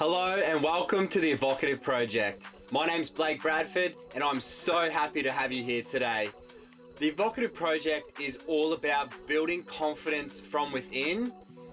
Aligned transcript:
Hello 0.00 0.40
and 0.42 0.62
welcome 0.62 1.06
to 1.08 1.20
the 1.20 1.30
Evocative 1.30 1.82
Project. 1.82 2.44
My 2.72 2.86
name's 2.86 3.10
Blake 3.10 3.42
Bradford 3.42 3.94
and 4.14 4.24
I'm 4.24 4.40
so 4.40 4.88
happy 4.88 5.22
to 5.22 5.30
have 5.30 5.52
you 5.52 5.62
here 5.62 5.82
today. 5.82 6.30
The 6.96 7.08
Evocative 7.08 7.54
Project 7.54 8.18
is 8.18 8.38
all 8.46 8.72
about 8.72 9.12
building 9.26 9.62
confidence 9.64 10.40
from 10.40 10.72
within, 10.72 11.30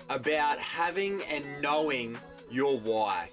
about 0.09 0.59
having 0.59 1.21
and 1.31 1.45
knowing 1.61 2.17
your 2.51 2.77
why. 2.79 3.29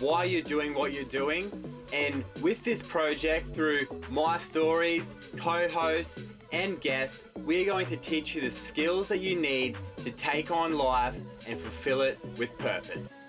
Why 0.00 0.24
you're 0.24 0.42
doing 0.42 0.74
what 0.74 0.92
you're 0.92 1.04
doing. 1.04 1.50
And 1.94 2.22
with 2.42 2.62
this 2.64 2.82
project, 2.82 3.54
through 3.54 3.86
my 4.10 4.36
stories, 4.36 5.14
co 5.38 5.66
hosts, 5.70 6.22
and 6.52 6.78
guests, 6.82 7.22
we're 7.46 7.64
going 7.64 7.86
to 7.86 7.96
teach 7.96 8.34
you 8.34 8.42
the 8.42 8.50
skills 8.50 9.08
that 9.08 9.20
you 9.20 9.40
need 9.40 9.78
to 10.04 10.10
take 10.10 10.50
on 10.50 10.76
life 10.76 11.14
and 11.48 11.58
fulfill 11.58 12.02
it 12.02 12.18
with 12.36 12.58
purpose. 12.58 13.23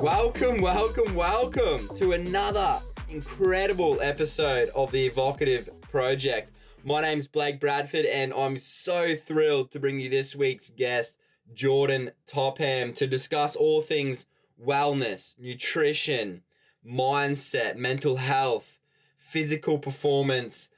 Welcome, 0.00 0.60
welcome, 0.60 1.12
welcome 1.16 1.88
to 1.96 2.12
another 2.12 2.80
incredible 3.08 4.00
episode 4.00 4.68
of 4.68 4.92
the 4.92 5.04
Evocative 5.04 5.68
Project. 5.80 6.52
My 6.84 7.00
name's 7.00 7.26
Blake 7.26 7.58
Bradford, 7.58 8.06
and 8.06 8.32
I'm 8.32 8.58
so 8.58 9.16
thrilled 9.16 9.72
to 9.72 9.80
bring 9.80 9.98
you 9.98 10.08
this 10.08 10.36
week's 10.36 10.70
guest, 10.70 11.16
Jordan 11.52 12.12
Topham, 12.28 12.92
to 12.92 13.08
discuss 13.08 13.56
all 13.56 13.82
things 13.82 14.26
wellness, 14.64 15.36
nutrition, 15.36 16.42
mindset, 16.88 17.74
mental 17.74 18.18
health, 18.18 18.78
physical 19.16 19.78
performance, 19.78 20.68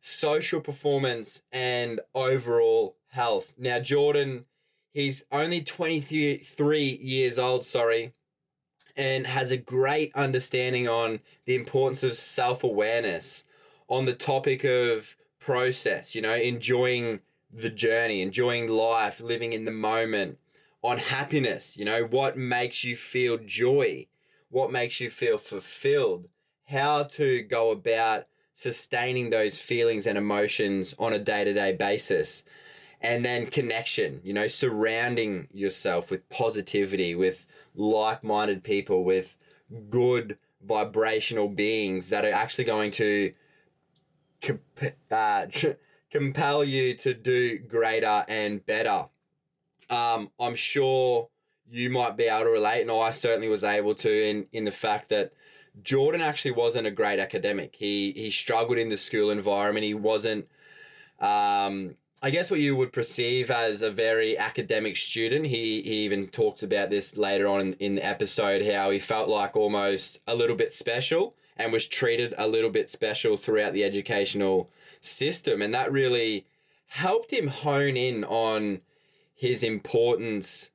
social 0.00 0.60
performance, 0.60 1.42
and 1.50 1.98
overall 2.14 2.96
health. 3.08 3.54
Now, 3.58 3.80
Jordan, 3.80 4.44
he's 4.92 5.24
only 5.32 5.62
23 5.62 7.00
years 7.02 7.40
old, 7.40 7.64
sorry 7.64 8.14
and 8.98 9.28
has 9.28 9.52
a 9.52 9.56
great 9.56 10.12
understanding 10.16 10.88
on 10.88 11.20
the 11.46 11.54
importance 11.54 12.02
of 12.02 12.16
self 12.16 12.64
awareness 12.64 13.44
on 13.88 14.04
the 14.04 14.12
topic 14.12 14.64
of 14.64 15.16
process, 15.38 16.14
you 16.14 16.20
know, 16.20 16.34
enjoying 16.34 17.20
the 17.50 17.70
journey, 17.70 18.20
enjoying 18.20 18.68
life, 18.68 19.20
living 19.20 19.52
in 19.54 19.64
the 19.64 19.70
moment, 19.70 20.36
on 20.82 20.98
happiness, 20.98 21.76
you 21.76 21.84
know, 21.84 22.04
what 22.04 22.36
makes 22.36 22.84
you 22.84 22.94
feel 22.94 23.38
joy, 23.38 24.06
what 24.50 24.70
makes 24.70 25.00
you 25.00 25.08
feel 25.08 25.38
fulfilled, 25.38 26.28
how 26.66 27.04
to 27.04 27.42
go 27.42 27.70
about 27.70 28.26
sustaining 28.52 29.30
those 29.30 29.60
feelings 29.60 30.06
and 30.06 30.18
emotions 30.18 30.94
on 30.98 31.12
a 31.12 31.18
day 31.18 31.44
to 31.44 31.52
day 31.54 31.72
basis 31.72 32.42
and 33.00 33.24
then 33.24 33.46
connection 33.46 34.20
you 34.24 34.32
know 34.32 34.46
surrounding 34.46 35.48
yourself 35.52 36.10
with 36.10 36.28
positivity 36.28 37.14
with 37.14 37.46
like-minded 37.74 38.62
people 38.62 39.04
with 39.04 39.36
good 39.90 40.38
vibrational 40.62 41.48
beings 41.48 42.10
that 42.10 42.24
are 42.24 42.32
actually 42.32 42.64
going 42.64 42.90
to 42.90 43.32
comp- 44.42 44.62
uh, 45.10 45.46
compel 46.10 46.64
you 46.64 46.94
to 46.94 47.12
do 47.12 47.58
greater 47.58 48.24
and 48.28 48.64
better. 48.66 49.06
Um, 49.90 50.30
i'm 50.38 50.54
sure 50.54 51.28
you 51.70 51.90
might 51.90 52.16
be 52.16 52.24
able 52.24 52.44
to 52.44 52.50
relate 52.50 52.82
and 52.82 52.90
i 52.90 53.10
certainly 53.10 53.48
was 53.48 53.64
able 53.64 53.94
to 53.94 54.10
in, 54.10 54.46
in 54.52 54.64
the 54.64 54.70
fact 54.70 55.08
that 55.08 55.32
jordan 55.82 56.20
actually 56.20 56.50
wasn't 56.50 56.86
a 56.86 56.90
great 56.90 57.18
academic. 57.18 57.76
He 57.76 58.12
he 58.12 58.30
struggled 58.30 58.78
in 58.78 58.88
the 58.88 58.96
school 58.96 59.30
environment. 59.30 59.84
He 59.84 59.94
wasn't 59.94 60.48
um, 61.20 61.96
I 62.20 62.30
guess 62.30 62.50
what 62.50 62.58
you 62.58 62.74
would 62.74 62.92
perceive 62.92 63.48
as 63.48 63.80
a 63.80 63.92
very 63.92 64.36
academic 64.36 64.96
student. 64.96 65.46
He, 65.46 65.82
he 65.82 66.04
even 66.04 66.26
talks 66.26 66.64
about 66.64 66.90
this 66.90 67.16
later 67.16 67.46
on 67.46 67.60
in, 67.60 67.72
in 67.74 67.94
the 67.94 68.04
episode 68.04 68.66
how 68.66 68.90
he 68.90 68.98
felt 68.98 69.28
like 69.28 69.56
almost 69.56 70.18
a 70.26 70.34
little 70.34 70.56
bit 70.56 70.72
special 70.72 71.36
and 71.56 71.72
was 71.72 71.86
treated 71.86 72.34
a 72.36 72.48
little 72.48 72.70
bit 72.70 72.90
special 72.90 73.36
throughout 73.36 73.72
the 73.72 73.84
educational 73.84 74.68
system. 75.00 75.62
And 75.62 75.72
that 75.74 75.92
really 75.92 76.44
helped 76.86 77.32
him 77.32 77.46
hone 77.46 77.96
in 77.96 78.24
on 78.24 78.80
his 79.36 79.62
importance 79.62 80.70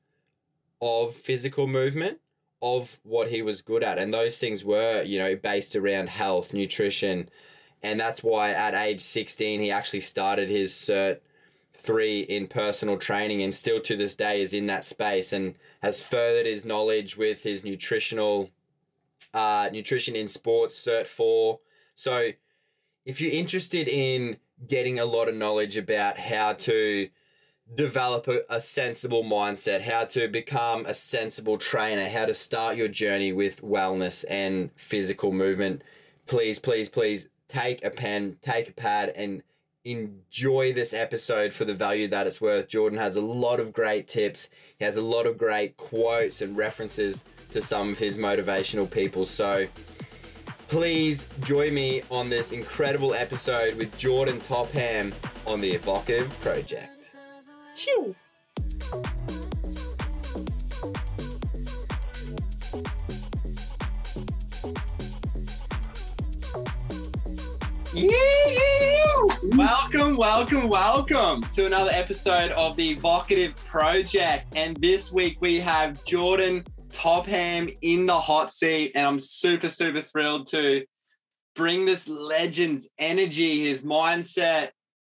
of 0.82 1.14
physical 1.14 1.68
movement, 1.68 2.20
of 2.62 3.02
what 3.04 3.28
he 3.28 3.42
was 3.42 3.62
good 3.62 3.84
at. 3.84 3.98
And 3.98 4.14
those 4.14 4.38
things 4.38 4.64
were, 4.64 5.04
you 5.04 5.20
know, 5.20 5.36
based 5.36 5.76
around 5.76 6.08
health, 6.08 6.54
nutrition. 6.54 7.28
And 7.82 8.00
that's 8.00 8.24
why 8.24 8.52
at 8.52 8.74
age 8.74 9.02
16, 9.02 9.60
he 9.60 9.72
actually 9.72 10.00
started 10.00 10.50
his 10.50 10.72
cert 10.72 11.20
three 11.74 12.22
in 12.22 12.48
personal 12.48 12.98
training 12.98 13.42
and 13.42 13.54
still 13.54 13.80
to 13.82 13.96
this 13.96 14.16
day 14.16 14.42
is 14.42 14.54
in 14.54 14.68
that 14.68 14.86
space 14.86 15.34
and 15.34 15.56
has 15.82 16.04
furthered 16.04 16.46
his 16.46 16.66
knowledge 16.66 17.18
with 17.18 17.44
his 17.44 17.64
nutritional 17.64 18.50
uh, 19.34 19.68
nutrition 19.72 20.16
in 20.16 20.28
sports 20.28 20.80
cert 20.80 21.08
4 21.08 21.60
so 21.96 22.30
if 23.06 23.20
you're 23.20 23.32
interested 23.32 23.88
in 23.88 24.38
getting 24.68 25.00
a 25.00 25.06
lot 25.06 25.28
of 25.28 25.36
knowledge 25.36 25.76
about 25.76 26.18
how 26.18 26.54
to 26.54 27.10
develop 27.74 28.28
a, 28.28 28.42
a 28.50 28.62
sensible 28.62 29.24
mindset 29.24 29.82
how 29.82 30.04
to 30.06 30.28
become 30.28 30.86
a 30.86 30.94
sensible 30.94 31.58
trainer 31.58 32.08
how 32.08 32.26
to 32.26 32.34
start 32.34 32.78
your 32.78 32.88
journey 32.88 33.34
with 33.34 33.64
wellness 33.64 34.24
and 34.30 34.70
physical 34.76 35.32
movement 35.32 35.82
please 36.28 36.60
please 36.60 36.88
please 36.88 37.28
take 37.48 37.84
a 37.84 37.90
pen 37.90 38.38
take 38.42 38.70
a 38.70 38.74
pad 38.74 39.10
and 39.16 39.42
enjoy 39.86 40.72
this 40.74 40.94
episode 40.94 41.54
for 41.54 41.66
the 41.66 41.74
value 41.74 42.08
that 42.08 42.26
it's 42.26 42.40
worth. 42.40 42.68
Jordan 42.70 43.00
has 43.00 43.16
a 43.16 43.22
lot 43.22 43.60
of 43.60 43.74
great 43.74 44.08
tips. 44.08 44.50
He 44.78 44.86
has 44.86 44.98
a 44.98 45.02
lot 45.02 45.28
of 45.28 45.38
great 45.38 45.76
quotes 45.78 46.42
and 46.42 46.56
references 46.56 47.24
to 47.52 47.62
some 47.62 47.90
of 47.90 48.00
his 48.00 48.18
motivational 48.18 48.90
people. 48.90 49.26
So 49.26 49.68
please 50.68 51.26
join 51.42 51.74
me 51.74 52.02
on 52.10 52.30
this 52.30 52.52
incredible 52.52 53.14
episode 53.14 53.76
with 53.76 53.96
Jordan 53.98 54.40
Topham 54.42 55.14
on 55.46 55.62
the 55.62 55.72
Evocative 55.72 56.32
Project. 56.42 57.16
Chew. 57.76 58.16
Welcome, 69.56 70.16
welcome, 70.16 70.68
welcome 70.68 71.44
to 71.54 71.68
another 71.68 71.92
episode 71.92 72.52
of 72.54 72.76
the 72.76 72.90
Evocative 72.90 73.56
Project. 73.56 74.56
And 74.56 74.76
this 74.78 75.12
week 75.12 75.38
we 75.42 75.60
have 75.60 76.04
Jordan 76.04 76.64
Topham 76.92 77.70
in 77.84 78.08
the 78.08 78.20
hot 78.20 78.52
seat. 78.52 78.94
And 78.96 79.06
I'm 79.06 79.20
super, 79.20 79.70
super 79.70 80.02
thrilled 80.02 80.48
to 80.48 80.86
bring 81.56 81.86
this 81.86 82.08
legend's 82.08 82.88
energy, 82.98 83.70
his 83.70 83.84
mindset, 83.84 84.70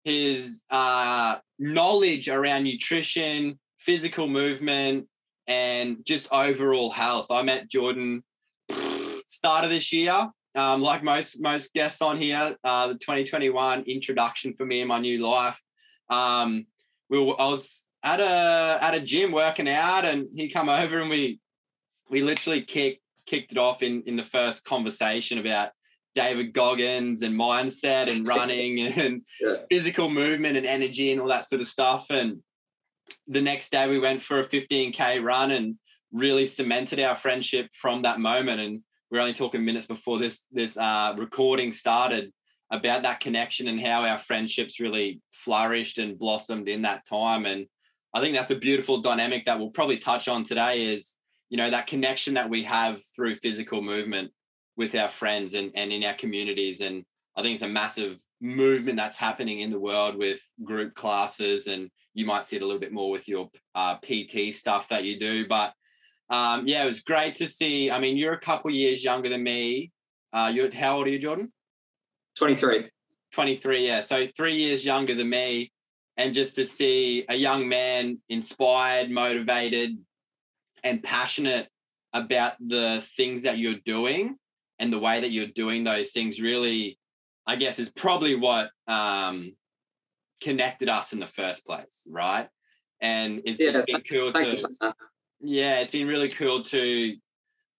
his 0.02 0.60
uh, 0.68 1.36
knowledge 1.60 2.28
around 2.28 2.64
nutrition, 2.64 3.60
physical 3.78 4.26
movement, 4.26 5.06
and 5.46 5.98
just 6.04 6.26
overall 6.32 6.90
health. 6.90 7.28
I 7.30 7.42
met 7.42 7.70
Jordan 7.70 8.24
start 9.28 9.62
of 9.62 9.70
this 9.70 9.92
year 9.92 10.28
um, 10.54 10.82
like 10.82 11.02
most 11.02 11.40
most 11.40 11.72
guests 11.72 12.00
on 12.00 12.16
here, 12.16 12.56
uh, 12.64 12.88
the 12.88 12.94
2021 12.94 13.84
introduction 13.86 14.54
for 14.54 14.64
me 14.64 14.80
in 14.80 14.88
my 14.88 15.00
new 15.00 15.18
life. 15.18 15.60
Um, 16.10 16.66
we 17.08 17.18
were, 17.18 17.40
I 17.40 17.46
was 17.46 17.86
at 18.02 18.20
a 18.20 18.78
at 18.80 18.94
a 18.94 19.00
gym 19.00 19.32
working 19.32 19.68
out, 19.68 20.04
and 20.04 20.28
he 20.32 20.48
come 20.48 20.68
over 20.68 21.00
and 21.00 21.10
we 21.10 21.40
we 22.10 22.22
literally 22.22 22.62
kicked 22.62 23.02
kicked 23.26 23.52
it 23.52 23.58
off 23.58 23.82
in 23.82 24.02
in 24.02 24.16
the 24.16 24.22
first 24.22 24.64
conversation 24.64 25.38
about 25.38 25.70
David 26.14 26.52
Goggins 26.52 27.22
and 27.22 27.34
mindset 27.34 28.14
and 28.14 28.26
running 28.26 28.80
and 28.98 29.22
yeah. 29.40 29.56
physical 29.68 30.08
movement 30.08 30.56
and 30.56 30.66
energy 30.66 31.12
and 31.12 31.20
all 31.20 31.28
that 31.28 31.48
sort 31.48 31.60
of 31.60 31.66
stuff. 31.66 32.06
And 32.10 32.42
the 33.26 33.42
next 33.42 33.70
day 33.72 33.88
we 33.88 33.98
went 33.98 34.22
for 34.22 34.40
a 34.40 34.46
15k 34.46 35.22
run 35.22 35.50
and 35.50 35.76
really 36.12 36.46
cemented 36.46 37.00
our 37.00 37.16
friendship 37.16 37.68
from 37.72 38.02
that 38.02 38.20
moment. 38.20 38.60
And 38.60 38.82
we 39.14 39.20
are 39.20 39.22
only 39.22 39.32
talking 39.32 39.64
minutes 39.64 39.86
before 39.86 40.18
this 40.18 40.42
this 40.50 40.76
uh, 40.76 41.14
recording 41.16 41.70
started 41.70 42.32
about 42.72 43.04
that 43.04 43.20
connection 43.20 43.68
and 43.68 43.80
how 43.80 44.02
our 44.02 44.18
friendships 44.18 44.80
really 44.80 45.20
flourished 45.30 45.98
and 45.98 46.18
blossomed 46.18 46.68
in 46.68 46.82
that 46.82 47.06
time. 47.08 47.46
And 47.46 47.66
I 48.12 48.20
think 48.20 48.34
that's 48.34 48.50
a 48.50 48.56
beautiful 48.56 49.02
dynamic 49.02 49.44
that 49.44 49.56
we'll 49.56 49.70
probably 49.70 49.98
touch 49.98 50.26
on 50.26 50.42
today 50.42 50.96
is, 50.96 51.14
you 51.48 51.56
know, 51.56 51.70
that 51.70 51.86
connection 51.86 52.34
that 52.34 52.50
we 52.50 52.64
have 52.64 53.00
through 53.14 53.36
physical 53.36 53.82
movement 53.82 54.32
with 54.76 54.96
our 54.96 55.08
friends 55.08 55.54
and, 55.54 55.70
and 55.76 55.92
in 55.92 56.02
our 56.02 56.14
communities. 56.14 56.80
And 56.80 57.04
I 57.36 57.42
think 57.42 57.54
it's 57.54 57.62
a 57.62 57.68
massive 57.68 58.18
movement 58.40 58.96
that's 58.96 59.16
happening 59.16 59.60
in 59.60 59.70
the 59.70 59.78
world 59.78 60.16
with 60.16 60.40
group 60.64 60.92
classes. 60.96 61.68
And 61.68 61.88
you 62.14 62.26
might 62.26 62.46
see 62.46 62.56
it 62.56 62.62
a 62.62 62.66
little 62.66 62.80
bit 62.80 62.92
more 62.92 63.12
with 63.12 63.28
your 63.28 63.48
uh, 63.76 63.94
PT 63.98 64.52
stuff 64.52 64.88
that 64.88 65.04
you 65.04 65.20
do. 65.20 65.46
But 65.46 65.72
um, 66.30 66.66
yeah, 66.66 66.84
it 66.84 66.86
was 66.86 67.00
great 67.02 67.36
to 67.36 67.46
see. 67.46 67.90
I 67.90 67.98
mean, 67.98 68.16
you're 68.16 68.32
a 68.32 68.40
couple 68.40 68.70
years 68.70 69.04
younger 69.04 69.28
than 69.28 69.42
me. 69.42 69.92
Uh, 70.32 70.50
you 70.52 70.70
how 70.72 70.96
old 70.96 71.06
are 71.06 71.10
you, 71.10 71.18
Jordan? 71.18 71.52
23. 72.38 72.90
23, 73.32 73.86
yeah. 73.86 74.00
So 74.00 74.26
three 74.36 74.56
years 74.56 74.84
younger 74.84 75.14
than 75.14 75.28
me. 75.28 75.72
And 76.16 76.32
just 76.32 76.54
to 76.56 76.64
see 76.64 77.24
a 77.28 77.34
young 77.34 77.68
man 77.68 78.18
inspired, 78.28 79.10
motivated, 79.10 79.98
and 80.84 81.02
passionate 81.02 81.68
about 82.12 82.52
the 82.64 83.02
things 83.16 83.42
that 83.42 83.58
you're 83.58 83.80
doing 83.84 84.36
and 84.78 84.92
the 84.92 84.98
way 84.98 85.20
that 85.20 85.32
you're 85.32 85.48
doing 85.48 85.82
those 85.82 86.12
things 86.12 86.40
really, 86.40 86.98
I 87.46 87.56
guess, 87.56 87.80
is 87.80 87.90
probably 87.90 88.36
what 88.36 88.70
um, 88.86 89.54
connected 90.40 90.88
us 90.88 91.12
in 91.12 91.18
the 91.18 91.26
first 91.26 91.66
place, 91.66 92.02
right? 92.08 92.48
And 93.00 93.42
it's, 93.44 93.60
yeah, 93.60 93.70
it's 93.74 93.90
been 93.90 94.02
cool 94.02 94.32
to, 94.32 94.94
yeah, 95.44 95.80
it's 95.80 95.90
been 95.90 96.06
really 96.06 96.28
cool 96.28 96.62
to 96.64 97.16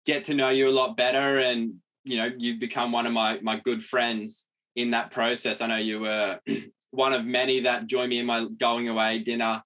get 0.06 0.24
to 0.26 0.34
know 0.34 0.50
you 0.50 0.68
a 0.68 0.70
lot 0.70 0.96
better, 0.96 1.38
and 1.38 1.74
you 2.04 2.18
know, 2.18 2.30
you've 2.36 2.60
become 2.60 2.92
one 2.92 3.06
of 3.06 3.12
my 3.12 3.40
my 3.40 3.58
good 3.60 3.82
friends 3.82 4.44
in 4.76 4.90
that 4.90 5.10
process. 5.10 5.60
I 5.60 5.66
know 5.66 5.76
you 5.76 6.00
were 6.00 6.38
one 6.90 7.12
of 7.12 7.24
many 7.24 7.60
that 7.60 7.86
joined 7.86 8.10
me 8.10 8.18
in 8.18 8.26
my 8.26 8.46
going 8.58 8.88
away 8.88 9.20
dinner 9.20 9.62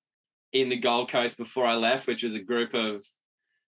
in 0.53 0.69
the 0.69 0.79
Gold 0.79 1.11
Coast 1.11 1.37
before 1.37 1.67
I 1.67 1.75
left, 1.75 2.07
which 2.07 2.23
was 2.23 2.35
a 2.35 2.41
group 2.41 2.75
of 2.75 3.03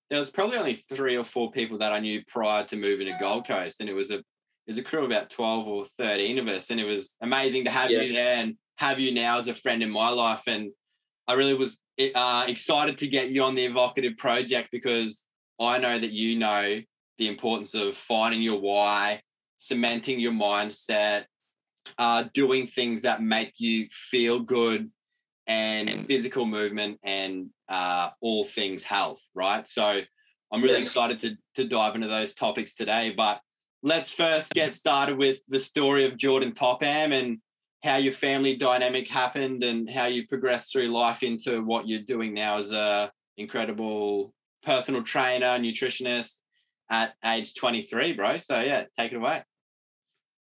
there 0.08 0.18
was 0.18 0.30
probably 0.30 0.56
only 0.56 0.74
three 0.74 1.16
or 1.16 1.24
four 1.24 1.50
people 1.52 1.78
that 1.78 1.92
I 1.92 2.00
knew 2.00 2.22
prior 2.26 2.64
to 2.66 2.76
moving 2.76 3.06
to 3.06 3.18
Gold 3.20 3.46
Coast, 3.46 3.80
and 3.80 3.88
it 3.88 3.94
was 3.94 4.10
a 4.10 4.18
it 4.18 4.74
was 4.74 4.78
a 4.78 4.82
crew 4.82 5.00
of 5.00 5.06
about 5.06 5.30
twelve 5.30 5.66
or 5.66 5.86
thirteen 5.98 6.38
of 6.38 6.46
us, 6.46 6.70
and 6.70 6.78
it 6.78 6.84
was 6.84 7.16
amazing 7.20 7.64
to 7.64 7.70
have 7.70 7.90
yeah. 7.90 8.02
you 8.02 8.12
there 8.12 8.36
and 8.36 8.56
have 8.78 8.98
you 8.98 9.12
now 9.12 9.38
as 9.38 9.48
a 9.48 9.54
friend 9.54 9.82
in 9.82 9.90
my 9.90 10.08
life. 10.08 10.42
And 10.46 10.70
I 11.28 11.34
really 11.34 11.54
was 11.54 11.78
uh, 12.14 12.44
excited 12.46 12.98
to 12.98 13.06
get 13.06 13.30
you 13.30 13.42
on 13.42 13.54
the 13.54 13.64
evocative 13.64 14.16
project 14.16 14.68
because 14.72 15.24
I 15.60 15.78
know 15.78 15.98
that 15.98 16.12
you 16.12 16.38
know 16.38 16.80
the 17.18 17.28
importance 17.28 17.74
of 17.74 17.96
finding 17.96 18.42
your 18.42 18.60
why, 18.60 19.22
cementing 19.56 20.20
your 20.20 20.32
mindset, 20.32 21.24
uh, 21.98 22.24
doing 22.32 22.66
things 22.66 23.02
that 23.02 23.22
make 23.22 23.54
you 23.58 23.88
feel 23.90 24.40
good, 24.40 24.90
and 25.50 26.06
physical 26.06 26.46
movement 26.46 26.98
and 27.02 27.50
uh, 27.68 28.10
all 28.20 28.44
things 28.44 28.84
health, 28.84 29.20
right? 29.34 29.66
So 29.66 30.00
I'm 30.52 30.62
really 30.62 30.76
yes. 30.76 30.86
excited 30.86 31.20
to, 31.20 31.36
to 31.56 31.68
dive 31.68 31.96
into 31.96 32.06
those 32.06 32.34
topics 32.34 32.74
today. 32.74 33.12
But 33.16 33.40
let's 33.82 34.12
first 34.12 34.52
get 34.52 34.74
started 34.74 35.18
with 35.18 35.40
the 35.48 35.58
story 35.58 36.04
of 36.04 36.16
Jordan 36.16 36.52
Topham 36.52 37.12
and 37.12 37.38
how 37.82 37.96
your 37.96 38.12
family 38.12 38.56
dynamic 38.56 39.08
happened 39.08 39.62
and 39.62 39.88
how 39.88 40.06
you 40.06 40.26
progressed 40.26 40.72
through 40.72 40.88
life 40.88 41.22
into 41.22 41.62
what 41.64 41.88
you're 41.88 42.02
doing 42.02 42.34
now 42.34 42.58
as 42.58 42.72
a 42.72 43.10
incredible 43.38 44.34
personal 44.62 45.02
trainer, 45.02 45.58
nutritionist 45.58 46.36
at 46.90 47.14
age 47.24 47.54
23, 47.54 48.12
bro. 48.12 48.36
So 48.36 48.60
yeah, 48.60 48.84
take 48.98 49.12
it 49.12 49.16
away. 49.16 49.42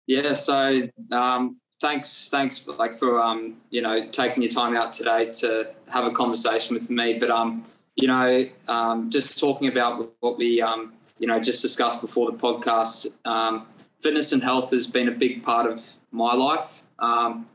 Yeah. 0.06 0.34
So 0.34 0.88
um, 1.10 1.60
thanks, 1.80 2.28
thanks, 2.30 2.66
like 2.66 2.94
for 2.94 3.20
um, 3.20 3.56
you 3.70 3.82
know 3.82 4.08
taking 4.08 4.42
your 4.42 4.52
time 4.52 4.76
out 4.76 4.92
today 4.92 5.32
to 5.32 5.74
have 5.88 6.04
a 6.04 6.10
conversation 6.10 6.74
with 6.74 6.90
me. 6.90 7.18
But 7.18 7.30
um, 7.30 7.64
you 7.96 8.08
know, 8.08 8.48
um, 8.68 9.10
just 9.10 9.38
talking 9.38 9.68
about 9.68 10.12
what 10.20 10.38
we 10.38 10.62
um, 10.62 10.92
you 11.18 11.26
know 11.26 11.40
just 11.40 11.62
discussed 11.62 12.00
before 12.00 12.30
the 12.30 12.36
podcast. 12.36 13.06
Um, 13.24 13.66
fitness 14.00 14.32
and 14.32 14.42
health 14.42 14.70
has 14.70 14.86
been 14.86 15.08
a 15.08 15.12
big 15.12 15.42
part 15.42 15.66
of 15.66 15.82
my 16.12 16.34
life. 16.34 16.83
Um, 16.98 17.48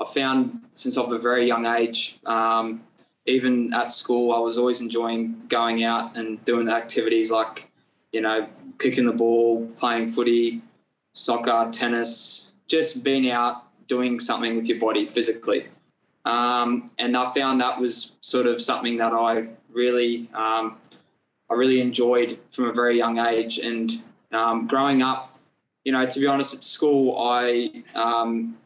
I 0.00 0.04
found 0.04 0.62
since 0.72 0.96
of 0.96 1.12
a 1.12 1.18
very 1.18 1.46
young 1.46 1.66
age, 1.66 2.18
um, 2.24 2.82
even 3.26 3.72
at 3.74 3.90
school, 3.90 4.32
I 4.32 4.38
was 4.38 4.58
always 4.58 4.80
enjoying 4.80 5.42
going 5.48 5.84
out 5.84 6.16
and 6.16 6.42
doing 6.44 6.68
activities 6.68 7.30
like, 7.30 7.70
you 8.12 8.20
know, 8.20 8.48
kicking 8.78 9.04
the 9.04 9.12
ball, 9.12 9.66
playing 9.78 10.08
footy, 10.08 10.62
soccer, 11.12 11.68
tennis, 11.70 12.52
just 12.66 13.04
being 13.04 13.30
out 13.30 13.64
doing 13.88 14.18
something 14.18 14.56
with 14.56 14.66
your 14.66 14.78
body 14.78 15.06
physically. 15.06 15.66
Um, 16.24 16.90
and 16.98 17.16
I 17.16 17.30
found 17.32 17.60
that 17.60 17.78
was 17.78 18.12
sort 18.20 18.46
of 18.46 18.62
something 18.62 18.96
that 18.96 19.12
I 19.12 19.48
really, 19.72 20.28
um, 20.32 20.78
I 21.50 21.54
really 21.54 21.80
enjoyed 21.80 22.38
from 22.50 22.66
a 22.66 22.72
very 22.72 22.96
young 22.96 23.18
age. 23.18 23.58
And 23.58 24.02
um, 24.32 24.66
growing 24.66 25.02
up, 25.02 25.38
you 25.84 25.92
know, 25.92 26.06
to 26.06 26.20
be 26.20 26.26
honest, 26.26 26.54
at 26.54 26.62
school, 26.62 27.18
I 27.18 27.82
um, 27.94 28.56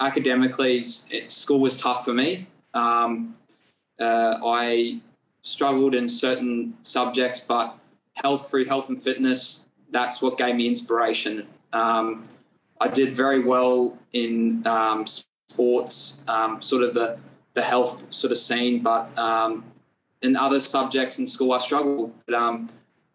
academically, 0.00 0.82
school 0.82 1.60
was 1.60 1.76
tough 1.76 2.04
for 2.04 2.12
me. 2.12 2.46
Um, 2.74 3.36
uh, 4.00 4.38
I 4.44 5.00
struggled 5.42 5.94
in 5.94 6.08
certain 6.08 6.76
subjects, 6.82 7.40
but 7.40 7.78
health 8.14 8.50
through 8.50 8.66
health 8.66 8.88
and 8.88 9.02
fitness, 9.02 9.68
that's 9.90 10.20
what 10.20 10.36
gave 10.36 10.56
me 10.56 10.66
inspiration. 10.66 11.46
Um, 11.72 12.28
I 12.80 12.88
did 12.88 13.16
very 13.16 13.40
well 13.40 13.96
in 14.12 14.66
um, 14.66 15.06
sports, 15.06 16.22
um, 16.28 16.60
sort 16.60 16.82
of 16.82 16.92
the, 16.94 17.18
the 17.54 17.62
health 17.62 18.12
sort 18.12 18.32
of 18.32 18.38
scene, 18.38 18.82
but 18.82 19.16
um, 19.18 19.64
in 20.20 20.36
other 20.36 20.60
subjects 20.60 21.18
in 21.18 21.26
school, 21.26 21.52
I 21.52 21.58
struggled. 21.58 22.12
But 22.26 22.34
um, 22.34 22.68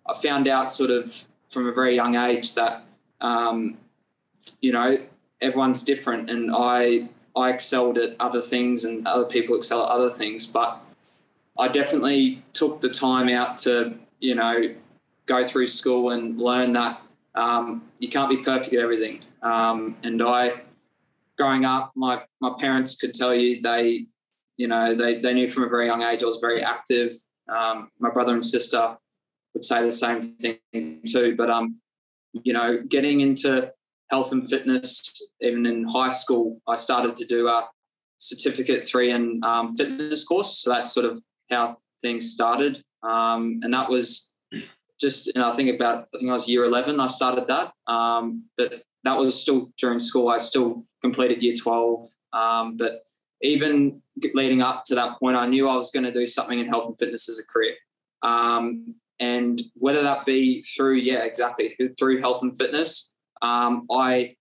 I 0.08 0.14
found 0.18 0.48
out 0.48 0.72
sort 0.72 0.90
of 0.90 1.26
from 1.50 1.68
a 1.68 1.72
very 1.72 1.96
young 1.96 2.16
age 2.16 2.56
that, 2.56 2.86
you 4.62 4.72
know, 4.72 4.98
everyone's 5.42 5.84
different, 5.84 6.30
and 6.30 6.52
I 6.54 7.10
I 7.36 7.50
excelled 7.50 7.98
at 7.98 8.16
other 8.20 8.42
things, 8.42 8.84
and 8.86 9.08
other 9.08 9.26
people 9.26 9.56
excel 9.56 9.84
at 9.84 9.90
other 9.90 10.10
things. 10.10 10.48
But 10.48 10.82
I 11.58 11.68
definitely 11.68 12.44
took 12.54 12.82
the 12.82 12.90
time 12.90 13.30
out 13.30 13.58
to 13.60 13.98
you 14.20 14.36
know 14.36 14.76
go 15.26 15.46
through 15.46 15.68
school 15.68 16.10
and 16.10 16.38
learn 16.40 16.72
that 16.74 17.02
um, 17.36 17.84
you 18.00 18.10
can't 18.10 18.30
be 18.30 18.38
perfect 18.38 18.74
at 18.74 18.80
everything. 18.80 19.22
Um, 19.42 19.98
and 20.04 20.22
I, 20.22 20.62
growing 21.38 21.66
up, 21.66 21.92
my 21.96 22.24
my 22.40 22.54
parents 22.60 22.96
could 22.96 23.14
tell 23.14 23.34
you 23.34 23.62
they, 23.62 24.06
you 24.58 24.68
know, 24.68 24.96
they 24.96 25.20
they 25.20 25.34
knew 25.34 25.48
from 25.48 25.64
a 25.64 25.70
very 25.70 25.88
young 25.88 26.04
age 26.04 26.24
I 26.24 26.26
was 26.26 26.38
very 26.38 26.64
active. 26.64 27.14
Um, 27.48 27.90
my 28.00 28.10
brother 28.10 28.34
and 28.34 28.46
sister 28.46 28.98
would 29.54 29.66
say 29.66 29.86
the 29.86 29.92
same 29.92 30.22
thing 30.22 31.02
too. 31.08 31.36
But 31.38 31.50
um, 31.50 31.78
you 32.34 32.54
know, 32.54 32.82
getting 32.88 33.22
into 33.22 33.72
health 34.12 34.32
and 34.32 34.48
fitness. 34.48 35.22
Even 35.40 35.66
in 35.66 35.86
high 35.86 36.10
school, 36.10 36.62
I 36.68 36.76
started 36.76 37.16
to 37.16 37.26
do 37.26 37.48
a 37.48 37.68
certificate 38.18 38.86
three 38.86 39.12
in 39.12 39.42
um, 39.44 39.74
fitness 39.74 40.24
course. 40.24 40.58
So 40.60 40.70
that's 40.70 40.94
sort 40.94 41.08
of 41.08 41.24
how 41.50 41.78
things 42.02 42.32
started. 42.32 42.84
Um, 43.02 43.62
and 43.64 43.74
that 43.74 43.90
was 43.90 44.30
just, 45.00 45.28
you 45.28 45.34
know, 45.36 45.50
I 45.50 45.52
think 45.54 45.74
about, 45.74 46.08
I 46.14 46.20
think 46.20 46.30
I 46.30 46.34
was 46.34 46.48
year 46.48 46.66
11, 46.66 47.00
I 47.00 47.08
started 47.08 47.48
that. 47.48 47.72
Um, 47.92 48.46
but 48.58 48.84
that 49.04 49.18
was 49.18 49.42
still 49.42 49.68
during 49.80 49.98
school. 49.98 50.30
I 50.30 50.38
still 50.38 50.86
completed 51.02 51.42
year 51.42 51.56
12. 51.60 52.06
Um, 52.34 52.78
but 52.78 53.04
even 53.42 54.02
leading 54.36 54.62
up 54.62 54.84
to 54.86 54.96
that 54.96 55.18
point, 55.20 55.36
I 55.36 55.48
knew 55.48 55.68
I 55.68 55.76
was 55.76 55.90
going 55.90 56.04
to 56.04 56.12
do 56.12 56.28
something 56.28 56.60
in 56.60 56.68
health 56.68 56.88
and 56.88 57.00
fitness 57.00 57.28
as 57.28 57.40
a 57.40 57.46
career. 57.46 57.74
Um, 58.22 58.94
and 59.20 59.60
whether 59.76 60.04
that 60.04 60.26
be 60.26 60.62
through, 60.62 60.96
yeah, 60.98 61.24
exactly, 61.24 61.76
through 61.98 62.20
health 62.20 62.44
and 62.44 62.56
fitness 62.56 63.11
um, 63.42 63.88
I 63.92 64.36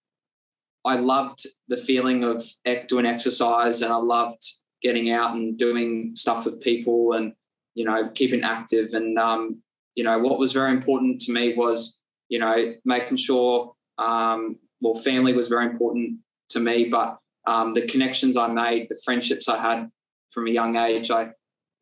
I 0.85 0.97
loved 0.97 1.47
the 1.69 1.77
feeling 1.77 2.25
of 2.25 2.43
doing 2.89 3.07
exercise, 3.07 3.83
and 3.83 3.93
I 3.93 3.97
loved 3.97 4.43
getting 4.83 5.11
out 5.11 5.35
and 5.35 5.59
doing 5.59 6.13
stuff 6.15 6.45
with 6.45 6.61
people, 6.61 7.13
and 7.13 7.35
you 7.75 7.85
know, 7.85 8.09
keeping 8.15 8.43
active. 8.43 8.91
And 8.93 9.19
um, 9.19 9.63
you 9.95 10.05
know, 10.05 10.19
what 10.19 10.39
was 10.39 10.53
very 10.53 10.73
important 10.73 11.21
to 11.23 11.33
me 11.33 11.55
was 11.55 11.99
you 12.29 12.39
know 12.39 12.75
making 12.85 13.17
sure 13.17 13.75
um, 13.99 14.57
well, 14.81 14.95
family 14.95 15.35
was 15.35 15.49
very 15.49 15.67
important 15.67 16.19
to 16.51 16.61
me, 16.61 16.85
but 16.85 17.19
um, 17.47 17.75
the 17.75 17.87
connections 17.87 18.37
I 18.37 18.49
made, 18.49 18.89
the 18.89 19.01
friendships 19.05 19.49
I 19.49 19.61
had 19.61 19.91
from 20.31 20.47
a 20.47 20.51
young 20.51 20.77
age, 20.77 21.11
I 21.11 21.31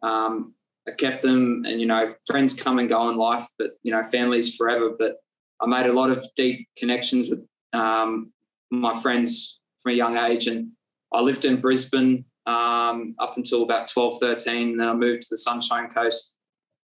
um, 0.02 0.54
I 0.86 0.92
kept 0.92 1.22
them, 1.22 1.64
and 1.66 1.80
you 1.80 1.86
know, 1.86 2.12
friends 2.26 2.54
come 2.54 2.78
and 2.78 2.88
go 2.88 3.08
in 3.10 3.16
life, 3.16 3.46
but 3.58 3.72
you 3.82 3.92
know, 3.92 4.02
families 4.02 4.56
forever. 4.56 4.90
But 4.98 5.16
I 5.60 5.66
made 5.66 5.86
a 5.86 5.92
lot 5.92 6.10
of 6.10 6.24
deep 6.36 6.68
connections 6.76 7.28
with 7.28 7.44
um, 7.72 8.32
my 8.70 8.98
friends 8.98 9.60
from 9.82 9.92
a 9.92 9.94
young 9.94 10.16
age. 10.16 10.46
And 10.46 10.68
I 11.12 11.20
lived 11.20 11.44
in 11.44 11.60
Brisbane 11.60 12.24
um, 12.46 13.14
up 13.18 13.36
until 13.36 13.62
about 13.62 13.88
12, 13.88 14.18
13. 14.20 14.76
Then 14.76 14.88
I 14.88 14.94
moved 14.94 15.22
to 15.22 15.28
the 15.30 15.36
Sunshine 15.36 15.88
Coast. 15.88 16.34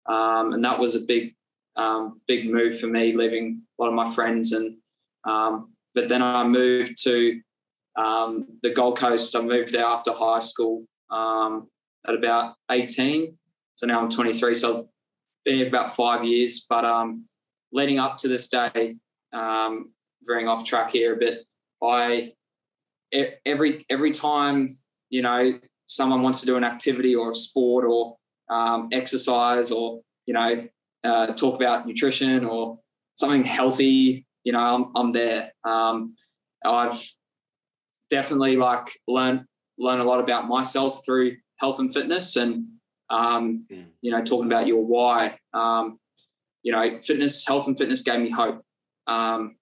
Um, 0.07 0.53
and 0.53 0.65
that 0.65 0.79
was 0.79 0.95
a 0.95 1.01
big, 1.01 1.35
um, 1.77 2.21
big 2.27 2.51
move 2.51 2.79
for 2.79 2.87
me, 2.87 3.17
leaving 3.17 3.63
a 3.79 3.83
lot 3.83 3.89
of 3.89 3.95
my 3.95 4.11
friends. 4.11 4.53
And 4.53 4.77
um, 5.25 5.73
but 5.95 6.09
then 6.09 6.23
I 6.23 6.45
moved 6.45 7.03
to 7.05 7.41
um, 7.97 8.47
the 8.63 8.71
Gold 8.71 8.99
Coast. 8.99 9.35
I 9.35 9.41
moved 9.41 9.73
there 9.73 9.85
after 9.85 10.13
high 10.13 10.41
school 10.41 10.85
at 12.07 12.15
about 12.15 12.55
18. 12.71 13.37
So 13.75 13.87
now 13.87 14.01
I'm 14.01 14.09
23. 14.09 14.55
So 14.55 14.79
I've 14.79 14.85
been 15.45 15.57
here 15.57 15.67
for 15.67 15.77
about 15.77 15.95
five 15.95 16.25
years. 16.25 16.65
But 16.69 16.85
um, 16.85 17.25
leading 17.77 17.99
up 17.99 18.17
to 18.17 18.29
this 18.29 18.49
day, 18.49 18.97
um, 19.33 19.93
veering 20.23 20.49
off 20.49 20.65
track 20.65 20.91
here 20.91 21.15
a 21.15 21.17
bit, 21.17 21.45
I 21.83 22.33
every 23.45 23.79
every 23.91 24.11
time 24.11 24.77
you 25.11 25.23
know 25.23 25.61
someone 25.87 26.23
wants 26.23 26.41
to 26.41 26.47
do 26.47 26.57
an 26.57 26.65
activity 26.65 27.15
or 27.15 27.31
a 27.31 27.35
sport 27.35 27.85
or 27.85 28.17
um, 28.51 28.89
exercise 28.93 29.71
or 29.71 30.01
you 30.25 30.35
know 30.35 30.67
uh, 31.05 31.27
talk 31.35 31.55
about 31.55 31.87
nutrition 31.87 32.45
or 32.45 32.81
something 33.15 33.45
healthy, 33.45 34.27
you 34.43 34.53
know 34.53 34.59
I'm, 34.59 34.97
I'm 34.97 35.13
there. 35.13 35.53
Um, 35.65 36.17
I've 36.65 37.01
definitely 38.09 38.57
like 38.57 38.89
learn 39.07 39.47
learn 39.79 40.01
a 40.01 40.05
lot 40.05 40.21
about 40.21 40.49
myself 40.49 41.05
through 41.05 41.37
health 41.59 41.79
and 41.79 41.93
fitness 41.93 42.37
and 42.37 42.67
um, 43.11 43.67
mm. 43.71 43.87
you 44.01 44.11
know 44.11 44.25
talking 44.25 44.47
about 44.47 44.67
your 44.67 44.85
why 44.85 45.39
um, 45.53 45.99
you 46.67 46.73
know 46.73 46.85
fitness 47.03 47.47
health 47.47 47.67
and 47.69 47.79
fitness 47.79 48.03
gave 48.03 48.21
me 48.21 48.31
hope. 48.31 48.63
Um, 49.07 49.57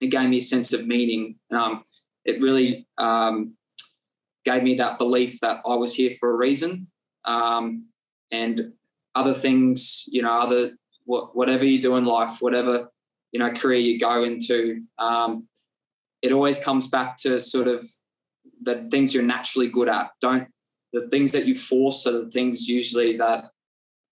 it 0.00 0.08
gave 0.08 0.28
me 0.28 0.38
a 0.38 0.42
sense 0.42 0.72
of 0.72 0.86
meaning. 0.86 1.36
Um, 1.50 1.84
it 2.24 2.40
really 2.40 2.86
um, 2.98 3.54
gave 4.44 4.62
me 4.62 4.74
that 4.76 4.98
belief 4.98 5.40
that 5.40 5.60
i 5.66 5.74
was 5.74 5.94
here 5.94 6.12
for 6.18 6.30
a 6.30 6.36
reason. 6.36 6.88
Um, 7.24 7.86
and 8.32 8.72
other 9.14 9.34
things 9.34 10.04
you 10.08 10.22
know 10.22 10.36
other 10.44 10.72
what, 11.04 11.36
whatever 11.36 11.64
you 11.64 11.80
do 11.80 11.96
in 11.96 12.04
life 12.04 12.38
whatever 12.40 12.90
you 13.32 13.38
know 13.38 13.50
career 13.52 13.78
you 13.78 13.98
go 13.98 14.24
into 14.24 14.82
it 16.24 16.32
always 16.32 16.58
comes 16.58 16.88
back 16.88 17.18
to 17.18 17.38
sort 17.38 17.68
of 17.68 17.86
the 18.62 18.88
things 18.90 19.12
you're 19.12 19.22
naturally 19.22 19.68
good 19.68 19.90
at. 19.90 20.10
Don't 20.22 20.48
the 20.94 21.06
things 21.08 21.32
that 21.32 21.44
you 21.44 21.54
force 21.54 22.06
are 22.06 22.24
the 22.24 22.30
things 22.30 22.66
usually 22.66 23.18
that 23.18 23.44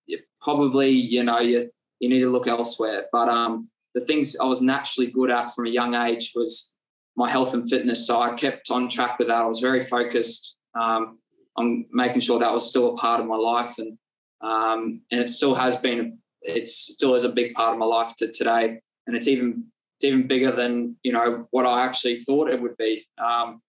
you 0.07 0.19
probably 0.43 0.91
you 0.91 1.23
know 1.25 1.41
you 1.41 1.71
you 2.03 2.09
need 2.09 2.19
to 2.19 2.31
look 2.31 2.49
elsewhere. 2.49 3.07
But 3.13 3.29
um, 3.29 3.71
the 3.95 4.05
things 4.05 4.37
I 4.37 4.45
was 4.45 4.61
naturally 4.61 5.11
good 5.11 5.31
at 5.31 5.55
from 5.55 5.67
a 5.67 5.71
young 5.71 5.95
age 5.95 6.33
was 6.35 6.75
my 7.17 7.31
health 7.31 7.55
and 7.55 7.69
fitness. 7.71 8.07
So 8.07 8.21
I 8.21 8.35
kept 8.35 8.71
on 8.71 8.89
track 8.89 9.19
with 9.19 9.29
that. 9.29 9.37
I 9.37 9.47
was 9.47 9.61
very 9.61 9.81
focused 9.81 10.59
um, 10.79 11.21
on 11.57 11.87
making 11.93 12.21
sure 12.21 12.41
that 12.41 12.53
was 12.53 12.69
still 12.69 12.89
a 12.91 12.97
part 12.97 13.21
of 13.21 13.27
my 13.27 13.37
life, 13.37 13.79
and 13.79 13.97
um, 14.43 15.03
and 15.13 15.21
it 15.21 15.29
still 15.29 15.55
has 15.55 15.77
been. 15.77 16.19
It 16.43 16.69
still 16.69 17.15
is 17.15 17.23
a 17.23 17.29
big 17.29 17.55
part 17.55 17.75
of 17.75 17.79
my 17.79 17.87
life 17.87 18.17
to 18.17 18.33
today, 18.33 18.81
and 19.07 19.17
it's 19.17 19.29
even 19.29 19.67
it's 19.97 20.05
even 20.05 20.27
bigger 20.27 20.51
than 20.51 20.97
you 21.05 21.13
know 21.13 21.47
what 21.53 21.67
I 21.67 21.85
actually 21.85 22.17
thought 22.17 22.51
it 22.51 22.61
would 22.61 22.77
be. 22.77 23.07
Um, 23.25 23.63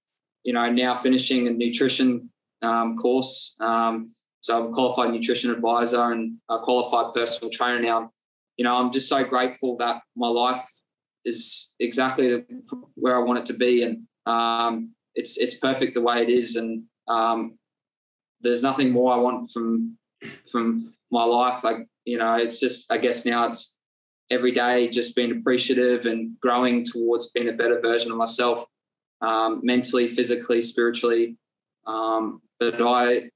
you 0.43 0.53
know, 0.53 0.71
now 0.71 0.95
finishing 0.95 1.47
a 1.47 1.51
nutrition 1.51 2.31
um, 2.63 2.97
course. 2.97 3.55
Um, 3.59 4.15
so 4.41 4.59
I'm 4.59 4.71
a 4.71 4.73
qualified 4.73 5.11
nutrition 5.11 5.51
advisor 5.51 6.11
and 6.11 6.37
a 6.49 6.59
qualified 6.59 7.13
personal 7.13 7.51
trainer 7.51 7.79
now. 7.79 8.11
You 8.57 8.65
know, 8.65 8.75
I'm 8.75 8.91
just 8.91 9.09
so 9.09 9.23
grateful 9.23 9.77
that 9.77 10.01
my 10.15 10.27
life 10.27 10.63
is 11.25 11.73
exactly 11.79 12.43
where 12.95 13.15
I 13.15 13.23
want 13.23 13.39
it 13.39 13.45
to 13.47 13.53
be, 13.53 13.83
and 13.83 14.03
um, 14.25 14.93
it's 15.15 15.37
it's 15.37 15.55
perfect 15.55 15.95
the 15.95 16.01
way 16.01 16.21
it 16.21 16.29
is. 16.29 16.55
And 16.55 16.83
um, 17.07 17.57
there's 18.41 18.63
nothing 18.63 18.91
more 18.91 19.13
I 19.13 19.17
want 19.17 19.49
from 19.51 19.97
from 20.51 20.93
my 21.11 21.23
life. 21.23 21.63
Like 21.63 21.87
you 22.05 22.17
know, 22.17 22.35
it's 22.35 22.59
just 22.59 22.91
I 22.91 22.97
guess 22.97 23.25
now 23.25 23.47
it's 23.47 23.77
every 24.29 24.51
day 24.51 24.87
just 24.87 25.15
being 25.15 25.31
appreciative 25.31 26.05
and 26.05 26.39
growing 26.39 26.83
towards 26.83 27.31
being 27.31 27.49
a 27.49 27.53
better 27.53 27.79
version 27.79 28.11
of 28.11 28.17
myself, 28.17 28.65
um, 29.21 29.61
mentally, 29.63 30.07
physically, 30.07 30.61
spiritually. 30.61 31.37
Um, 31.85 32.41
but 32.59 32.81
I 32.81 33.29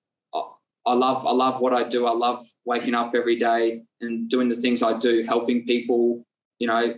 I 0.88 0.94
love 0.94 1.26
I 1.26 1.32
love 1.32 1.60
what 1.60 1.74
I 1.74 1.84
do. 1.84 2.08
I 2.08 2.14
love 2.14 2.42
waking 2.66 2.96
up 2.96 3.14
every 3.14 3.38
day 3.38 3.82
and 4.00 4.30
doing 4.30 4.48
the 4.48 4.56
things 4.56 4.82
I 4.82 4.98
do, 4.98 5.24
helping 5.24 5.66
people, 5.66 6.26
you 6.60 6.68
know, 6.68 6.96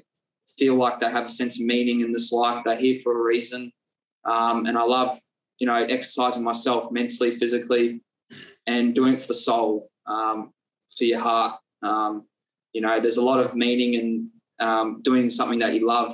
feel 0.57 0.75
like 0.75 0.99
they 0.99 1.09
have 1.09 1.25
a 1.25 1.29
sense 1.29 1.59
of 1.59 1.65
meaning 1.65 2.01
in 2.01 2.11
this 2.11 2.31
life. 2.31 2.63
They're 2.63 2.75
here 2.75 2.99
for 3.03 3.17
a 3.17 3.23
reason. 3.23 3.71
Um, 4.25 4.67
and 4.67 4.77
I 4.77 4.83
love, 4.83 5.17
you 5.57 5.65
know, 5.65 5.75
exercising 5.75 6.43
myself 6.43 6.91
mentally, 6.91 7.31
physically, 7.31 8.01
and 8.67 8.93
doing 8.93 9.15
it 9.15 9.21
for 9.21 9.27
the 9.27 9.33
soul, 9.33 9.89
um, 10.05 10.51
for 10.95 11.05
your 11.05 11.19
heart. 11.19 11.59
Um, 11.81 12.27
you 12.73 12.81
know, 12.81 12.99
there's 12.99 13.17
a 13.17 13.25
lot 13.25 13.39
of 13.39 13.55
meaning 13.55 13.95
in 13.95 14.29
um, 14.59 15.01
doing 15.01 15.29
something 15.29 15.59
that 15.59 15.73
you 15.73 15.87
love, 15.87 16.13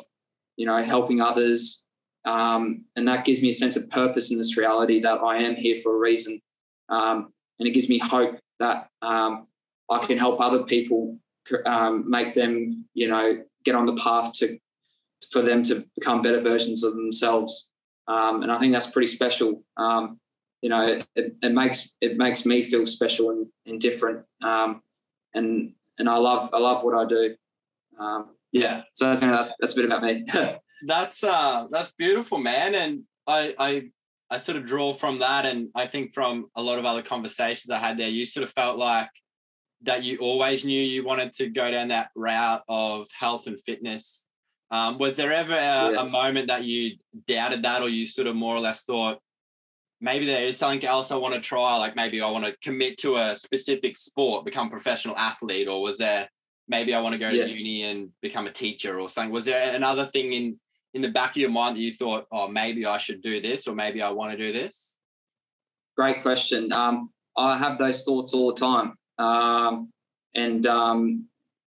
you 0.55 0.65
know, 0.65 0.82
helping 0.82 1.20
others, 1.20 1.84
um, 2.24 2.86
and 2.96 3.08
that 3.08 3.25
gives 3.25 3.41
me 3.41 3.50
a 3.50 3.53
sense 3.53 3.75
of 3.75 3.89
purpose 3.89 4.32
in 4.32 4.38
this 4.38 4.55
reality 4.55 5.01
that 5.01 5.20
I 5.20 5.38
am 5.44 5.55
here 5.55 5.75
for 5.75 5.96
a 5.96 6.00
reason. 6.00 6.41
Um, 6.89 7.34
and 7.59 7.67
it 7.67 7.71
gives 7.71 7.89
me 7.89 8.00
hope 8.00 8.38
that 8.59 8.89
um, 9.01 9.47
I 9.89 10.05
can 10.05 10.17
help 10.17 10.39
other 10.39 10.63
people 10.63 11.17
um, 11.65 12.09
make 12.09 12.33
them, 12.33 12.85
you 12.93 13.07
know, 13.07 13.43
get 13.63 13.75
on 13.75 13.85
the 13.85 13.95
path 13.95 14.33
to 14.33 14.57
for 15.31 15.41
them 15.41 15.63
to 15.63 15.85
become 15.95 16.21
better 16.21 16.41
versions 16.41 16.83
of 16.83 16.93
themselves. 16.93 17.71
Um, 18.07 18.43
and 18.43 18.51
I 18.51 18.59
think 18.59 18.74
that's 18.74 18.89
pretty 18.89 19.07
special. 19.07 19.63
Um, 19.77 20.19
you 20.62 20.69
know, 20.69 21.00
it, 21.15 21.35
it, 21.41 21.51
makes 21.53 21.95
it 22.01 22.17
makes 22.17 22.45
me 22.45 22.63
feel 22.63 22.85
special 22.85 23.31
and, 23.31 23.47
and 23.65 23.79
different. 23.79 24.25
and 24.41 25.74
and 25.97 26.09
I 26.09 26.17
love 26.17 26.50
I 26.53 26.59
love 26.59 26.83
what 26.83 26.95
I 26.95 27.05
do. 27.05 27.35
yeah, 28.51 28.83
so 28.93 29.13
that's 29.13 29.21
that's 29.59 29.74
a 29.74 29.75
bit 29.75 29.85
about 29.85 30.03
me. 30.03 30.25
that's 30.88 31.24
uh 31.24 31.67
that's 31.71 31.91
beautiful, 31.97 32.38
man. 32.38 32.75
And 32.75 33.03
I 33.27 33.53
I 33.57 33.83
I 34.35 34.37
sort 34.37 34.57
of 34.57 34.65
draw 34.65 34.93
from 34.93 35.19
that, 35.19 35.45
and 35.45 35.69
I 35.75 35.87
think 35.87 36.13
from 36.13 36.47
a 36.57 36.61
lot 36.61 36.77
of 36.77 36.83
other 36.83 37.01
conversations 37.01 37.71
I 37.71 37.79
had 37.79 37.97
there, 37.97 38.09
you 38.09 38.25
sort 38.25 38.43
of 38.43 38.51
felt 38.51 38.77
like 38.77 39.09
that 39.83 40.03
you 40.03 40.17
always 40.17 40.65
knew 40.65 40.79
you 40.79 41.05
wanted 41.05 41.31
to 41.37 41.47
go 41.47 41.71
down 41.71 41.87
that 41.87 42.09
route 42.15 42.61
of 42.67 43.07
health 43.17 43.47
and 43.47 43.61
fitness. 43.61 44.25
Um, 44.71 44.97
was 44.97 45.15
there 45.15 45.31
ever 45.31 45.53
a, 45.53 46.01
a, 46.01 46.09
moment 46.09 46.47
that 46.47 46.65
you 46.65 46.97
doubted 47.29 47.63
that, 47.63 47.81
or 47.81 47.87
you 47.87 48.05
sort 48.05 48.27
of 48.27 48.35
more 48.35 48.53
or 48.53 48.59
less 48.59 48.83
thought 48.83 49.19
maybe 50.01 50.25
there 50.25 50.43
is 50.43 50.57
something 50.57 50.85
else 50.85 51.11
I 51.11 51.15
want 51.15 51.35
to 51.35 51.39
try? 51.39 51.77
Like 51.77 51.95
maybe 51.95 52.19
I 52.19 52.29
want 52.29 52.43
to 52.43 52.57
commit 52.61 52.97
to 52.99 53.15
a 53.15 53.37
specific 53.37 53.95
sport, 53.95 54.43
become 54.43 54.67
a 54.67 54.71
professional 54.71 55.15
athlete, 55.15 55.69
or 55.69 55.81
was 55.81 55.97
there 55.97 56.29
maybe 56.67 56.93
I 56.93 56.99
want 56.99 57.13
to 57.13 57.19
go 57.19 57.29
to 57.29 57.37
yeah. 57.37 57.45
uni 57.45 57.83
and 57.83 58.09
become 58.21 58.47
a 58.47 58.51
teacher 58.51 58.99
or 58.99 59.07
something? 59.07 59.31
Was 59.31 59.45
there 59.45 59.73
another 59.73 60.07
thing 60.07 60.33
in 60.33 60.59
in 60.95 61.01
the 61.01 61.09
back 61.09 61.31
of 61.31 61.37
your 61.37 61.51
mind 61.51 61.75
that 61.75 61.81
you 61.81 61.93
thought, 61.93 62.25
oh, 62.31 62.47
maybe 62.47 62.85
I 62.85 62.97
should 62.97 63.21
do 63.21 63.41
this 63.41 63.67
or 63.67 63.75
maybe 63.75 64.01
I 64.01 64.09
want 64.09 64.31
to 64.31 64.37
do 64.37 64.53
this? 64.53 64.95
Great 65.97 66.21
question. 66.21 66.71
Um, 66.71 67.09
I 67.37 67.57
have 67.57 67.77
those 67.77 68.03
thoughts 68.05 68.33
all 68.33 68.53
the 68.53 68.59
time. 68.59 68.95
Um, 69.17 69.91
and, 70.33 70.65
um, 70.65 71.25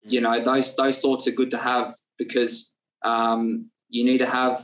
you 0.01 0.21
know, 0.21 0.43
those, 0.43 0.75
those 0.75 0.99
thoughts 1.01 1.27
are 1.27 1.33
good 1.33 1.51
to 1.51 1.59
have 1.59 1.93
because 2.17 2.73
um, 3.03 3.69
you 3.89 4.03
need 4.03 4.17
to 4.17 4.25
have 4.25 4.59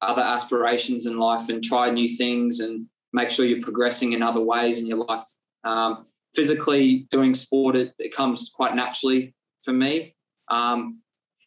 other 0.00 0.22
aspirations 0.22 1.04
in 1.04 1.18
life 1.18 1.50
and 1.50 1.62
try 1.62 1.90
new 1.90 2.08
things 2.08 2.60
and 2.60 2.86
make 3.12 3.30
sure 3.30 3.44
you're 3.44 3.60
progressing 3.60 4.14
in 4.14 4.22
other 4.22 4.40
ways 4.40 4.78
in 4.78 4.86
your 4.86 5.04
life. 5.04 5.26
Um, 5.62 6.06
physically 6.34 7.06
doing 7.10 7.34
sport, 7.34 7.76
it, 7.76 7.92
it, 7.98 8.16
comes 8.16 8.50
quite 8.52 8.74
naturally 8.74 9.34
for 9.62 9.74
me. 9.74 10.16
Um, 10.50 11.01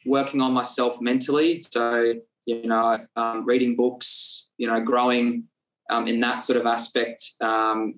working 0.06 0.42
on 0.42 0.54
myself 0.54 1.02
mentally. 1.02 1.64
So, 1.72 2.14
you 2.46 2.68
know, 2.68 3.00
um, 3.16 3.46
reading 3.46 3.76
books, 3.76 4.48
you 4.58 4.68
know, 4.68 4.80
growing 4.82 5.46
um, 5.90 6.08
in 6.08 6.20
that 6.22 6.38
sort 6.38 6.58
of 6.58 6.66
aspect 6.66 7.34
um, 7.42 7.96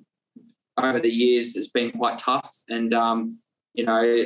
over 0.77 0.99
the 0.99 1.09
years 1.09 1.55
has 1.55 1.67
been 1.67 1.91
quite 1.91 2.17
tough. 2.17 2.51
And, 2.69 2.93
um, 2.93 3.39
you 3.73 3.85
know, 3.85 4.23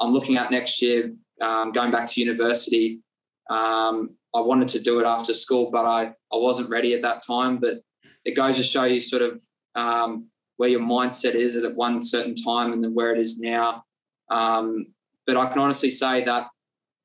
I'm 0.00 0.12
looking 0.12 0.36
at 0.36 0.50
next 0.50 0.80
year 0.80 1.12
um, 1.40 1.72
going 1.72 1.90
back 1.90 2.06
to 2.08 2.20
university. 2.20 3.00
Um, 3.50 4.16
I 4.34 4.40
wanted 4.40 4.68
to 4.70 4.80
do 4.80 5.00
it 5.00 5.06
after 5.06 5.34
school, 5.34 5.70
but 5.70 5.86
I, 5.86 6.06
I 6.32 6.36
wasn't 6.36 6.70
ready 6.70 6.94
at 6.94 7.02
that 7.02 7.22
time. 7.26 7.58
But 7.58 7.80
it 8.24 8.36
goes 8.36 8.56
to 8.56 8.62
show 8.62 8.84
you 8.84 9.00
sort 9.00 9.22
of 9.22 9.40
where 10.56 10.68
your 10.68 10.80
mindset 10.80 11.34
is 11.34 11.56
at 11.56 11.74
one 11.76 12.02
certain 12.02 12.34
time 12.34 12.72
and 12.72 12.82
then 12.82 12.92
where 12.92 13.12
it 13.12 13.18
is 13.18 13.38
now. 13.38 13.84
but 14.28 15.36
I 15.36 15.46
can 15.46 15.58
honestly 15.58 15.90
say 15.90 16.24
that 16.24 16.48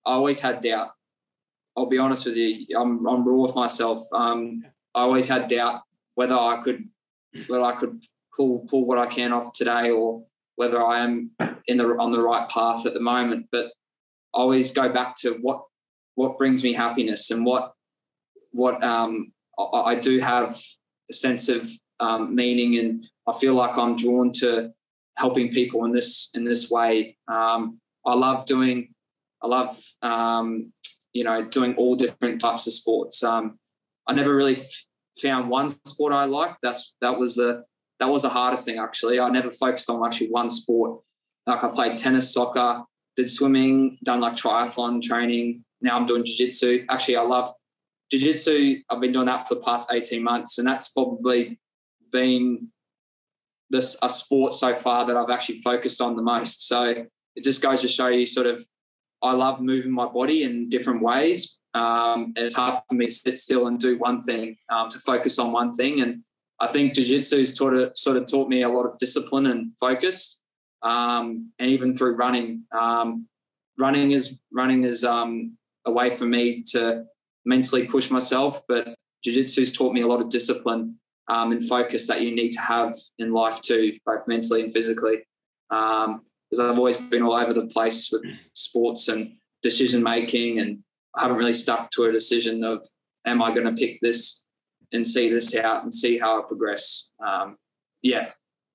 I 0.06 0.12
always 0.12 0.40
had 0.40 0.62
doubt. 0.62 0.92
I'll 1.76 1.88
be 1.88 1.98
honest 1.98 2.26
with 2.26 2.36
you. 2.36 2.78
I'm, 2.78 3.06
I'm 3.08 3.28
raw 3.28 3.42
with 3.44 3.56
myself. 3.56 4.06
Um, 4.14 4.64
I 4.94 5.02
always 5.02 5.28
had 5.28 5.48
doubt 5.48 5.82
whether 6.16 6.36
I 6.36 6.62
could 6.64 6.88
whether 7.48 7.64
I 7.64 7.74
could 7.74 8.04
pull 8.36 8.60
pull 8.70 8.86
what 8.86 9.00
I 9.00 9.08
can 9.08 9.34
off 9.34 9.54
today 9.54 9.90
or 9.90 10.24
whether 10.56 10.84
I 10.84 11.00
am 11.00 11.32
in 11.68 11.78
the 11.78 11.86
on 11.98 12.12
the 12.12 12.22
right 12.22 12.48
path 12.50 12.86
at 12.86 12.94
the 12.94 13.00
moment. 13.00 13.48
But 13.52 13.66
I 14.36 14.40
always 14.40 14.72
go 14.72 14.90
back 14.90 15.16
to 15.22 15.38
what 15.42 15.64
what 16.16 16.38
brings 16.38 16.64
me 16.64 16.74
happiness 16.74 17.32
and 17.32 17.46
what 17.46 17.74
what 18.52 18.84
um, 18.84 19.32
I, 19.58 19.64
I, 19.64 19.96
do 19.96 20.20
have 20.20 20.56
a 21.10 21.14
sense 21.14 21.50
of 21.50 21.72
um, 22.00 22.36
meaning 22.36 22.78
and 22.78 23.04
I 23.28 23.34
feel 23.34 23.56
like 23.56 23.80
I'm 23.80 23.96
drawn 23.96 24.32
to 24.34 24.72
helping 25.18 25.50
people 25.50 25.86
in 25.86 25.92
this 25.92 26.30
in 26.36 26.44
this 26.44 26.70
way. 26.70 27.18
Um, 27.28 27.80
I 28.06 28.14
love 28.14 28.46
doing 28.46 28.94
I 29.44 29.48
love, 29.48 29.78
um, 30.02 30.72
you 31.12 31.24
know, 31.24 31.44
doing 31.44 31.76
all 31.76 31.96
different 31.96 32.42
types 32.42 32.66
of 32.66 32.74
sports. 32.74 33.24
Um, 33.24 33.60
I 34.08 34.14
never 34.14 34.36
really 34.36 34.58
f- 34.58 34.86
found 35.22 35.50
one 35.50 35.70
sport 35.86 36.14
I 36.14 36.26
liked. 36.26 36.58
That's 36.62 36.94
that 37.02 37.18
was 37.20 37.36
the 37.36 37.64
that 38.00 38.10
was 38.10 38.24
the 38.24 38.30
hardest 38.30 38.66
thing 38.66 38.80
actually. 38.80 39.20
I 39.20 39.30
never 39.30 39.52
focused 39.52 39.90
on 39.90 40.06
actually 40.06 40.30
one 40.30 40.50
sport. 40.50 41.02
Like 41.46 41.64
I 41.64 41.70
played 41.70 41.98
tennis, 41.98 42.34
soccer, 42.34 42.84
did 43.16 43.30
swimming, 43.30 43.98
done 44.04 44.22
like 44.22 44.36
triathlon 44.36 45.02
training. 45.02 45.64
Now 45.82 45.98
I'm 45.98 46.06
doing 46.06 46.24
jiu-jitsu. 46.26 46.86
Actually, 46.90 47.18
I 47.18 47.22
love 47.22 47.54
jiu-jitsu. 48.12 48.82
I've 48.90 49.02
been 49.02 49.12
doing 49.12 49.26
that 49.26 49.48
for 49.48 49.56
the 49.56 49.62
past 49.62 49.92
18 49.92 50.24
months, 50.24 50.58
and 50.58 50.68
that's 50.68 50.90
probably 50.90 51.60
been 52.12 52.70
this 53.70 53.98
a 54.02 54.10
sport 54.10 54.54
so 54.54 54.78
far 54.78 55.06
that 55.06 55.18
I've 55.18 55.30
actually 55.30 55.60
focused 55.60 56.00
on 56.00 56.16
the 56.16 56.22
most. 56.22 56.68
So 56.68 57.06
it 57.36 57.44
just 57.44 57.62
goes 57.62 57.82
to 57.82 57.88
show 57.90 58.08
you 58.08 58.26
sort 58.26 58.48
of 58.48 58.66
I 59.24 59.32
love 59.32 59.62
moving 59.62 59.92
my 59.92 60.06
body 60.06 60.44
in 60.44 60.70
different 60.70 61.02
ways, 61.02 61.60
Um, 61.74 62.34
and 62.36 62.46
it's 62.46 62.54
hard 62.54 62.76
for 62.88 62.96
me 62.96 63.08
to 63.08 63.12
sit 63.12 63.38
still 63.38 63.68
and 63.68 63.80
do 63.80 63.98
one 63.98 64.20
thing, 64.20 64.58
um, 64.70 64.90
to 64.90 65.00
focus 65.00 65.40
on 65.40 65.52
one 65.52 65.72
thing. 65.72 66.02
And 66.02 66.24
I 66.60 66.68
think 66.68 66.94
jiu-jitsu 66.94 67.38
has 67.40 67.58
taught 67.58 67.74
it, 67.74 67.98
sort 67.98 68.18
of 68.18 68.28
taught 68.28 68.48
me 68.48 68.62
a 68.64 68.70
lot 68.70 68.86
of 68.86 68.98
discipline 69.00 69.48
and 69.48 69.72
focus. 69.80 70.40
Um, 70.84 71.52
and 71.60 71.70
even 71.72 71.96
through 71.96 72.16
running, 72.16 72.64
um, 72.72 73.28
running 73.78 74.12
is 74.12 74.40
running 74.52 74.84
is 74.84 75.04
um, 75.04 75.58
a 75.86 75.92
way 75.92 76.12
for 76.12 76.26
me 76.26 76.64
to 76.74 77.06
mentally 77.46 77.88
push 77.88 78.12
myself. 78.12 78.62
But 78.68 78.96
jiu-jitsu 79.24 79.62
has 79.62 79.72
taught 79.72 79.94
me 79.94 80.02
a 80.02 80.08
lot 80.08 80.22
of 80.22 80.30
discipline 80.30 81.00
um, 81.28 81.52
and 81.54 81.66
focus 81.66 82.08
that 82.08 82.22
you 82.22 82.36
need 82.36 82.52
to 82.52 82.62
have 82.62 82.94
in 83.18 83.34
life 83.34 83.62
too, 83.62 83.98
both 84.06 84.28
mentally 84.28 84.62
and 84.64 84.74
physically. 84.74 85.18
Because 86.54 86.70
I've 86.70 86.78
always 86.78 86.98
been 86.98 87.24
all 87.24 87.34
over 87.34 87.52
the 87.52 87.66
place 87.66 88.12
with 88.12 88.22
sports 88.54 89.08
and 89.08 89.32
decision 89.64 90.04
making, 90.04 90.60
and 90.60 90.84
I 91.16 91.24
haven't 91.24 91.38
really 91.38 91.52
stuck 91.52 91.90
to 91.92 92.04
a 92.04 92.12
decision 92.12 92.64
of 92.64 92.86
am 93.26 93.42
I 93.42 93.52
going 93.56 93.66
to 93.66 93.72
pick 93.74 94.00
this 94.02 94.46
and 94.92 95.06
see 95.06 95.30
this 95.30 95.56
out 95.56 95.82
and 95.82 95.92
see 95.92 96.20
how 96.20 96.38
I 96.38 96.44
progress. 96.48 97.10
Um, 97.26 97.58
yeah. 98.04 98.30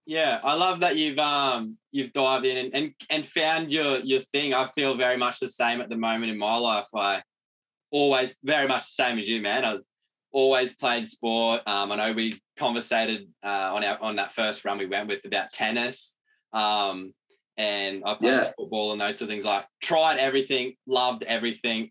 Yeah, 0.07 0.41
I 0.43 0.55
love 0.55 0.81
that 0.81 0.97
you've 0.97 1.21
um 1.21 1.77
you've 1.93 2.13
dived 2.13 2.47
in 2.47 2.57
and, 2.57 2.75
and 2.75 2.95
and 3.11 3.25
found 3.25 3.71
your 3.71 3.99
your 3.99 4.23
thing. 4.33 4.55
I 4.55 4.69
feel 4.71 4.97
very 4.97 5.17
much 5.17 5.39
the 5.39 5.49
same 5.49 5.81
at 5.81 5.89
the 5.89 5.97
moment 5.97 6.33
in 6.33 6.39
my 6.39 6.57
life. 6.57 6.89
I 6.93 7.23
always 7.93 8.35
very 8.43 8.67
much 8.67 8.87
the 8.87 9.05
same 9.05 9.21
as 9.21 9.29
you, 9.29 9.41
man. 9.41 9.65
I 9.65 9.77
always 10.33 10.75
played 10.75 11.09
sport. 11.09 11.61
Um, 11.65 11.93
I 11.93 11.97
know 11.97 12.13
we 12.13 12.41
conversated 12.57 13.29
uh, 13.45 13.71
on 13.73 13.85
our 13.85 14.03
on 14.03 14.17
that 14.17 14.33
first 14.33 14.65
run 14.65 14.79
we 14.79 14.87
went 14.87 15.07
with 15.07 15.25
about 15.25 15.53
tennis. 15.53 16.17
Um, 16.53 17.13
and 17.59 18.05
I 18.07 18.15
played 18.15 18.31
yeah. 18.31 18.53
football 18.57 18.93
and 18.93 19.01
those 19.01 19.19
sort 19.19 19.29
of 19.29 19.35
things. 19.35 19.45
Like 19.45 19.67
tried 19.83 20.19
everything, 20.19 20.75
loved 20.87 21.25
everything, 21.25 21.91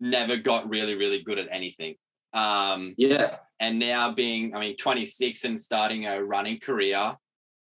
never 0.00 0.38
got 0.38 0.68
really, 0.68 0.94
really 0.94 1.22
good 1.22 1.38
at 1.38 1.48
anything. 1.50 1.94
Um, 2.32 2.94
yeah. 2.96 3.36
And 3.60 3.78
now 3.78 4.12
being, 4.12 4.56
I 4.56 4.60
mean, 4.60 4.76
26 4.76 5.44
and 5.44 5.60
starting 5.60 6.06
a 6.06 6.24
running 6.24 6.58
career, 6.58 7.14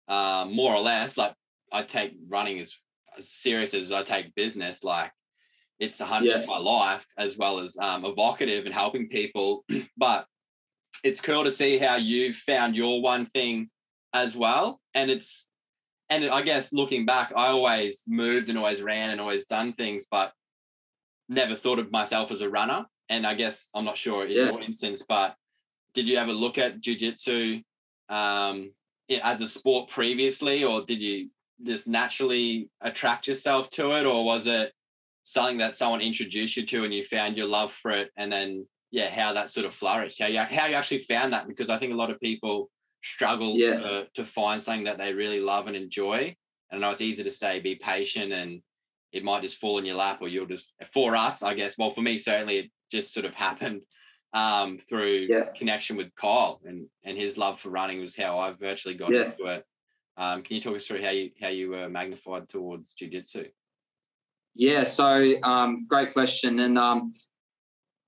uh, 0.07 0.47
more 0.49 0.73
or 0.73 0.79
less, 0.79 1.17
like 1.17 1.35
I 1.71 1.83
take 1.83 2.13
running 2.29 2.59
as, 2.59 2.75
as 3.17 3.29
serious 3.29 3.73
as 3.73 3.91
I 3.91 4.03
take 4.03 4.33
business. 4.33 4.81
Like 4.81 5.11
it's 5.77 5.99
a 5.99 6.05
hundred 6.05 6.39
yeah. 6.39 6.45
my 6.45 6.57
life 6.57 7.05
as 7.17 7.37
well 7.37 7.59
as 7.59 7.75
um, 7.77 8.05
evocative 8.05 8.65
and 8.65 8.73
helping 8.73 9.09
people. 9.09 9.65
but 9.97 10.25
it's 11.03 11.19
cool 11.19 11.43
to 11.43 11.51
see 11.51 11.77
how 11.77 11.97
you've 11.97 12.37
found 12.37 12.77
your 12.77 13.01
one 13.01 13.25
thing 13.25 13.69
as 14.13 14.37
well. 14.37 14.79
And 14.93 15.11
it's 15.11 15.47
and 16.11 16.25
I 16.25 16.41
guess 16.41 16.73
looking 16.73 17.05
back, 17.05 17.31
I 17.35 17.47
always 17.47 18.03
moved 18.05 18.49
and 18.49 18.57
always 18.57 18.81
ran 18.81 19.11
and 19.11 19.21
always 19.21 19.45
done 19.45 19.71
things, 19.71 20.05
but 20.11 20.33
never 21.29 21.55
thought 21.55 21.79
of 21.79 21.89
myself 21.89 22.31
as 22.31 22.41
a 22.41 22.49
runner. 22.49 22.85
And 23.07 23.25
I 23.25 23.33
guess 23.33 23.69
I'm 23.73 23.85
not 23.85 23.97
sure 23.97 24.25
in 24.25 24.31
yeah. 24.31 24.51
your 24.51 24.61
instance, 24.61 25.03
but 25.07 25.35
did 25.93 26.07
you 26.07 26.17
ever 26.17 26.33
look 26.33 26.57
at 26.57 26.81
jujitsu 26.81 27.63
um, 28.09 28.73
as 29.23 29.39
a 29.39 29.47
sport 29.47 29.89
previously, 29.89 30.65
or 30.65 30.85
did 30.85 31.01
you 31.01 31.29
just 31.63 31.87
naturally 31.87 32.69
attract 32.81 33.27
yourself 33.27 33.69
to 33.71 33.91
it, 33.91 34.05
or 34.05 34.25
was 34.25 34.47
it 34.47 34.73
something 35.23 35.59
that 35.59 35.77
someone 35.77 36.01
introduced 36.01 36.57
you 36.57 36.65
to 36.65 36.83
and 36.83 36.93
you 36.93 37.05
found 37.05 37.37
your 37.37 37.47
love 37.47 37.71
for 37.71 37.91
it? 37.91 38.11
And 38.17 38.29
then 38.29 38.67
yeah 38.91 39.09
how 39.09 39.31
that 39.31 39.49
sort 39.49 39.65
of 39.65 39.73
flourished? 39.73 40.19
How 40.19 40.27
you, 40.27 40.39
how 40.39 40.65
you 40.65 40.75
actually 40.75 40.99
found 40.99 41.31
that? 41.31 41.47
Because 41.47 41.69
i 41.69 41.77
think 41.77 41.93
a 41.93 41.97
lot 41.97 42.11
of 42.11 42.19
people 42.19 42.69
struggle 43.03 43.55
yeah. 43.55 43.77
to, 43.77 44.07
to 44.15 44.25
find 44.25 44.61
something 44.61 44.85
that 44.85 44.97
they 44.97 45.13
really 45.13 45.39
love 45.39 45.67
and 45.67 45.75
enjoy 45.75 46.35
and 46.71 46.77
i 46.83 46.87
know 46.87 46.91
it's 46.91 47.01
easy 47.01 47.23
to 47.23 47.31
say 47.31 47.59
be 47.59 47.75
patient 47.75 48.31
and 48.31 48.61
it 49.11 49.23
might 49.23 49.41
just 49.41 49.57
fall 49.57 49.77
in 49.77 49.85
your 49.85 49.95
lap 49.95 50.19
or 50.21 50.27
you'll 50.27 50.45
just 50.45 50.73
for 50.93 51.15
us 51.15 51.41
i 51.43 51.53
guess 51.53 51.77
well 51.77 51.89
for 51.89 52.01
me 52.01 52.17
certainly 52.17 52.57
it 52.57 52.71
just 52.91 53.13
sort 53.13 53.25
of 53.25 53.35
happened 53.47 53.81
um, 54.33 54.77
through 54.77 55.27
yeah. 55.29 55.47
connection 55.57 55.97
with 55.97 56.15
kyle 56.15 56.61
and 56.63 56.87
and 57.03 57.17
his 57.17 57.37
love 57.37 57.59
for 57.59 57.69
running 57.69 57.99
was 57.99 58.15
how 58.15 58.39
i 58.39 58.51
virtually 58.53 58.95
got 58.95 59.11
yeah. 59.11 59.23
into 59.23 59.45
it 59.45 59.65
um, 60.17 60.41
can 60.41 60.55
you 60.55 60.61
talk 60.61 60.75
us 60.75 60.87
through 60.87 61.01
how 61.01 61.09
you 61.09 61.31
how 61.41 61.49
you 61.49 61.71
were 61.71 61.89
magnified 61.89 62.47
towards 62.47 62.93
jiu-jitsu 62.93 63.45
yeah, 64.55 64.83
so 64.83 65.41
um, 65.43 65.85
great 65.87 66.13
question, 66.13 66.59
and 66.59 66.77
um, 66.77 67.11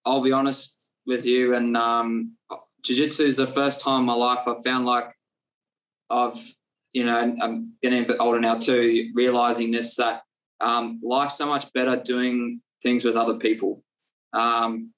I'll 0.05 0.21
be 0.21 0.31
honest 0.31 0.89
with 1.05 1.25
you. 1.25 1.55
And 1.55 1.77
um, 1.77 2.33
jiu-jitsu 2.83 3.23
is 3.23 3.37
the 3.37 3.47
first 3.47 3.81
time 3.81 4.01
in 4.01 4.05
my 4.05 4.13
life 4.13 4.47
I 4.47 4.53
found 4.63 4.85
like 4.85 5.13
I've, 6.09 6.39
you 6.91 7.05
know, 7.05 7.35
I'm 7.41 7.73
getting 7.81 8.03
a 8.03 8.07
bit 8.07 8.17
older 8.19 8.39
now 8.39 8.59
too, 8.59 9.09
realizing 9.15 9.71
this 9.71 9.95
that 9.95 10.21
um, 10.59 10.99
life's 11.03 11.37
so 11.37 11.45
much 11.45 11.71
better 11.73 11.95
doing 11.95 12.61
things 12.81 13.03
with 13.03 13.15
other 13.15 13.35
people, 13.35 13.83
um, 14.33 14.91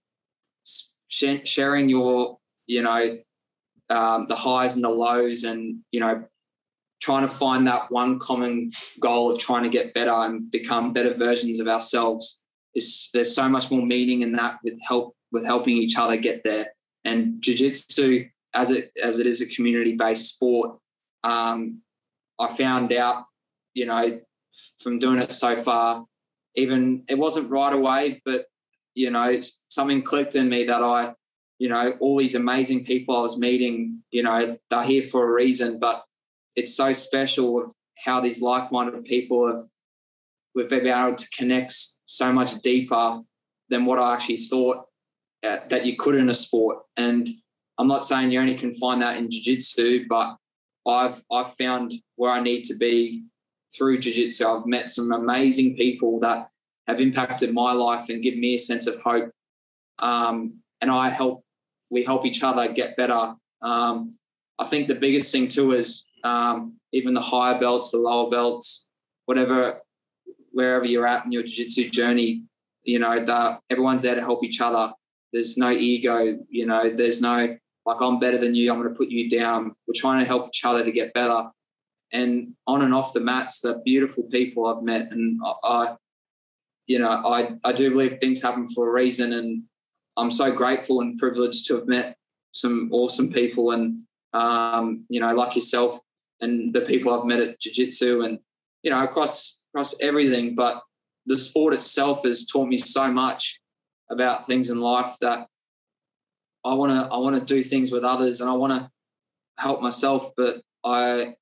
sh- 1.07 1.41
sharing 1.45 1.89
your, 1.89 2.37
you 2.67 2.81
know, 2.81 3.17
um, 3.89 4.25
the 4.27 4.35
highs 4.35 4.75
and 4.75 4.83
the 4.83 4.89
lows, 4.89 5.43
and 5.43 5.79
you 5.91 5.99
know, 5.99 6.23
trying 7.01 7.21
to 7.21 7.27
find 7.27 7.67
that 7.67 7.91
one 7.91 8.19
common 8.19 8.71
goal 8.99 9.31
of 9.31 9.39
trying 9.39 9.63
to 9.63 9.69
get 9.69 9.93
better 9.93 10.11
and 10.11 10.49
become 10.49 10.91
better 10.91 11.13
versions 11.13 11.59
of 11.59 11.67
ourselves 11.67 12.41
is 12.73 13.09
there's 13.13 13.33
so 13.33 13.47
much 13.47 13.69
more 13.69 13.85
meaning 13.85 14.23
in 14.23 14.33
that 14.33 14.57
with 14.63 14.77
help 14.87 15.15
with 15.31 15.45
helping 15.45 15.77
each 15.77 15.97
other 15.97 16.17
get 16.17 16.43
there 16.43 16.67
and 17.05 17.41
jiu-jitsu 17.41 18.27
as 18.53 18.71
it 18.71 18.91
as 19.01 19.19
it 19.19 19.27
is 19.27 19.41
a 19.41 19.45
community-based 19.45 20.27
sport 20.35 20.77
um, 21.23 21.81
i 22.39 22.47
found 22.47 22.91
out 22.91 23.25
you 23.73 23.85
know 23.85 24.19
from 24.79 24.99
doing 24.99 25.19
it 25.19 25.31
so 25.31 25.57
far 25.57 26.05
even 26.55 27.03
it 27.07 27.17
wasn't 27.17 27.49
right 27.49 27.73
away 27.73 28.21
but 28.25 28.45
you 28.93 29.09
know 29.09 29.41
something 29.67 30.01
clicked 30.01 30.35
in 30.35 30.49
me 30.49 30.65
that 30.65 30.81
i 30.81 31.13
you 31.59 31.69
know 31.69 31.91
all 31.99 32.17
these 32.17 32.35
amazing 32.35 32.83
people 32.85 33.17
i 33.17 33.21
was 33.21 33.37
meeting 33.37 34.01
you 34.11 34.23
know 34.23 34.57
they're 34.69 34.83
here 34.83 35.03
for 35.03 35.27
a 35.27 35.33
reason 35.33 35.79
but 35.79 36.03
it's 36.55 36.75
so 36.75 36.91
special 36.93 37.63
of 37.63 37.73
how 37.97 38.19
these 38.19 38.41
like-minded 38.41 39.03
people 39.05 39.47
have 39.47 39.59
we've 40.55 40.69
been 40.69 40.87
able 40.87 41.15
to 41.15 41.29
connect 41.29 41.75
so 42.05 42.31
much 42.31 42.55
deeper 42.61 43.21
than 43.69 43.85
what 43.85 43.99
I 43.99 44.13
actually 44.13 44.37
thought 44.37 44.85
that 45.69 45.85
you 45.85 45.93
could 46.01 46.15
in 46.15 46.29
a 46.29 46.33
sport. 46.33 46.77
And 46.97 47.27
I'm 47.77 47.87
not 47.87 48.03
saying 48.03 48.31
you 48.31 48.39
only 48.39 48.55
can 48.63 48.73
find 48.73 49.01
that 49.01 49.17
in 49.17 49.29
jiu-jitsu, 49.31 50.05
but 50.07 50.27
I've 50.97 51.17
I've 51.31 51.53
found 51.55 51.93
where 52.19 52.31
I 52.37 52.41
need 52.49 52.63
to 52.69 52.75
be 52.87 53.23
through 53.75 53.99
jiu-jitsu. 53.99 54.47
I've 54.47 54.65
met 54.65 54.87
some 54.89 55.11
amazing 55.11 55.75
people 55.75 56.19
that 56.25 56.39
have 56.87 57.01
impacted 57.01 57.53
my 57.53 57.71
life 57.73 58.05
and 58.09 58.23
give 58.23 58.37
me 58.37 58.55
a 58.55 58.59
sense 58.59 58.85
of 58.87 58.95
hope. 59.01 59.29
Um, 59.99 60.35
and 60.81 60.89
I 60.91 61.09
help 61.09 61.43
we 61.89 62.03
help 62.03 62.25
each 62.25 62.41
other 62.43 62.65
get 62.81 62.97
better. 62.97 63.23
Um, 63.61 64.17
I 64.63 64.65
think 64.65 64.87
the 64.87 65.01
biggest 65.05 65.31
thing 65.31 65.47
too 65.47 65.73
is 65.73 66.07
um, 66.23 66.57
even 66.91 67.13
the 67.13 67.27
higher 67.31 67.59
belts, 67.59 67.91
the 67.91 67.97
lower 67.97 68.29
belts, 68.29 68.87
whatever, 69.25 69.81
wherever 70.51 70.85
you're 70.85 71.07
at 71.07 71.25
in 71.25 71.31
your 71.31 71.43
jiu-jitsu 71.43 71.89
journey, 71.89 72.43
you 72.83 72.99
know, 72.99 73.23
that 73.25 73.61
everyone's 73.69 74.03
there 74.03 74.15
to 74.15 74.21
help 74.21 74.43
each 74.43 74.61
other. 74.61 74.93
There's 75.35 75.57
no 75.57 75.69
ego, 75.69 76.39
you 76.49 76.65
know, 76.65 76.89
there's 76.95 77.21
no 77.21 77.57
like 77.85 78.01
I'm 78.01 78.19
better 78.19 78.37
than 78.37 78.55
you, 78.55 78.71
I'm 78.71 78.81
going 78.81 78.91
to 78.91 78.97
put 78.97 79.09
you 79.09 79.29
down. 79.29 79.75
We're 79.85 79.93
trying 79.93 80.19
to 80.21 80.25
help 80.25 80.47
each 80.47 80.63
other 80.63 80.85
to 80.85 80.91
get 80.93 81.13
better. 81.13 81.49
And 82.13 82.53
on 82.65 82.81
and 82.81 82.93
off 82.93 83.11
the 83.11 83.19
mats, 83.19 83.59
the 83.59 83.81
beautiful 83.83 84.23
people 84.23 84.65
I've 84.65 84.81
met, 84.81 85.11
and 85.11 85.37
I, 85.61 85.95
you 86.87 86.99
know, 86.99 87.09
I 87.09 87.57
I 87.65 87.73
do 87.73 87.89
believe 87.91 88.19
things 88.21 88.41
happen 88.41 88.69
for 88.69 88.87
a 88.87 88.93
reason, 88.93 89.33
and 89.33 89.63
I'm 90.15 90.31
so 90.31 90.53
grateful 90.53 91.01
and 91.01 91.17
privileged 91.17 91.67
to 91.67 91.75
have 91.75 91.87
met 91.87 92.15
some 92.53 92.89
awesome 92.93 93.33
people, 93.33 93.71
and 93.71 94.03
um, 94.31 95.03
you 95.09 95.19
know, 95.19 95.35
like 95.35 95.55
yourself, 95.55 95.99
and 96.39 96.73
the 96.73 96.81
people 96.81 97.13
I've 97.13 97.25
met 97.25 97.41
at 97.41 97.59
jiu-jitsu 97.59 98.21
and 98.21 98.39
you 98.83 98.91
know 98.91 99.03
across 99.03 99.61
across 99.73 99.99
everything 100.01 100.55
but 100.55 100.81
the 101.25 101.37
sport 101.37 101.73
itself 101.73 102.23
has 102.23 102.45
taught 102.45 102.67
me 102.67 102.77
so 102.77 103.11
much 103.11 103.59
about 104.09 104.47
things 104.47 104.69
in 104.69 104.79
life 104.79 105.15
that 105.21 105.47
I 106.63 106.73
want 106.73 106.91
to 106.91 107.13
I 107.13 107.17
want 107.17 107.35
to 107.35 107.53
do 107.53 107.63
things 107.63 107.91
with 107.91 108.03
others 108.03 108.41
and 108.41 108.49
I 108.49 108.53
want 108.53 108.73
to 108.73 108.89
help 109.57 109.81
myself 109.81 110.29
but 110.35 110.61
I 110.83 111.35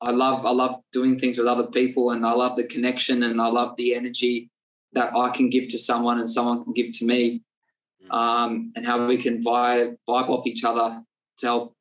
I 0.00 0.10
love 0.10 0.46
I 0.46 0.50
love 0.50 0.76
doing 0.92 1.18
things 1.18 1.38
with 1.38 1.46
other 1.46 1.66
people 1.66 2.10
and 2.10 2.24
I 2.24 2.32
love 2.32 2.56
the 2.56 2.64
connection 2.64 3.22
and 3.22 3.40
I 3.40 3.48
love 3.48 3.76
the 3.76 3.94
energy 3.94 4.50
that 4.92 5.14
I 5.14 5.30
can 5.30 5.50
give 5.50 5.68
to 5.68 5.78
someone 5.78 6.18
and 6.18 6.28
someone 6.28 6.64
can 6.64 6.72
give 6.72 6.92
to 6.92 7.04
me 7.04 7.42
mm. 8.04 8.14
um, 8.14 8.72
and 8.74 8.86
how 8.86 9.06
we 9.06 9.16
can 9.16 9.42
vibe 9.42 9.96
vibe 10.08 10.28
off 10.28 10.46
each 10.46 10.64
other 10.64 11.02
to 11.38 11.46
help 11.46 11.74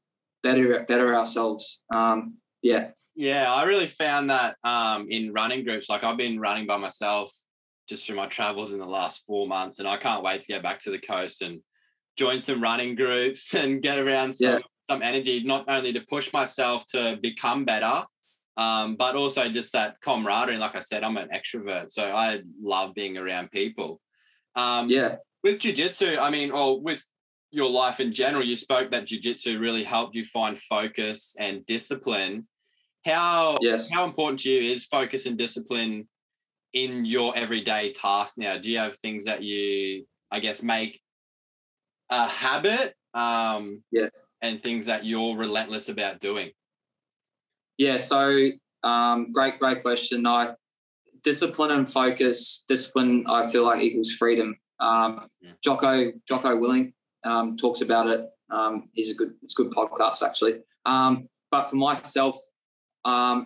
better 0.44 0.84
better 0.88 1.16
ourselves. 1.16 1.84
Um, 1.94 2.36
yeah. 2.62 2.92
Yeah, 3.16 3.52
I 3.52 3.64
really 3.64 3.88
found 3.88 4.30
that 4.30 4.56
um, 4.64 5.08
in 5.10 5.34
running 5.34 5.66
groups. 5.66 5.90
Like 5.90 6.06
I've 6.06 6.18
been 6.18 6.40
running 6.40 6.68
by 6.68 6.78
myself 6.78 7.34
just 7.90 8.06
through 8.06 8.16
my 8.16 8.28
travels 8.28 8.72
in 8.72 8.80
the 8.80 8.86
last 8.86 9.24
four 9.26 9.48
months, 9.48 9.80
and 9.80 9.88
I 9.88 9.98
can't 9.98 10.24
wait 10.24 10.42
to 10.42 10.48
get 10.48 10.62
back 10.62 10.80
to 10.82 10.92
the 10.92 11.00
coast 11.00 11.42
and 11.42 11.60
join 12.18 12.40
some 12.40 12.62
running 12.62 12.96
groups 12.96 13.54
and 13.56 13.82
get 13.82 13.98
around 13.98 14.36
some, 14.36 14.54
yeah. 14.54 14.60
some 14.88 15.02
energy, 15.02 15.44
not 15.44 15.66
only 15.68 15.92
to 15.94 16.02
push 16.02 16.32
myself 16.32 16.86
to 16.92 17.18
become 17.22 17.66
better, 17.66 18.04
um, 18.58 18.96
but 18.96 19.16
also 19.16 19.50
just 19.50 19.74
that 19.74 20.00
camaraderie. 20.02 20.58
Like 20.58 20.76
I 20.76 20.82
said, 20.82 21.04
I'm 21.04 21.18
an 21.18 21.30
extrovert, 21.34 21.92
so 21.92 22.04
I 22.04 22.42
love 22.62 22.94
being 22.94 23.18
around 23.18 23.52
people. 23.52 24.00
Um, 24.56 24.90
yeah. 24.90 25.16
with 25.44 25.60
jiu-jitsu, 25.60 26.18
I 26.20 26.30
mean, 26.30 26.52
or 26.52 26.82
with 26.82 27.04
your 27.52 27.70
life 27.70 28.00
in 28.00 28.14
general, 28.14 28.44
you 28.44 28.58
spoke 28.58 28.92
that 28.92 29.06
jiu-jitsu 29.06 29.58
really 29.60 29.84
helped 29.84 30.16
you 30.16 30.26
find 30.26 30.60
focus 30.60 31.36
and 31.40 31.66
discipline. 31.66 32.48
How 33.06 33.58
yes. 33.62 33.90
how 33.90 34.04
important 34.04 34.42
to 34.42 34.50
you 34.50 34.74
is 34.74 34.86
focus 34.86 35.26
and 35.26 35.38
discipline 35.38 36.10
in 36.74 37.06
your 37.06 37.36
everyday 37.36 37.94
tasks 37.94 38.38
now? 38.38 38.58
Do 38.58 38.72
you 38.72 38.78
have 38.78 38.98
things 39.00 39.26
that 39.26 39.44
you, 39.44 40.06
I 40.32 40.40
guess, 40.40 40.62
make 40.62 41.02
a 42.10 42.28
habit? 42.28 42.96
Um, 43.14 43.84
yeah. 43.92 44.10
And 44.42 44.64
things 44.64 44.86
that 44.86 45.06
you're 45.06 45.36
relentless 45.36 45.90
about 45.90 46.22
doing? 46.22 46.52
Yeah. 47.78 47.98
So, 47.98 48.52
um, 48.84 49.32
great, 49.34 49.60
great 49.60 49.82
question. 49.82 50.26
I 50.26 50.54
discipline 51.24 51.72
and 51.72 51.90
focus. 51.90 52.64
Discipline, 52.68 53.26
I 53.28 53.48
feel 53.48 53.66
like 53.66 53.82
equals 53.82 54.12
freedom. 54.12 54.58
Um, 54.80 55.26
yeah. 55.42 55.52
Jocko 55.64 56.12
Jocko 56.28 56.56
Willink 56.58 56.94
um, 57.26 57.58
talks 57.58 57.82
about 57.82 58.08
it. 58.08 58.26
Um, 58.50 58.90
he's 58.94 59.12
a 59.12 59.16
good. 59.16 59.34
It's 59.44 59.58
a 59.60 59.64
good 59.64 59.74
podcast 59.74 60.26
actually. 60.26 60.60
Um, 60.86 61.28
but 61.52 61.70
for 61.70 61.76
myself, 61.76 62.40
um, 63.06 63.46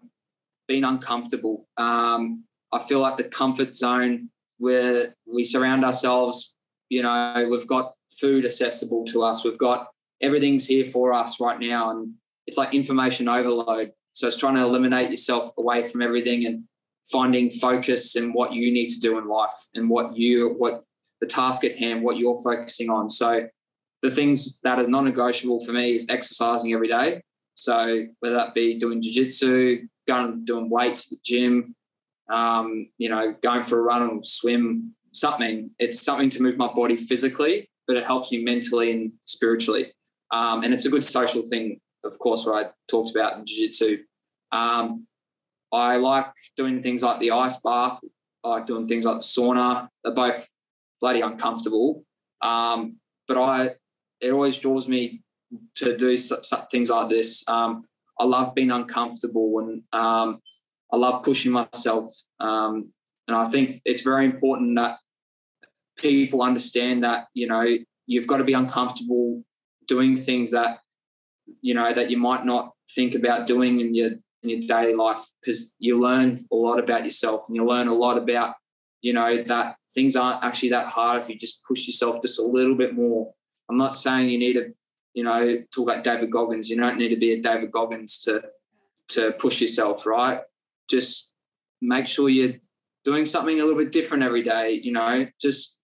being 0.67 0.83
uncomfortable. 0.83 1.67
Um, 1.77 2.43
I 2.73 2.79
feel 2.79 2.99
like 2.99 3.17
the 3.17 3.23
comfort 3.25 3.75
zone 3.75 4.29
where 4.57 5.15
we 5.25 5.43
surround 5.43 5.85
ourselves, 5.85 6.55
you 6.89 7.03
know, 7.03 7.47
we've 7.49 7.67
got 7.67 7.93
food 8.19 8.45
accessible 8.45 9.05
to 9.05 9.23
us, 9.23 9.43
we've 9.43 9.57
got 9.57 9.87
everything's 10.21 10.65
here 10.65 10.87
for 10.87 11.13
us 11.13 11.39
right 11.39 11.59
now. 11.59 11.91
And 11.91 12.13
it's 12.47 12.57
like 12.57 12.73
information 12.73 13.27
overload. 13.27 13.91
So 14.13 14.27
it's 14.27 14.37
trying 14.37 14.55
to 14.55 14.61
eliminate 14.61 15.09
yourself 15.09 15.51
away 15.57 15.83
from 15.83 16.01
everything 16.01 16.45
and 16.45 16.63
finding 17.11 17.51
focus 17.51 18.15
in 18.15 18.31
what 18.31 18.53
you 18.53 18.71
need 18.71 18.89
to 18.89 18.99
do 18.99 19.17
in 19.17 19.27
life 19.27 19.55
and 19.75 19.89
what 19.89 20.15
you, 20.15 20.55
what 20.57 20.83
the 21.19 21.27
task 21.27 21.63
at 21.63 21.77
hand, 21.77 22.03
what 22.03 22.17
you're 22.17 22.41
focusing 22.41 22.89
on. 22.89 23.09
So 23.09 23.47
the 24.01 24.11
things 24.11 24.59
that 24.63 24.79
are 24.79 24.87
non-negotiable 24.87 25.65
for 25.65 25.71
me 25.71 25.95
is 25.95 26.07
exercising 26.09 26.73
every 26.73 26.87
day. 26.87 27.21
So 27.55 28.05
whether 28.19 28.35
that 28.35 28.53
be 28.53 28.77
doing 28.77 29.01
jiu-jitsu, 29.01 29.87
going 30.07 30.45
doing 30.45 30.69
weights 30.69 31.11
at 31.11 31.17
the 31.17 31.21
gym, 31.23 31.75
um, 32.29 32.87
you 32.97 33.09
know, 33.09 33.35
going 33.41 33.63
for 33.63 33.79
a 33.79 33.81
run 33.81 34.01
or 34.01 34.23
swim, 34.23 34.93
something. 35.11 35.69
It's 35.79 36.03
something 36.03 36.29
to 36.31 36.43
move 36.43 36.57
my 36.57 36.71
body 36.73 36.97
physically, 36.97 37.69
but 37.87 37.97
it 37.97 38.05
helps 38.05 38.31
me 38.31 38.43
mentally 38.43 38.91
and 38.91 39.11
spiritually. 39.25 39.93
Um, 40.31 40.63
and 40.63 40.73
it's 40.73 40.85
a 40.85 40.89
good 40.89 41.05
social 41.05 41.43
thing, 41.47 41.79
of 42.03 42.17
course, 42.19 42.45
what 42.45 42.65
I 42.65 42.69
talked 42.89 43.11
about 43.11 43.37
in 43.37 43.45
jiu-jitsu. 43.45 44.03
Um, 44.51 44.99
I 45.71 45.97
like 45.97 46.27
doing 46.55 46.81
things 46.81 47.03
like 47.03 47.19
the 47.19 47.31
ice 47.31 47.59
bath. 47.61 47.99
I 48.43 48.49
like 48.49 48.65
doing 48.65 48.87
things 48.87 49.05
like 49.05 49.17
the 49.17 49.21
sauna. 49.21 49.87
They're 50.03 50.13
both 50.13 50.49
bloody 51.01 51.21
uncomfortable. 51.21 52.03
Um, 52.41 52.97
but 53.27 53.37
I, 53.37 53.71
it 54.21 54.31
always 54.31 54.57
draws 54.57 54.87
me 54.87 55.21
to 55.75 55.97
do 55.97 56.17
things 56.71 56.89
like 56.89 57.09
this. 57.09 57.43
Um, 57.47 57.83
I 58.19 58.25
love 58.25 58.55
being 58.55 58.71
uncomfortable 58.71 59.59
and 59.59 59.83
um, 59.91 60.39
I 60.93 60.97
love 60.97 61.23
pushing 61.23 61.51
myself. 61.51 62.13
Um, 62.39 62.93
and 63.27 63.35
I 63.35 63.45
think 63.45 63.81
it's 63.83 64.03
very 64.03 64.25
important 64.25 64.75
that 64.75 64.99
people 65.97 66.43
understand 66.43 67.03
that, 67.03 67.25
you 67.33 67.47
know, 67.47 67.65
you've 68.05 68.27
got 68.27 68.37
to 68.37 68.43
be 68.43 68.53
uncomfortable 68.53 69.43
doing 69.87 70.15
things 70.15 70.51
that, 70.51 70.79
you 71.61 71.73
know, 71.73 71.91
that 71.91 72.11
you 72.11 72.17
might 72.17 72.45
not 72.45 72.73
think 72.95 73.15
about 73.15 73.47
doing 73.47 73.79
in 73.79 73.95
your 73.95 74.11
in 74.43 74.49
your 74.49 74.59
daily 74.59 74.93
life 74.93 75.23
because 75.41 75.73
you 75.79 75.99
learn 75.99 76.37
a 76.51 76.55
lot 76.55 76.77
about 76.77 77.05
yourself 77.05 77.45
and 77.47 77.55
you 77.55 77.65
learn 77.65 77.87
a 77.87 77.93
lot 77.93 78.17
about, 78.17 78.53
you 79.01 79.13
know, 79.13 79.41
that 79.43 79.77
things 79.95 80.15
aren't 80.15 80.43
actually 80.43 80.69
that 80.69 80.87
hard 80.87 81.21
if 81.21 81.29
you 81.29 81.37
just 81.37 81.63
push 81.63 81.87
yourself 81.87 82.21
just 82.21 82.39
a 82.39 82.43
little 82.43 82.75
bit 82.75 82.93
more. 82.93 83.33
I'm 83.69 83.77
not 83.77 83.95
saying 83.95 84.29
you 84.29 84.37
need 84.37 84.53
to, 84.53 84.73
you 85.13 85.23
know, 85.23 85.57
talk 85.73 85.89
about 85.89 86.03
David 86.03 86.29
Goggins. 86.29 86.69
You 86.69 86.75
don't 86.75 86.97
need 86.99 87.09
to 87.09 87.15
be 87.15 87.33
a 87.33 87.41
David 87.41 87.71
Goggins 87.71 88.19
to 88.21 88.43
to 89.09 89.31
push 89.33 89.59
yourself, 89.59 90.05
right? 90.05 90.41
Just 90.89 91.31
make 91.81 92.07
sure 92.07 92.29
you're 92.29 92.55
doing 93.03 93.25
something 93.25 93.59
a 93.59 93.63
little 93.65 93.79
bit 93.79 93.91
different 93.91 94.23
every 94.23 94.41
day, 94.41 94.79
you 94.83 94.91
know, 94.91 95.27
just 95.41 95.77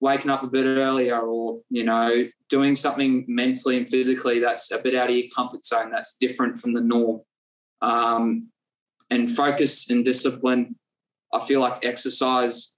waking 0.00 0.30
up 0.30 0.42
a 0.42 0.46
bit 0.46 0.64
earlier 0.64 1.18
or, 1.18 1.60
you 1.70 1.84
know, 1.84 2.24
doing 2.48 2.76
something 2.76 3.24
mentally 3.26 3.76
and 3.76 3.88
physically 3.88 4.38
that's 4.38 4.70
a 4.70 4.78
bit 4.78 4.94
out 4.94 5.10
of 5.10 5.16
your 5.16 5.28
comfort 5.34 5.64
zone, 5.64 5.90
that's 5.90 6.16
different 6.16 6.58
from 6.58 6.72
the 6.72 6.80
norm. 6.80 7.20
Um, 7.80 8.48
and 9.10 9.30
focus 9.30 9.90
and 9.90 10.04
discipline. 10.04 10.76
I 11.32 11.44
feel 11.44 11.60
like 11.60 11.84
exercise 11.84 12.74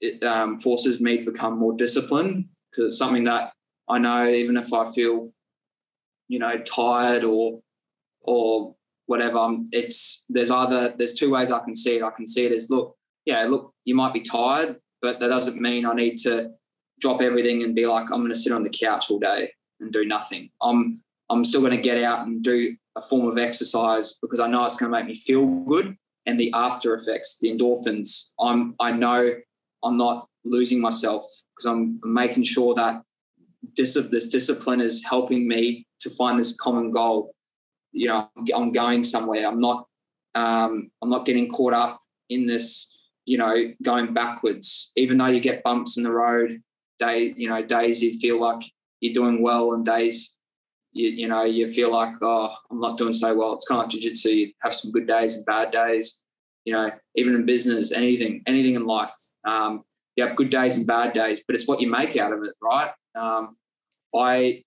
it 0.00 0.22
um, 0.24 0.58
forces 0.58 1.00
me 1.00 1.18
to 1.18 1.30
become 1.30 1.58
more 1.58 1.76
disciplined 1.76 2.46
because 2.70 2.88
it's 2.88 2.98
something 2.98 3.24
that 3.24 3.52
I 3.88 3.98
know 3.98 4.26
even 4.26 4.56
if 4.56 4.72
I 4.72 4.90
feel, 4.90 5.30
you 6.28 6.38
know, 6.38 6.58
tired 6.58 7.24
or 7.24 7.60
or 8.22 8.74
whatever. 9.10 9.56
It's 9.72 10.24
there's 10.28 10.52
either 10.52 10.94
there's 10.96 11.14
two 11.14 11.30
ways 11.30 11.50
I 11.50 11.58
can 11.58 11.74
see 11.74 11.96
it. 11.96 12.02
I 12.02 12.10
can 12.10 12.26
see 12.26 12.46
it 12.46 12.52
as 12.52 12.70
look, 12.70 12.96
yeah, 13.24 13.42
look, 13.42 13.74
you 13.84 13.96
might 13.96 14.14
be 14.14 14.20
tired, 14.20 14.76
but 15.02 15.18
that 15.18 15.28
doesn't 15.28 15.60
mean 15.60 15.84
I 15.84 15.94
need 15.94 16.16
to 16.18 16.50
drop 17.00 17.20
everything 17.20 17.64
and 17.64 17.74
be 17.74 17.86
like 17.86 18.04
I'm 18.12 18.20
going 18.20 18.28
to 18.28 18.38
sit 18.38 18.52
on 18.52 18.62
the 18.62 18.70
couch 18.70 19.10
all 19.10 19.18
day 19.18 19.50
and 19.80 19.92
do 19.92 20.04
nothing. 20.06 20.50
I'm 20.62 21.00
I'm 21.28 21.44
still 21.44 21.60
going 21.60 21.76
to 21.76 21.82
get 21.82 22.02
out 22.04 22.24
and 22.26 22.40
do 22.40 22.76
a 22.94 23.02
form 23.02 23.26
of 23.26 23.36
exercise 23.36 24.16
because 24.22 24.38
I 24.38 24.46
know 24.46 24.64
it's 24.64 24.76
going 24.76 24.92
to 24.92 24.96
make 24.96 25.06
me 25.06 25.16
feel 25.16 25.44
good 25.46 25.96
and 26.26 26.38
the 26.38 26.52
after 26.54 26.94
effects, 26.94 27.38
the 27.40 27.50
endorphins. 27.50 28.30
I'm 28.38 28.76
I 28.78 28.92
know 28.92 29.34
I'm 29.82 29.96
not 29.96 30.28
losing 30.44 30.80
myself 30.80 31.26
because 31.56 31.66
I'm 31.66 31.98
making 32.04 32.44
sure 32.44 32.76
that 32.76 33.02
this, 33.76 33.94
this 33.94 34.28
discipline 34.28 34.80
is 34.80 35.04
helping 35.04 35.48
me 35.48 35.86
to 36.00 36.10
find 36.10 36.38
this 36.38 36.54
common 36.54 36.92
goal 36.92 37.34
you 37.92 38.06
know 38.06 38.28
I'm 38.54 38.72
going 38.72 39.04
somewhere. 39.04 39.46
I'm 39.46 39.60
not 39.60 39.86
um, 40.34 40.90
I'm 41.02 41.10
not 41.10 41.26
getting 41.26 41.50
caught 41.50 41.74
up 41.74 42.00
in 42.28 42.46
this 42.46 42.96
you 43.26 43.38
know 43.38 43.54
going 43.82 44.14
backwards. 44.14 44.92
Even 44.96 45.18
though 45.18 45.26
you 45.26 45.40
get 45.40 45.62
bumps 45.62 45.96
in 45.96 46.02
the 46.02 46.12
road, 46.12 46.62
day 46.98 47.34
you 47.36 47.48
know 47.48 47.62
days 47.62 48.02
you 48.02 48.18
feel 48.18 48.40
like 48.40 48.64
you're 49.00 49.14
doing 49.14 49.42
well, 49.42 49.72
and 49.72 49.84
days 49.84 50.36
you, 50.92 51.08
you 51.08 51.28
know 51.28 51.44
you 51.44 51.68
feel 51.68 51.92
like 51.92 52.14
oh 52.22 52.54
I'm 52.70 52.80
not 52.80 52.98
doing 52.98 53.14
so 53.14 53.34
well. 53.34 53.54
It's 53.54 53.66
kind 53.66 53.80
of 53.80 53.84
like 53.84 53.92
jiu-jitsu. 53.92 54.30
You 54.30 54.52
have 54.62 54.74
some 54.74 54.92
good 54.92 55.06
days 55.06 55.36
and 55.36 55.46
bad 55.46 55.72
days. 55.72 56.22
You 56.64 56.74
know, 56.74 56.90
even 57.16 57.34
in 57.34 57.46
business, 57.46 57.90
anything, 57.90 58.42
anything 58.46 58.74
in 58.74 58.84
life, 58.84 59.14
um, 59.46 59.82
you 60.14 60.24
have 60.24 60.36
good 60.36 60.50
days 60.50 60.76
and 60.76 60.86
bad 60.86 61.14
days, 61.14 61.42
but 61.46 61.56
it's 61.56 61.66
what 61.66 61.80
you 61.80 61.90
make 61.90 62.16
out 62.18 62.34
of 62.34 62.42
it, 62.42 62.52
right? 62.62 62.90
Um, 63.14 63.56
I 64.14 64.62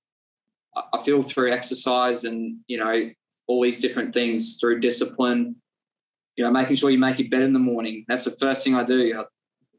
I 0.75 1.01
feel 1.03 1.21
through 1.21 1.51
exercise 1.51 2.23
and 2.23 2.57
you 2.67 2.77
know 2.77 3.09
all 3.47 3.63
these 3.63 3.79
different 3.79 4.13
things 4.13 4.57
through 4.59 4.79
discipline. 4.79 5.55
You 6.35 6.43
know, 6.43 6.51
making 6.51 6.77
sure 6.77 6.89
you 6.89 6.97
make 6.97 7.19
your 7.19 7.29
bed 7.29 7.43
in 7.43 7.53
the 7.53 7.59
morning. 7.59 8.05
That's 8.07 8.25
the 8.25 8.31
first 8.31 8.63
thing 8.63 8.73
I 8.73 8.83
do. 8.83 9.23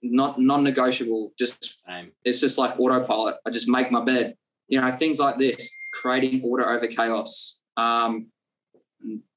Not 0.03 0.39
non-negotiable. 0.39 1.33
Just 1.39 1.81
Same. 1.87 2.13
it's 2.25 2.41
just 2.41 2.59
like 2.59 2.79
autopilot. 2.79 3.37
I 3.45 3.51
just 3.51 3.69
make 3.69 3.91
my 3.91 4.05
bed. 4.05 4.35
You 4.69 4.81
know, 4.81 4.91
things 4.93 5.19
like 5.19 5.39
this, 5.39 5.71
creating 5.93 6.43
order 6.45 6.69
over 6.69 6.87
chaos. 6.87 7.61
Um, 7.77 8.29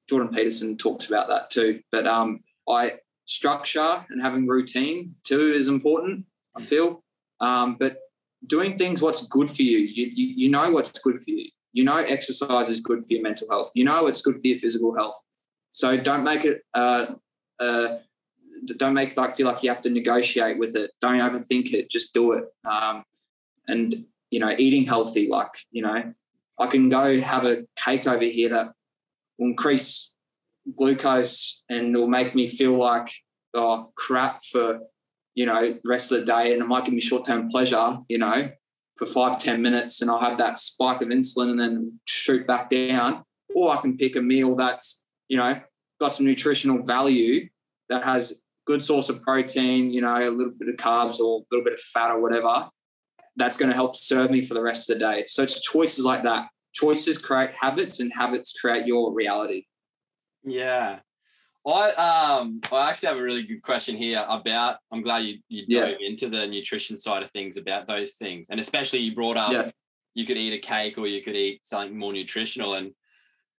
Jordan 0.08 0.30
Peterson 0.34 0.78
talks 0.78 1.08
about 1.08 1.28
that 1.28 1.50
too. 1.50 1.82
But 1.92 2.06
um, 2.08 2.42
I 2.70 2.94
structure 3.26 4.06
and 4.10 4.22
having 4.22 4.48
routine 4.48 5.16
too 5.24 5.52
is 5.52 5.68
important. 5.68 6.26
I 6.56 6.66
feel, 6.66 7.04
um, 7.40 7.78
but 7.80 7.98
doing 8.46 8.78
things 8.78 9.02
what's 9.02 9.26
good 9.28 9.50
for 9.50 9.64
you. 9.64 9.78
You, 9.80 10.12
you. 10.14 10.34
you 10.36 10.50
know 10.50 10.70
what's 10.72 11.00
good 11.00 11.16
for 11.16 11.32
you. 11.32 11.50
You 11.74 11.84
know 11.84 11.98
exercise 11.98 12.70
is 12.70 12.82
good 12.82 13.00
for 13.00 13.14
your 13.14 13.22
mental 13.22 13.48
health. 13.50 13.72
You 13.76 13.84
know 13.84 14.08
it's 14.08 14.22
good 14.22 14.36
for 14.42 14.48
your 14.48 14.58
physical 14.58 14.96
health. 14.96 15.20
So 15.72 15.98
don't 15.98 16.24
make 16.24 16.46
it. 16.46 16.62
Uh, 16.74 17.08
uh, 17.60 17.98
don't 18.78 18.94
make 18.94 19.16
like 19.16 19.36
feel 19.36 19.48
like 19.48 19.62
you 19.62 19.70
have 19.70 19.82
to 19.82 19.90
negotiate 19.90 20.58
with 20.58 20.76
it. 20.76 20.92
Don't 21.02 21.20
overthink 21.20 21.74
it. 21.74 21.90
Just 21.90 22.14
do 22.14 22.34
it. 22.34 22.46
Um, 22.68 23.04
and 23.68 24.06
you 24.32 24.40
know, 24.40 24.52
eating 24.58 24.86
healthy. 24.86 25.28
Like 25.28 25.52
you 25.72 25.84
know, 25.84 26.14
I 26.60 26.68
can 26.68 26.90
go 26.90 27.22
have 27.22 27.46
a 27.46 27.66
cake 27.76 28.08
over 28.08 28.24
here 28.24 28.50
that 28.50 28.72
will 29.38 29.48
increase 29.48 30.14
glucose 30.76 31.64
and 31.70 31.96
will 31.96 32.08
make 32.08 32.36
me 32.36 32.48
feel 32.48 32.78
like 32.78 33.10
oh 33.54 33.92
crap 33.96 34.44
for 34.44 34.80
you 35.38 35.46
know 35.46 35.78
rest 35.86 36.12
of 36.12 36.20
the 36.20 36.26
day, 36.26 36.52
and 36.52 36.62
it 36.62 36.66
might 36.66 36.84
give 36.84 36.94
me 36.94 37.00
short 37.00 37.26
term 37.26 37.48
pleasure. 37.48 38.00
You 38.10 38.18
know, 38.18 38.50
for 38.98 39.06
five 39.06 39.40
ten 39.40 39.62
minutes 39.62 40.02
and 40.02 40.10
I'll 40.10 40.20
have 40.20 40.38
that 40.40 40.60
spike 40.60 41.02
of 41.02 41.10
insulin 41.10 41.52
and 41.52 41.60
then 41.60 42.00
shoot 42.06 42.46
back 42.48 42.70
down. 42.70 43.24
Or 43.56 43.76
I 43.76 43.82
can 43.82 43.98
pick 43.98 44.16
a 44.16 44.22
meal 44.22 44.56
that's, 44.56 45.04
you 45.30 45.38
know, 45.38 45.60
got 46.00 46.10
some 46.10 46.26
nutritional 46.26 46.84
value 46.84 47.48
that 47.90 48.04
has 48.04 48.40
good 48.66 48.84
source 48.84 49.10
of 49.10 49.22
protein, 49.22 49.92
you 49.92 50.02
know, 50.02 50.18
a 50.18 50.30
little 50.30 50.54
bit 50.58 50.70
of 50.70 50.76
carbs 50.76 51.20
or 51.20 51.40
a 51.40 51.46
little 51.52 51.64
bit 51.64 51.74
of 51.74 51.80
fat 51.80 52.12
or 52.12 52.22
whatever. 52.22 52.70
That's 53.36 53.56
going 53.56 53.70
to 53.70 53.76
help 53.76 53.96
serve 53.96 54.32
me 54.32 54.42
for 54.42 54.56
the 54.56 54.62
rest 54.62 54.90
of 54.90 54.96
the 54.96 55.06
day. 55.06 55.24
So 55.28 55.44
it's 55.44 55.62
choices 55.62 56.04
like 56.04 56.24
that. 56.24 56.48
Choices 56.74 57.18
create 57.18 57.52
habits 57.60 58.00
and 58.00 58.12
habits 58.16 58.52
create 58.60 58.86
your 58.86 59.14
reality. 59.14 59.66
Yeah. 60.44 61.00
I 61.68 61.92
um 61.92 62.62
I 62.72 62.90
actually 62.90 63.08
have 63.10 63.18
a 63.18 63.22
really 63.22 63.44
good 63.44 63.62
question 63.62 63.96
here 63.96 64.26
about 64.30 64.78
I'm 64.92 65.02
glad 65.02 65.26
you 65.26 65.40
you 65.50 65.68
dove 65.68 65.98
yeah. 66.00 66.08
into 66.08 66.30
the 66.30 66.48
nutrition 66.48 66.96
side 66.96 67.24
of 67.24 67.32
things 67.32 67.58
about 67.58 67.88
those 67.88 68.14
things. 68.14 68.46
And 68.50 68.60
especially 68.60 69.00
you 69.00 69.14
brought 69.14 69.38
up 69.38 69.52
yeah. 69.52 69.70
you 70.16 70.26
could 70.26 70.38
eat 70.38 70.54
a 70.54 70.60
cake 70.60 70.98
or 70.98 71.08
you 71.08 71.22
could 71.22 71.36
eat 71.36 71.62
something 71.64 71.98
more 71.98 72.14
nutritional. 72.14 72.76
And 72.76 72.94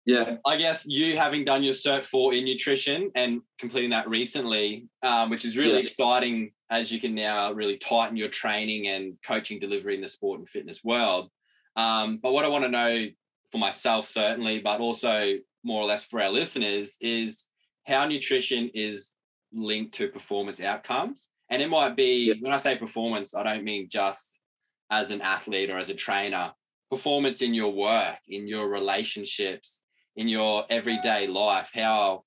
yeah, 0.06 0.36
I 0.46 0.56
guess 0.56 0.86
you 0.86 1.18
having 1.18 1.44
done 1.44 1.62
your 1.62 1.74
cert 1.74 2.04
four 2.06 2.32
in 2.32 2.46
nutrition 2.46 3.10
and 3.14 3.42
completing 3.58 3.90
that 3.90 4.08
recently, 4.08 4.88
um, 5.02 5.28
which 5.28 5.44
is 5.44 5.58
really 5.58 5.74
yeah. 5.74 5.80
exciting 5.80 6.52
as 6.70 6.90
you 6.90 6.98
can 6.98 7.14
now 7.14 7.52
really 7.52 7.76
tighten 7.76 8.16
your 8.16 8.28
training 8.28 8.88
and 8.88 9.18
coaching 9.26 9.58
delivery 9.58 9.94
in 9.94 10.00
the 10.00 10.08
sport 10.08 10.38
and 10.38 10.48
fitness 10.48 10.82
world. 10.82 11.30
Um, 11.76 12.20
but 12.22 12.32
what 12.32 12.46
I 12.46 12.48
want 12.48 12.64
to 12.64 12.70
know 12.70 13.06
for 13.52 13.58
myself 13.58 14.06
certainly, 14.06 14.60
but 14.60 14.80
also 14.80 15.34
more 15.62 15.82
or 15.82 15.86
less 15.86 16.04
for 16.06 16.22
our 16.22 16.30
listeners 16.30 16.96
is 17.00 17.44
how 17.88 18.04
nutrition 18.04 18.70
is 18.74 19.12
linked 19.52 19.94
to 19.94 20.08
performance 20.08 20.60
outcomes. 20.60 21.26
And 21.50 21.62
it 21.62 21.70
might 21.70 21.96
be, 21.96 22.26
yeah. 22.26 22.34
when 22.40 22.52
I 22.52 22.58
say 22.58 22.76
performance, 22.76 23.34
I 23.34 23.42
don't 23.42 23.64
mean 23.64 23.88
just 23.90 24.38
as 24.90 25.10
an 25.10 25.22
athlete 25.22 25.70
or 25.70 25.78
as 25.78 25.88
a 25.88 25.94
trainer, 25.94 26.52
performance 26.90 27.40
in 27.40 27.54
your 27.54 27.72
work, 27.72 28.18
in 28.28 28.46
your 28.46 28.68
relationships, 28.68 29.80
in 30.16 30.28
your 30.28 30.64
everyday 30.68 31.26
life, 31.26 31.70
how 31.72 32.24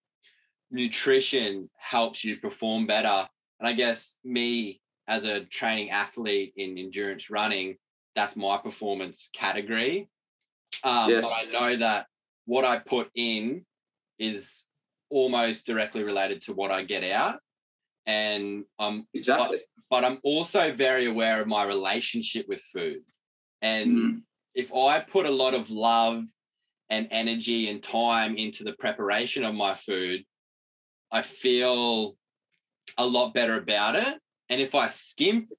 nutrition 0.72 1.70
helps 1.78 2.24
you 2.24 2.38
perform 2.38 2.88
better. 2.88 3.28
And 3.60 3.70
I 3.70 3.74
guess 3.74 4.16
me 4.24 4.82
as 5.08 5.26
a 5.26 5.46
training 5.46 5.92
athlete 5.92 6.54
in 6.58 6.78
endurance 6.78 7.30
running, 7.30 7.78
that's 8.16 8.36
my 8.36 8.58
performance 8.58 9.30
category. 9.34 10.10
Um, 10.84 11.12
yes. 11.12 11.30
But 11.30 11.36
I 11.36 11.52
know 11.52 11.78
that 11.78 12.08
what 12.46 12.66
I 12.66 12.80
put 12.80 13.10
in 13.14 13.66
is 14.18 14.64
almost 15.12 15.66
directly 15.66 16.04
related 16.04 16.42
to 16.44 16.54
what 16.54 16.72
I 16.72 16.84
get 16.84 17.04
out. 17.04 17.40
And 18.06 18.66
I'm 18.80 19.08
exactly, 19.14 19.60
but, 19.90 20.02
but 20.02 20.06
I'm 20.06 20.20
also 20.24 20.74
very 20.74 21.06
aware 21.06 21.42
of 21.42 21.48
my 21.48 21.64
relationship 21.64 22.48
with 22.50 22.62
food. 22.62 23.02
And 23.62 23.92
mm. 23.92 24.22
if 24.56 24.74
I 24.74 25.00
put 25.00 25.26
a 25.26 25.32
lot 25.32 25.54
of 25.54 25.70
love 25.70 26.24
and 26.90 27.08
energy 27.12 27.70
and 27.70 27.82
time 27.82 28.36
into 28.36 28.64
the 28.64 28.74
preparation 28.74 29.44
of 29.44 29.54
my 29.54 29.76
food, 29.76 30.24
I 31.12 31.22
feel 31.22 32.16
a 32.98 33.06
lot 33.06 33.34
better 33.34 33.58
about 33.58 33.96
it. 33.96 34.20
And 34.50 34.60
if 34.60 34.76
I 34.76 34.88
skimp 34.88 35.50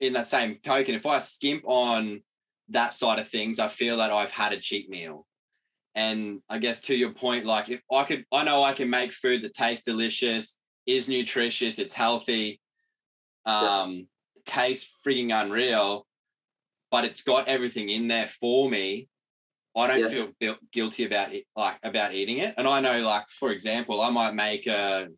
in 0.00 0.14
that 0.14 0.26
same 0.26 0.58
token, 0.62 0.94
if 0.94 1.06
I 1.06 1.18
skimp 1.18 1.62
on 1.66 2.22
that 2.70 2.92
side 2.92 3.18
of 3.18 3.28
things, 3.28 3.58
I 3.58 3.68
feel 3.68 3.98
that 3.98 4.10
I've 4.10 4.30
had 4.30 4.52
a 4.52 4.60
cheap 4.60 4.88
meal. 4.88 5.26
And 5.94 6.40
I 6.48 6.58
guess 6.58 6.80
to 6.82 6.94
your 6.94 7.12
point, 7.12 7.46
like 7.46 7.68
if 7.68 7.80
I 7.92 8.04
could, 8.04 8.24
I 8.32 8.44
know 8.44 8.62
I 8.62 8.72
can 8.72 8.90
make 8.90 9.12
food 9.12 9.42
that 9.42 9.54
tastes 9.54 9.84
delicious, 9.84 10.58
is 10.86 11.08
nutritious, 11.08 11.78
it's 11.78 11.92
healthy, 11.92 12.60
um, 13.46 13.92
yes. 13.92 14.06
tastes 14.44 14.90
freaking 15.06 15.32
unreal, 15.32 16.06
but 16.90 17.04
it's 17.04 17.22
got 17.22 17.48
everything 17.48 17.88
in 17.88 18.08
there 18.08 18.28
for 18.40 18.68
me. 18.68 19.08
I 19.76 19.86
don't 19.86 20.12
yeah. 20.12 20.26
feel 20.40 20.56
guilty 20.72 21.04
about 21.04 21.32
it, 21.32 21.44
like 21.56 21.76
about 21.82 22.14
eating 22.14 22.38
it. 22.38 22.54
And 22.56 22.66
I 22.66 22.80
know, 22.80 23.00
like 23.00 23.28
for 23.28 23.50
example, 23.50 24.00
I 24.00 24.10
might 24.10 24.34
make 24.34 24.66
a, 24.66 25.08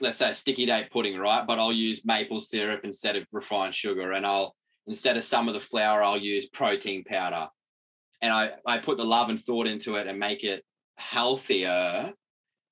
let's 0.00 0.18
say 0.18 0.30
a 0.30 0.34
sticky 0.34 0.66
date 0.66 0.90
pudding, 0.90 1.18
right? 1.18 1.46
But 1.46 1.58
I'll 1.58 1.72
use 1.72 2.04
maple 2.04 2.40
syrup 2.40 2.80
instead 2.84 3.16
of 3.16 3.24
refined 3.32 3.74
sugar, 3.74 4.12
and 4.12 4.26
I'll 4.26 4.54
instead 4.88 5.16
of 5.16 5.24
some 5.24 5.48
of 5.48 5.54
the 5.54 5.60
flour, 5.60 6.02
I'll 6.02 6.18
use 6.18 6.46
protein 6.46 7.04
powder 7.04 7.48
and 8.26 8.34
I, 8.34 8.50
I 8.66 8.78
put 8.78 8.96
the 8.98 9.04
love 9.04 9.30
and 9.30 9.40
thought 9.40 9.68
into 9.68 9.94
it 9.94 10.08
and 10.08 10.18
make 10.18 10.42
it 10.42 10.64
healthier, 10.96 12.12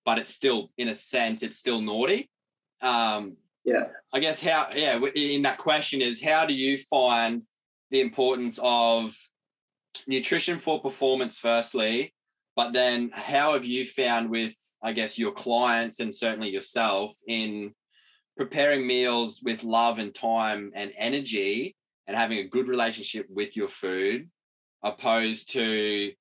but 0.05 0.19
it's 0.19 0.35
still, 0.35 0.71
in 0.77 0.89
a 0.89 0.95
sense, 0.95 1.45
it's 1.45 1.59
still 1.59 1.81
naughty. 1.81 2.29
Um, 2.83 3.37
yeah. 3.65 3.85
I 4.13 4.19
guess 4.19 4.41
how, 4.41 4.69
yeah, 4.75 4.99
in 5.15 5.43
that 5.43 5.59
question 5.59 6.01
is 6.03 6.21
how 6.21 6.45
do 6.45 6.53
you 6.53 6.77
find 6.77 7.43
the 7.93 8.01
importance 8.01 8.59
of 8.63 9.17
nutrition 10.09 10.59
for 10.59 10.83
performance, 10.83 11.39
firstly, 11.39 12.13
but 12.57 12.73
then 12.73 13.11
how 13.15 13.53
have 13.53 13.65
you 13.65 13.87
found 13.87 14.29
with, 14.29 14.55
I 14.83 14.93
guess, 14.93 15.17
your 15.17 15.33
clients 15.33 16.01
and 16.01 16.13
certainly 16.13 16.51
yourself 16.51 17.15
in 17.29 17.73
preparing 18.37 18.85
meals 18.85 19.41
with 19.45 19.63
love 19.63 19.99
and 19.99 20.13
time 20.13 20.73
and 20.75 20.93
energy 20.97 21.77
and 22.09 22.17
having 22.17 22.39
a 22.39 22.49
good 22.49 22.67
relationship 22.67 23.27
with 23.31 23.57
your 23.57 23.69
food 23.69 24.29
opposed 24.85 25.51
to 25.53 26.13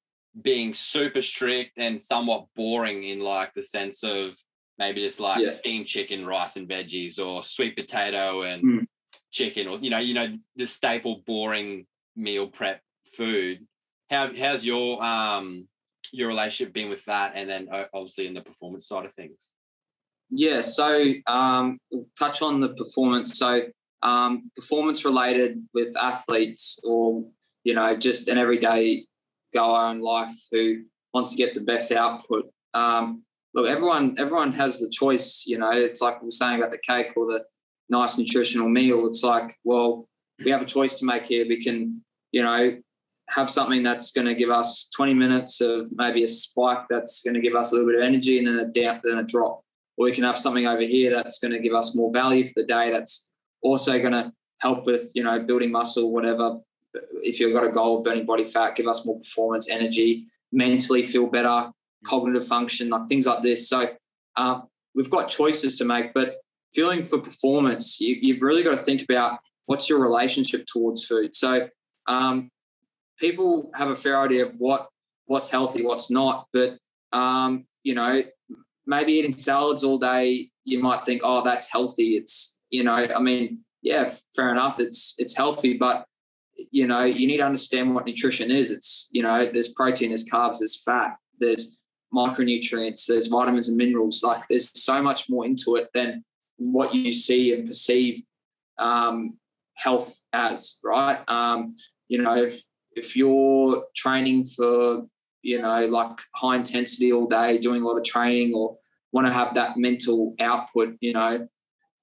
being 0.42 0.74
super 0.74 1.22
strict 1.22 1.74
and 1.78 2.02
somewhat 2.02 2.46
boring 2.56 3.04
in 3.04 3.20
like 3.20 3.54
the 3.54 3.62
sense 3.62 4.04
of 4.04 4.36
maybe 4.80 5.02
just 5.02 5.20
like 5.20 5.42
yeah. 5.42 5.50
steamed 5.50 5.86
chicken, 5.86 6.26
rice 6.26 6.56
and 6.56 6.68
veggies, 6.68 7.20
or 7.20 7.44
sweet 7.44 7.76
potato 7.78 8.42
and 8.42 8.64
mm. 8.64 8.88
chicken, 9.32 9.68
or 9.68 9.78
you 9.78 9.92
know, 9.92 10.00
you 10.00 10.16
know, 10.16 10.34
the 10.56 10.66
staple 10.66 11.22
boring 11.28 11.86
meal 12.16 12.48
prep 12.48 12.82
food. 13.16 13.66
How 14.10 14.32
how's 14.36 14.66
your 14.66 15.04
um 15.04 15.68
your 16.12 16.28
relationship 16.28 16.74
been 16.74 16.90
with 16.90 17.06
that, 17.06 17.34
and 17.36 17.50
then 17.50 17.68
obviously 17.94 18.28
in 18.28 18.34
the 18.34 18.42
performance 18.42 18.88
side 18.88 19.06
of 19.06 19.14
things? 19.14 19.52
Yeah, 20.30 20.62
so 20.62 21.14
um, 21.28 21.78
we'll 21.92 22.08
touch 22.18 22.42
on 22.42 22.60
the 22.60 22.70
performance. 22.70 23.38
So 23.38 23.64
um, 24.02 24.50
performance 24.56 25.06
related 25.06 25.64
with 25.74 25.96
athletes 25.96 26.80
or 26.84 27.26
you 27.64 27.74
know, 27.74 27.96
just 27.96 28.28
an 28.28 28.38
everyday 28.38 29.06
goer 29.54 29.92
in 29.92 30.02
life 30.02 30.34
who 30.52 30.84
wants 31.14 31.32
to 31.32 31.38
get 31.38 31.54
the 31.54 31.62
best 31.62 31.92
output. 31.92 32.50
Um, 32.74 33.24
look, 33.54 33.68
everyone 33.68 34.16
everyone 34.18 34.52
has 34.54 34.80
the 34.80 34.90
choice. 34.90 35.44
You 35.46 35.60
know, 35.60 35.72
it's 35.72 36.02
like 36.02 36.22
we 36.22 36.28
are 36.28 36.32
saying 36.32 36.60
about 36.60 36.72
the 36.72 36.80
cake 36.80 37.14
or 37.16 37.26
the 37.28 37.44
nice 37.90 38.18
nutritional 38.18 38.70
meal. 38.70 39.06
It's 39.08 39.24
like, 39.24 39.56
well, 39.64 40.08
we 40.44 40.52
have 40.52 40.62
a 40.62 40.66
choice 40.66 40.96
to 40.96 41.06
make 41.06 41.24
here. 41.24 41.46
We 41.48 41.64
can, 41.64 42.04
you 42.32 42.44
know, 42.44 42.78
have 43.30 43.50
something 43.50 43.84
that's 43.84 44.12
going 44.12 44.28
to 44.28 44.36
give 44.36 44.50
us 44.50 44.90
20 44.96 45.14
minutes 45.14 45.62
of 45.62 45.88
maybe 45.96 46.24
a 46.24 46.28
spike 46.28 46.86
that's 46.90 47.22
going 47.22 47.36
to 47.36 47.42
give 47.42 47.56
us 47.56 47.72
a 47.72 47.76
little 47.76 47.90
bit 47.90 48.00
of 48.00 48.06
energy 48.06 48.38
and 48.38 48.48
then 48.48 48.60
a 48.60 48.68
down, 48.68 49.02
then 49.04 49.18
a 49.18 49.24
drop. 49.24 49.62
Or 49.98 50.06
we 50.06 50.12
can 50.12 50.24
have 50.24 50.38
something 50.38 50.66
over 50.66 50.82
here 50.82 51.12
that's 51.12 51.40
going 51.40 51.52
to 51.52 51.60
give 51.60 51.74
us 51.74 51.96
more 51.96 52.12
value 52.12 52.46
for 52.46 52.54
the 52.58 52.66
day. 52.66 52.92
That's 52.92 53.30
also 53.62 54.00
going 54.00 54.14
to 54.14 54.32
help 54.60 54.86
with, 54.86 55.12
you 55.14 55.24
know, 55.24 55.40
building 55.40 55.72
muscle, 55.72 56.12
whatever, 56.12 56.58
if 57.22 57.40
you've 57.40 57.54
got 57.54 57.64
a 57.64 57.70
goal 57.70 57.98
of 57.98 58.04
burning 58.04 58.26
body 58.26 58.46
fat, 58.46 58.76
give 58.76 58.88
us 58.88 59.06
more 59.06 59.20
performance, 59.20 59.70
energy, 59.70 60.28
mentally 60.52 61.04
feel 61.04 61.28
better, 61.28 61.72
cognitive 62.06 62.46
function, 62.46 62.90
like 62.90 63.08
things 63.08 63.26
like 63.26 63.44
this. 63.44 63.68
So 63.70 63.90
um, 64.36 64.64
we've 64.96 65.10
got 65.10 65.30
choices 65.30 65.78
to 65.78 65.86
make, 65.86 66.14
but 66.14 66.38
feeling 66.74 67.04
for 67.04 67.20
performance, 67.20 68.00
you, 68.00 68.18
you've 68.20 68.42
really 68.42 68.64
got 68.64 68.72
to 68.72 68.78
think 68.78 69.04
about 69.04 69.40
what's 69.66 69.90
your 69.90 70.00
relationship 70.00 70.66
towards 70.68 71.06
food. 71.06 71.36
So 71.36 71.70
um, 72.08 72.50
people 73.20 73.72
have 73.76 73.90
a 73.90 73.96
fair 73.96 74.20
idea 74.22 74.46
of 74.46 74.56
what 74.58 74.88
what's 75.26 75.50
healthy, 75.50 75.84
what's 75.84 76.12
not, 76.12 76.48
but 76.52 76.78
um, 77.14 77.66
you 77.84 77.96
know, 77.96 78.24
maybe 78.86 79.14
eating 79.14 79.32
salads 79.32 79.84
all 79.84 79.98
day, 79.98 80.50
you 80.66 80.80
might 80.80 81.04
think, 81.04 81.22
oh, 81.24 81.44
that's 81.44 81.72
healthy. 81.72 82.18
It's 82.18 82.58
you 82.70 82.84
know, 82.84 82.96
I 82.96 83.20
mean, 83.20 83.60
yeah, 83.82 84.12
fair 84.36 84.52
enough, 84.52 84.80
it's 84.80 85.16
it's 85.18 85.38
healthy, 85.38 85.78
but 85.78 86.06
you 86.72 86.88
know, 86.88 87.04
you 87.04 87.28
need 87.28 87.38
to 87.38 87.46
understand 87.46 87.94
what 87.94 88.06
nutrition 88.06 88.52
is. 88.52 88.72
It's, 88.72 89.10
you 89.12 89.24
know, 89.24 89.46
there's 89.46 89.70
protein, 89.70 90.10
there's 90.10 90.30
carbs, 90.30 90.60
there's 90.60 90.82
fat, 90.82 91.16
there's 91.40 91.78
micronutrients, 92.14 93.06
there's 93.08 93.28
vitamins 93.28 93.70
and 93.70 93.78
minerals. 93.78 94.24
Like 94.24 94.48
there's 94.48 94.72
so 94.80 95.02
much 95.02 95.30
more 95.30 95.46
into 95.46 95.76
it 95.76 95.90
than 95.94 96.24
what 96.58 96.94
you 96.94 97.12
see 97.12 97.54
and 97.54 97.66
perceive 97.66 98.22
um, 98.78 99.38
health 99.76 100.20
as, 100.32 100.78
right? 100.84 101.20
Um, 101.28 101.76
you 102.08 102.22
know, 102.22 102.36
if, 102.36 102.62
if 102.96 103.16
you're 103.16 103.86
training 103.96 104.46
for, 104.46 105.04
you 105.42 105.62
know, 105.62 105.88
like 105.88 106.20
high 106.36 106.56
intensity 106.56 107.12
all 107.12 107.28
day, 107.28 107.58
doing 107.58 107.82
a 107.82 107.86
lot 107.86 107.98
of 107.98 108.04
training 108.04 108.54
or 108.54 108.78
want 109.12 109.28
to 109.28 109.34
have 109.34 109.56
that 109.56 109.78
mental 109.78 110.36
output, 110.40 110.96
you 111.02 111.14
know, 111.14 111.48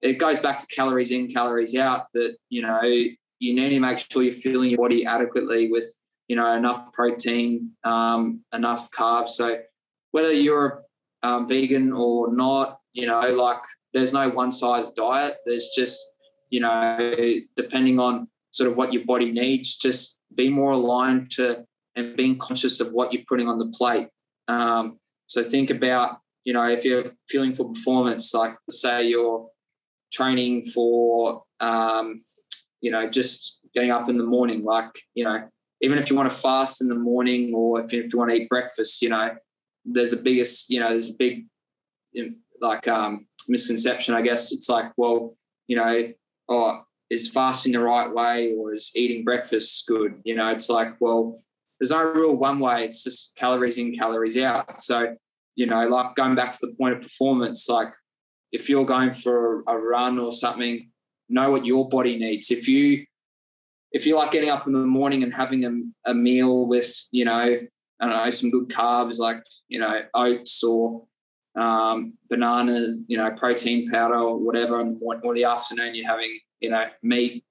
it 0.03 0.19
goes 0.19 0.41
back 0.41 0.59
to 0.59 0.67
calories 0.67 1.13
in, 1.13 1.29
calories 1.29 1.77
out, 1.77 2.07
that, 2.15 2.37
you 2.49 2.63
know, 2.63 2.81
you 3.41 3.55
need 3.55 3.71
to 3.71 3.81
make 3.81 3.99
sure 3.99 4.23
you're 4.23 4.33
filling 4.33 4.71
your 4.71 4.79
body 4.79 5.05
adequately 5.05 5.71
with 5.71 5.87
you 6.29 6.37
know 6.37 6.53
enough 6.57 6.93
protein, 6.93 7.73
um, 7.83 8.45
enough 8.53 8.91
carbs. 8.93 9.31
So 9.31 9.59
whether 10.13 10.33
you're 10.33 10.83
um, 11.23 11.49
vegan 11.49 11.93
or 11.93 12.33
not, 12.33 12.79
you 12.93 13.07
know, 13.07 13.21
like 13.35 13.63
there's 13.93 14.13
no 14.13 14.29
one 14.29 14.53
size 14.53 14.91
diet. 14.91 15.39
There's 15.45 15.71
just 15.75 16.01
you 16.51 16.61
know 16.61 17.15
depending 17.57 17.99
on 17.99 18.29
sort 18.53 18.71
of 18.71 18.77
what 18.77 18.93
your 18.93 19.05
body 19.05 19.33
needs, 19.33 19.77
just 19.77 20.21
be 20.35 20.49
more 20.49 20.73
aligned 20.73 21.31
to 21.33 21.65
and 21.97 22.17
being 22.17 22.39
conscious 22.39 22.79
of 22.81 22.93
what 22.93 23.13
you're 23.13 23.25
putting 23.29 23.49
on 23.49 23.59
the 23.59 23.73
plate. 23.77 24.09
Um, 24.49 24.99
so 25.27 25.43
think 25.49 25.71
about 25.71 26.19
you 26.45 26.53
know 26.53 26.69
if 26.69 26.85
you're 26.85 27.13
feeling 27.29 27.55
for 27.55 27.73
performance, 27.73 28.35
like 28.35 28.55
say 28.69 29.09
you're 29.09 29.49
training 30.13 30.63
for 30.63 31.43
um, 31.61 32.21
you 32.81 32.91
know, 32.91 33.09
just 33.09 33.61
getting 33.75 33.91
up 33.91 34.09
in 34.09 34.19
the 34.19 34.25
morning, 34.25 34.65
like, 34.65 34.91
you 35.15 35.25
know, 35.25 35.49
even 35.81 35.99
if 35.99 36.11
you 36.11 36.17
want 36.17 36.31
to 36.31 36.37
fast 36.37 36.83
in 36.83 36.89
the 36.89 36.95
morning 36.95 37.53
or 37.55 37.81
if, 37.81 37.93
if 37.93 38.13
you 38.13 38.19
want 38.19 38.31
to 38.31 38.37
eat 38.37 38.49
breakfast, 38.49 39.01
you 39.03 39.09
know, 39.09 39.31
there's 39.85 40.13
a 40.13 40.17
biggest, 40.17 40.71
you 40.71 40.81
know, 40.81 40.91
there's 40.91 41.09
a 41.09 41.15
big 41.15 41.47
like 42.61 42.87
um, 42.89 43.27
misconception, 43.49 44.15
I 44.15 44.23
guess. 44.23 44.53
It's 44.53 44.69
like, 44.69 44.93
well, 44.97 45.37
you 45.67 45.77
know, 45.77 46.13
oh, 46.49 46.83
is 47.09 47.31
fasting 47.31 47.73
the 47.73 47.81
right 47.81 48.13
way 48.13 48.55
or 48.55 48.75
is 48.75 48.93
eating 48.95 49.25
breakfast 49.25 49.87
good? 49.87 50.21
You 50.25 50.37
know, 50.37 50.49
it's 50.51 50.69
like, 50.69 51.01
well, 51.01 51.41
there's 51.79 51.91
no 51.91 52.03
real 52.03 52.37
one 52.37 52.61
way. 52.61 52.85
It's 52.85 53.03
just 53.03 53.35
calories 53.37 53.79
in, 53.79 53.97
calories 53.97 54.37
out. 54.39 54.81
So, 54.81 55.17
you 55.57 55.67
know, 55.67 55.89
like 55.89 56.15
going 56.15 56.35
back 56.35 56.53
to 56.53 56.59
the 56.61 56.75
point 56.75 56.95
of 56.95 57.03
performance, 57.03 57.69
like 57.69 57.93
if 58.53 58.69
you're 58.69 58.85
going 58.85 59.13
for 59.13 59.63
a 59.67 59.77
run 59.77 60.19
or 60.19 60.33
something, 60.33 60.91
know 61.31 61.51
what 61.51 61.65
your 61.65 61.89
body 61.89 62.19
needs. 62.19 62.51
If 62.51 62.69
you 62.69 63.07
if 63.93 64.07
you 64.07 64.17
like 64.17 64.31
getting 64.31 64.51
up 64.51 64.67
in 64.67 64.73
the 64.73 64.79
morning 64.81 65.23
and 65.23 65.35
having 65.35 65.65
a, 65.65 66.11
a 66.11 66.15
meal 66.15 66.67
with, 66.67 66.95
you 67.11 67.25
know, 67.25 67.33
I 68.01 68.07
don't 68.07 68.11
know, 68.11 68.31
some 68.31 68.51
good 68.51 68.69
carbs 68.69 69.19
like, 69.19 69.43
you 69.69 69.81
know, 69.81 70.03
oats 70.15 70.63
or 70.63 71.07
um, 71.57 72.15
bananas, 72.29 73.01
you 73.09 73.17
know, 73.17 73.31
protein 73.33 73.91
powder 73.91 74.15
or 74.15 74.39
whatever, 74.39 74.81
and 74.81 74.95
the 74.95 75.01
morning 75.01 75.23
or 75.25 75.35
the 75.35 75.45
afternoon 75.45 75.95
you're 75.95 76.07
having, 76.07 76.39
you 76.61 76.71
know, 76.71 76.85
meat, 77.03 77.45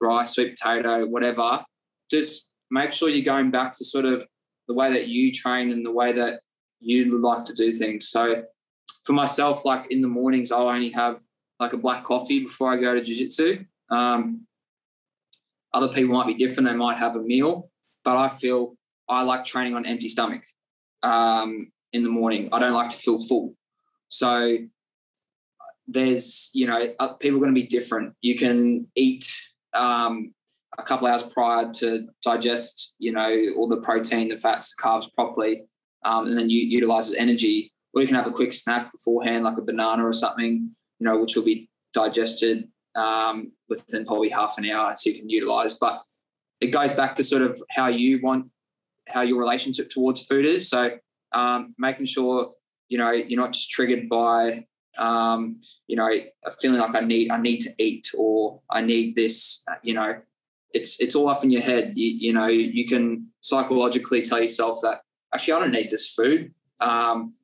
rice, 0.00 0.30
sweet 0.30 0.56
potato, 0.56 1.06
whatever. 1.06 1.62
Just 2.10 2.48
make 2.70 2.92
sure 2.92 3.08
you're 3.08 3.24
going 3.24 3.50
back 3.50 3.72
to 3.74 3.84
sort 3.84 4.06
of 4.06 4.26
the 4.66 4.74
way 4.74 4.90
that 4.92 5.08
you 5.08 5.30
train 5.30 5.72
and 5.72 5.84
the 5.84 5.92
way 5.92 6.12
that 6.12 6.40
you 6.80 7.20
like 7.20 7.44
to 7.44 7.52
do 7.52 7.72
things. 7.72 8.08
So 8.08 8.44
for 9.04 9.12
myself, 9.12 9.64
like 9.64 9.90
in 9.90 10.00
the 10.00 10.08
mornings, 10.08 10.50
I'll 10.50 10.68
only 10.68 10.90
have 10.90 11.20
like 11.60 11.74
a 11.74 11.76
black 11.76 12.02
coffee 12.02 12.40
before 12.40 12.72
I 12.72 12.76
go 12.76 12.94
to 12.94 13.04
jiu-jitsu. 13.04 13.64
Um, 13.90 14.46
other 15.72 15.88
people 15.88 16.14
might 16.14 16.26
be 16.26 16.34
different. 16.34 16.68
They 16.68 16.74
might 16.74 16.96
have 16.96 17.14
a 17.14 17.20
meal, 17.20 17.70
but 18.02 18.16
I 18.16 18.30
feel 18.30 18.76
I 19.08 19.22
like 19.22 19.44
training 19.44 19.74
on 19.74 19.84
empty 19.86 20.08
stomach 20.08 20.42
um, 21.02 21.70
in 21.92 22.02
the 22.02 22.08
morning. 22.08 22.48
I 22.52 22.58
don't 22.58 22.72
like 22.72 22.90
to 22.90 22.96
feel 22.96 23.20
full. 23.20 23.54
So 24.08 24.56
there's, 25.86 26.50
you 26.54 26.66
know, 26.66 26.94
uh, 26.98 27.14
people 27.14 27.36
are 27.38 27.40
going 27.40 27.54
to 27.54 27.60
be 27.60 27.66
different. 27.66 28.14
You 28.22 28.36
can 28.36 28.86
eat 28.94 29.32
um, 29.74 30.34
a 30.78 30.82
couple 30.82 31.08
hours 31.08 31.22
prior 31.22 31.70
to 31.74 32.06
digest, 32.24 32.94
you 32.98 33.12
know, 33.12 33.46
all 33.56 33.68
the 33.68 33.76
protein, 33.76 34.28
the 34.28 34.38
fats, 34.38 34.74
the 34.74 34.82
carbs 34.82 35.12
properly, 35.14 35.64
um, 36.04 36.26
and 36.26 36.38
then 36.38 36.48
you 36.48 36.60
utilize 36.60 37.10
as 37.10 37.16
energy. 37.16 37.72
Or 37.92 38.00
you 38.00 38.06
can 38.06 38.16
have 38.16 38.28
a 38.28 38.30
quick 38.30 38.52
snack 38.52 38.92
beforehand, 38.92 39.42
like 39.42 39.58
a 39.58 39.62
banana 39.62 40.06
or 40.06 40.12
something, 40.12 40.70
you 41.00 41.06
know, 41.06 41.18
which 41.18 41.34
will 41.34 41.42
be 41.42 41.68
digested 41.92 42.68
um, 42.94 43.52
within 43.68 44.04
probably 44.04 44.28
half 44.28 44.58
an 44.58 44.68
hour, 44.70 44.94
so 44.94 45.10
you 45.10 45.18
can 45.18 45.28
utilize. 45.28 45.74
But 45.74 46.02
it 46.60 46.68
goes 46.68 46.92
back 46.92 47.16
to 47.16 47.24
sort 47.24 47.42
of 47.42 47.60
how 47.70 47.88
you 47.88 48.20
want, 48.22 48.46
how 49.08 49.22
your 49.22 49.38
relationship 49.38 49.90
towards 49.90 50.24
food 50.24 50.44
is. 50.44 50.68
So 50.68 50.98
um, 51.32 51.74
making 51.78 52.06
sure 52.06 52.52
you 52.88 52.98
know 52.98 53.10
you're 53.10 53.40
not 53.40 53.52
just 53.52 53.70
triggered 53.70 54.08
by 54.08 54.66
um, 54.98 55.60
you 55.86 55.96
know 55.96 56.10
feeling 56.60 56.80
like 56.80 56.94
I 56.94 57.00
need 57.00 57.30
I 57.30 57.40
need 57.40 57.60
to 57.60 57.70
eat 57.78 58.08
or 58.16 58.60
I 58.70 58.82
need 58.82 59.16
this. 59.16 59.64
You 59.82 59.94
know, 59.94 60.20
it's 60.72 61.00
it's 61.00 61.14
all 61.14 61.28
up 61.28 61.44
in 61.44 61.50
your 61.50 61.62
head. 61.62 61.92
You, 61.96 62.08
you 62.08 62.32
know, 62.32 62.48
you 62.48 62.86
can 62.86 63.28
psychologically 63.40 64.22
tell 64.22 64.40
yourself 64.40 64.80
that 64.82 65.00
actually 65.34 65.54
I 65.54 65.58
don't 65.60 65.72
need 65.72 65.90
this 65.90 66.10
food, 66.10 66.52
um, 66.80 67.34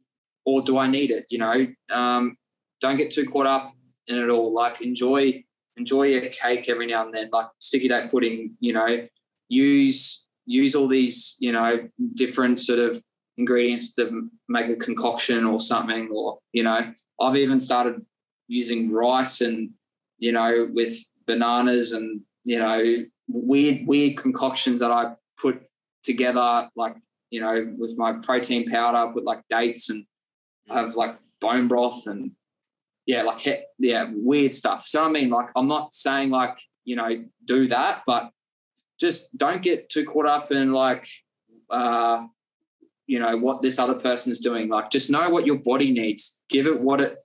or 0.45 0.63
do 0.63 0.77
I 0.79 0.89
need 0.89 1.11
it? 1.11 1.27
You 1.31 1.39
know, 1.39 1.67
um, 1.91 2.37
don't 2.81 2.97
get 2.97 3.11
too 3.11 3.27
caught 3.27 3.47
up 3.47 3.73
in 4.07 4.17
it 4.17 4.29
all. 4.29 4.53
Like 4.53 4.81
enjoy 4.81 5.45
enjoy 5.77 6.17
a 6.17 6.29
cake 6.29 6.69
every 6.69 6.87
now 6.87 7.05
and 7.05 7.13
then, 7.13 7.31
like 7.33 7.47
sticky 7.59 7.89
date 7.89 8.11
pudding. 8.11 8.57
You 8.61 8.73
know, 8.73 9.09
use 9.49 10.27
use 10.47 10.75
all 10.75 10.89
these 10.89 11.37
you 11.39 11.53
know 11.53 11.89
different 12.15 12.61
sort 12.61 12.79
of 12.79 13.03
ingredients 13.37 13.95
to 13.95 14.31
make 14.49 14.69
a 14.69 14.77
concoction 14.77 15.45
or 15.45 15.61
something. 15.61 16.09
Or 16.13 16.39
you 16.53 16.63
know, 16.63 16.93
I've 17.21 17.37
even 17.37 17.61
started 17.61 18.05
using 18.49 18.93
rice 18.93 19.41
and 19.41 19.71
you 20.19 20.33
know 20.33 20.69
with 20.73 20.97
bananas 21.27 21.93
and 21.93 22.21
you 22.45 22.59
know 22.59 23.05
weird 23.29 23.87
weird 23.87 24.17
concoctions 24.17 24.81
that 24.81 24.91
I 24.91 25.13
put 25.37 25.63
together 26.05 26.69
like 26.77 26.97
you 27.31 27.41
know 27.41 27.75
with 27.77 27.99
my 27.99 28.13
protein 28.13 28.71
powder 28.71 29.13
put 29.13 29.25
like 29.25 29.43
dates 29.51 29.91
and 29.91 30.05
mm. 30.71 30.75
have 30.75 30.95
like 30.95 31.19
bone 31.41 31.67
broth 31.69 32.07
and 32.07 32.31
yeah 33.07 33.23
like 33.23 33.47
yeah 33.79 34.11
weird 34.13 34.55
stuff 34.55 34.87
so 34.87 35.05
I 35.05 35.09
mean 35.09 35.31
like 35.31 35.49
I'm 35.57 35.69
not 35.69 35.95
saying 35.95 36.31
like 36.31 36.59
you 36.85 36.97
know 36.97 37.25
do 37.45 37.69
that 37.69 38.03
but 38.07 38.31
just 39.01 39.37
don't 39.37 39.63
get 39.63 39.89
too 39.89 40.05
caught 40.05 40.27
up 40.27 40.51
in 40.53 40.73
like 40.73 41.09
uh 41.71 42.27
you 43.07 43.19
know 43.19 43.37
what 43.37 43.63
this 43.63 43.79
other 43.79 43.95
person's 43.95 44.41
doing 44.41 44.69
like 44.69 44.91
just 44.91 45.11
know 45.11 45.29
what 45.31 45.47
your 45.47 45.59
body 45.59 45.93
needs 45.93 46.41
give 46.49 46.67
it 46.67 46.81
what 46.81 47.01
it 47.01 47.17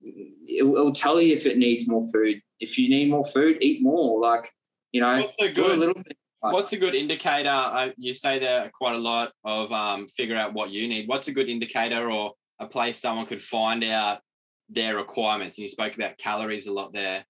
it 0.00 0.66
will 0.66 0.92
tell 0.92 1.20
you 1.22 1.34
if 1.34 1.46
it 1.46 1.58
needs 1.58 1.88
more 1.88 2.02
food 2.12 2.40
if 2.60 2.78
you 2.78 2.88
need 2.88 3.10
more 3.10 3.24
food 3.24 3.58
eat 3.60 3.82
more 3.82 4.20
like 4.20 4.50
you 4.96 5.02
know, 5.02 5.18
what's 5.18 5.34
a 5.40 5.52
good, 5.52 5.78
little 5.78 5.94
thing. 5.94 6.16
What's 6.40 6.72
a 6.72 6.78
good 6.78 6.94
indicator? 6.94 7.50
Uh, 7.50 7.90
you 7.98 8.14
say 8.14 8.38
there 8.38 8.70
quite 8.72 8.94
a 8.94 8.98
lot 8.98 9.32
of 9.44 9.70
um, 9.70 10.08
figure 10.08 10.36
out 10.36 10.54
what 10.54 10.70
you 10.70 10.88
need. 10.88 11.06
What's 11.06 11.28
a 11.28 11.32
good 11.32 11.50
indicator 11.50 12.10
or 12.10 12.32
a 12.60 12.66
place 12.66 12.98
someone 12.98 13.26
could 13.26 13.42
find 13.42 13.84
out 13.84 14.20
their 14.68 14.96
requirements? 14.96 15.58
And 15.58 15.62
you 15.62 15.68
spoke 15.68 15.94
about 15.94 16.18
calories 16.18 16.66
a 16.66 16.72
lot 16.72 16.92
there. 16.92 17.24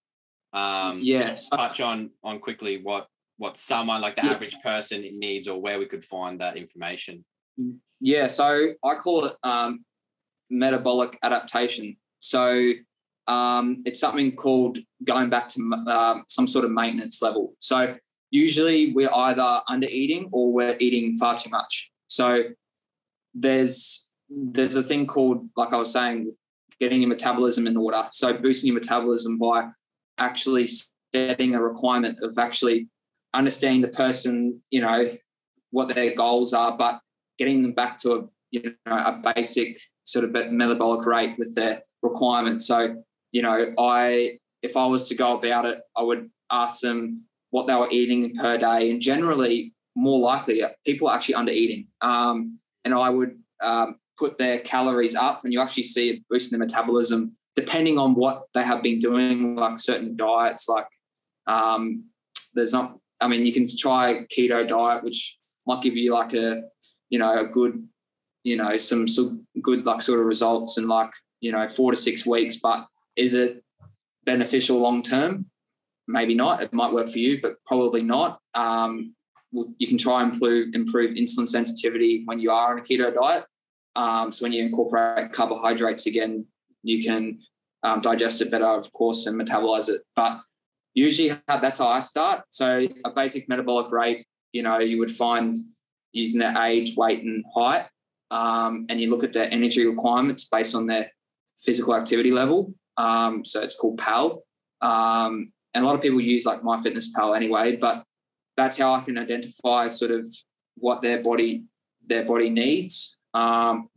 Um, 0.53 1.01
yes. 1.03 1.49
Touch 1.51 1.81
on 1.81 2.11
on 2.23 2.39
quickly 2.41 2.81
what 2.83 3.09
what 3.39 3.59
someone 3.59 4.01
like 4.01 4.17
the 4.17 4.23
yeah. 4.25 4.33
average 4.33 4.57
person 4.63 5.03
needs 5.19 5.47
or 5.49 5.61
where 5.61 5.79
we 5.79 5.87
could 5.87 6.05
find 6.05 6.41
that 6.41 6.57
information. 6.57 7.25
Yeah, 8.01 8.27
so 8.27 8.69
I 8.85 8.95
call 8.95 9.27
it 9.27 9.37
um, 9.43 9.85
metabolic 10.51 11.19
adaptation. 11.23 11.97
So 12.21 12.73
um, 13.27 13.83
it's 13.85 14.01
something 14.01 14.37
called 14.37 14.79
going 15.05 15.31
back 15.31 15.49
to 15.51 15.61
um, 15.89 16.25
some 16.29 16.47
sort 16.47 16.65
of 16.65 16.71
maintenance 16.71 17.23
level. 17.23 17.55
So 17.61 17.97
usually 18.31 18.93
we're 18.93 19.13
either 19.13 19.61
under 19.69 19.89
eating 19.89 20.29
or 20.33 20.53
we're 20.53 20.77
eating 20.79 21.17
far 21.17 21.37
too 21.37 21.51
much. 21.51 21.91
So 22.09 22.45
there's 23.35 24.07
there's 24.29 24.77
a 24.77 24.83
thing 24.83 25.07
called, 25.07 25.49
like 25.57 25.73
I 25.73 25.77
was 25.77 25.93
saying, 25.93 26.35
getting 26.81 27.03
your 27.03 27.09
metabolism 27.09 27.67
in 27.67 27.77
order. 27.77 28.07
So 28.13 28.35
boosting 28.35 28.69
your 28.69 28.75
metabolism 28.75 29.39
by 29.39 29.69
actually 30.19 30.69
setting 31.15 31.55
a 31.55 31.63
requirement 31.63 32.19
of 32.23 32.37
actually 32.39 32.89
understanding 33.35 33.83
the 33.83 33.89
person, 33.89 34.61
you 34.71 34.81
know, 34.81 35.11
what 35.71 35.95
their 35.95 36.15
goals 36.15 36.53
are, 36.53 36.77
but 36.77 37.01
getting 37.39 37.63
them 37.63 37.73
back 37.73 37.99
to 37.99 38.13
a 38.13 38.23
you 38.51 38.63
know 38.87 38.97
a 38.97 39.33
basic 39.35 39.79
sort 40.05 40.25
of 40.25 40.53
metabolic 40.53 41.05
rate 41.07 41.35
with 41.39 41.55
their 41.55 41.83
requirements. 42.03 42.67
So 42.67 43.03
you 43.33 43.43
know, 43.43 43.73
I 43.79 44.39
if 44.63 44.77
I 44.77 44.87
was 44.87 45.09
to 45.09 45.15
go 45.15 45.37
about 45.37 45.67
it, 45.67 45.81
I 45.97 46.03
would 46.03 46.31
ask 46.51 46.81
them 46.81 47.25
what 47.51 47.67
they 47.67 47.75
were 47.75 47.91
eating 47.91 48.35
per 48.37 48.59
day, 48.59 48.91
and 48.91 49.01
generally, 49.01 49.75
more 49.95 50.19
likely, 50.19 50.63
people 50.85 51.09
are 51.09 51.17
actually 51.17 51.35
under 51.35 51.53
eating. 51.53 51.89
Um, 52.01 52.59
and 52.85 52.95
I 52.95 53.11
would 53.11 53.39
um, 53.63 53.97
put 54.19 54.39
their 54.39 54.59
calories 54.59 55.15
up, 55.15 55.45
and 55.45 55.53
you 55.53 55.61
actually 55.61 55.85
see 55.85 56.11
it 56.11 56.23
boosting 56.29 56.59
their 56.59 56.67
metabolism 56.67 57.37
depending 57.55 57.99
on 57.99 58.15
what 58.15 58.45
they 58.53 58.63
have 58.63 58.83
been 58.83 58.99
doing, 58.99 59.57
like 59.57 59.79
certain 59.79 60.15
diets. 60.15 60.69
Like 60.69 60.87
um, 61.47 62.05
there's 62.53 62.75
not, 62.75 62.99
I 63.19 63.29
mean, 63.29 63.47
you 63.47 63.53
can 63.53 63.67
try 63.79 64.11
a 64.11 64.25
keto 64.27 64.69
diet, 64.69 65.03
which 65.03 65.39
might 65.67 65.83
give 65.83 65.97
you 65.97 66.13
like 66.13 66.35
a, 66.35 66.63
you 67.09 67.19
know, 67.19 67.39
a 67.39 67.47
good, 67.47 67.89
you 68.45 68.57
know, 68.57 68.77
some, 68.77 69.09
some 69.09 69.47
good 69.63 69.87
like 69.87 70.03
sort 70.03 70.21
of 70.21 70.27
results 70.27 70.77
in 70.77 70.87
like 70.87 71.11
you 71.41 71.53
know 71.53 71.69
four 71.69 71.91
to 71.91 71.97
six 71.97 72.27
weeks, 72.27 72.57
but 72.57 72.87
is 73.17 73.35
it 73.35 73.63
beneficial 74.25 74.79
long 74.79 75.03
term? 75.03 75.47
Maybe 76.09 76.35
not. 76.35 76.63
It 76.63 76.73
might 76.73 76.93
work 76.93 77.09
for 77.09 77.19
you, 77.19 77.41
but 77.41 77.57
probably 77.67 78.03
not. 78.03 78.39
Um, 78.55 79.15
you 79.53 79.87
can 79.87 79.99
try 79.99 80.23
and 80.23 80.33
improve, 80.33 80.75
improve 80.75 81.17
insulin 81.17 81.49
sensitivity 81.49 82.23
when 82.27 82.39
you 82.39 82.51
are 82.51 82.73
on 82.73 82.79
a 82.79 82.83
keto 82.83 83.15
diet. 83.15 83.45
Um, 83.97 84.31
so 84.31 84.45
when 84.45 84.53
you 84.53 84.63
incorporate 84.63 85.33
carbohydrates 85.33 86.07
again, 86.07 86.47
you 86.83 87.03
can 87.03 87.41
um, 87.83 88.01
digest 88.01 88.41
it 88.43 88.51
better, 88.51 88.67
of 88.67 88.93
course, 88.93 89.27
and 89.27 89.41
metabolize 89.41 89.89
it. 89.89 90.03
But 90.15 90.41
usually 90.95 91.37
that's 91.49 91.79
how 91.79 91.89
I 91.89 92.01
start. 92.01 92.43
So 92.51 92.87
a 93.05 93.11
basic 93.11 93.49
metabolic 93.49 93.91
rate, 93.91 94.27
you 94.53 94.63
know, 94.63 94.79
you 94.79 94.99
would 94.99 95.11
find 95.11 95.57
using 96.13 96.41
their 96.41 96.57
age, 96.63 96.97
weight, 96.97 97.23
and 97.23 97.45
height, 97.55 97.87
um, 98.31 98.87
and 98.89 99.01
you 99.01 99.11
look 99.11 99.25
at 99.25 99.33
their 99.33 99.51
energy 99.51 99.87
requirements 99.87 100.45
based 100.45 100.75
on 100.75 100.87
their 100.87 101.11
physical 101.59 101.95
activity 101.95 102.31
level. 102.31 102.75
Um, 102.97 103.45
so 103.45 103.63
it's 103.63 103.77
called 103.77 103.99
PAL. 103.99 104.43
Um, 104.81 105.53
and 105.75 105.85
a 105.85 105.87
lot 105.87 105.95
of 105.95 106.03
people 106.03 106.21
use 106.21 106.47
like 106.47 106.63
MyFitnessPal 106.63 107.37
anyway, 107.37 107.77
but 107.77 108.05
that's 108.57 108.79
how 108.79 108.95
I 108.95 109.01
can 109.01 109.19
identify 109.19 109.89
sort 109.89 110.11
of 110.11 110.27
what 110.77 111.03
their 111.03 111.23
body 111.23 111.65
their 112.07 112.25
body 112.25 112.51
needs. 112.51 113.16
Um, 113.37 113.89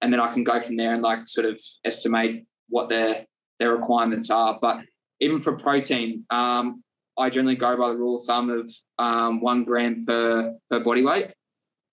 and 0.00 0.12
then 0.12 0.20
I 0.20 0.32
can 0.32 0.44
go 0.44 0.60
from 0.60 0.76
there 0.76 0.92
and 0.92 1.02
like 1.02 1.26
sort 1.26 1.46
of 1.46 1.60
estimate 1.84 2.44
what 2.68 2.88
their 2.88 3.24
their 3.58 3.72
requirements 3.74 4.30
are. 4.30 4.58
But 4.60 4.80
even 5.20 5.40
for 5.40 5.56
protein, 5.56 6.24
um, 6.30 6.82
I 7.16 7.30
generally 7.30 7.56
go 7.56 7.76
by 7.76 7.88
the 7.88 7.96
rule 7.96 8.16
of 8.16 8.24
thumb 8.24 8.50
of 8.50 8.70
um, 8.98 9.40
one 9.40 9.64
gram 9.64 10.04
per 10.04 10.54
per 10.68 10.80
body 10.80 11.02
weight. 11.02 11.28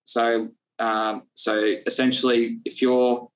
So 0.04 0.48
um, 0.78 1.22
so 1.34 1.74
essentially, 1.86 2.58
if 2.64 2.82
you're 2.82 3.28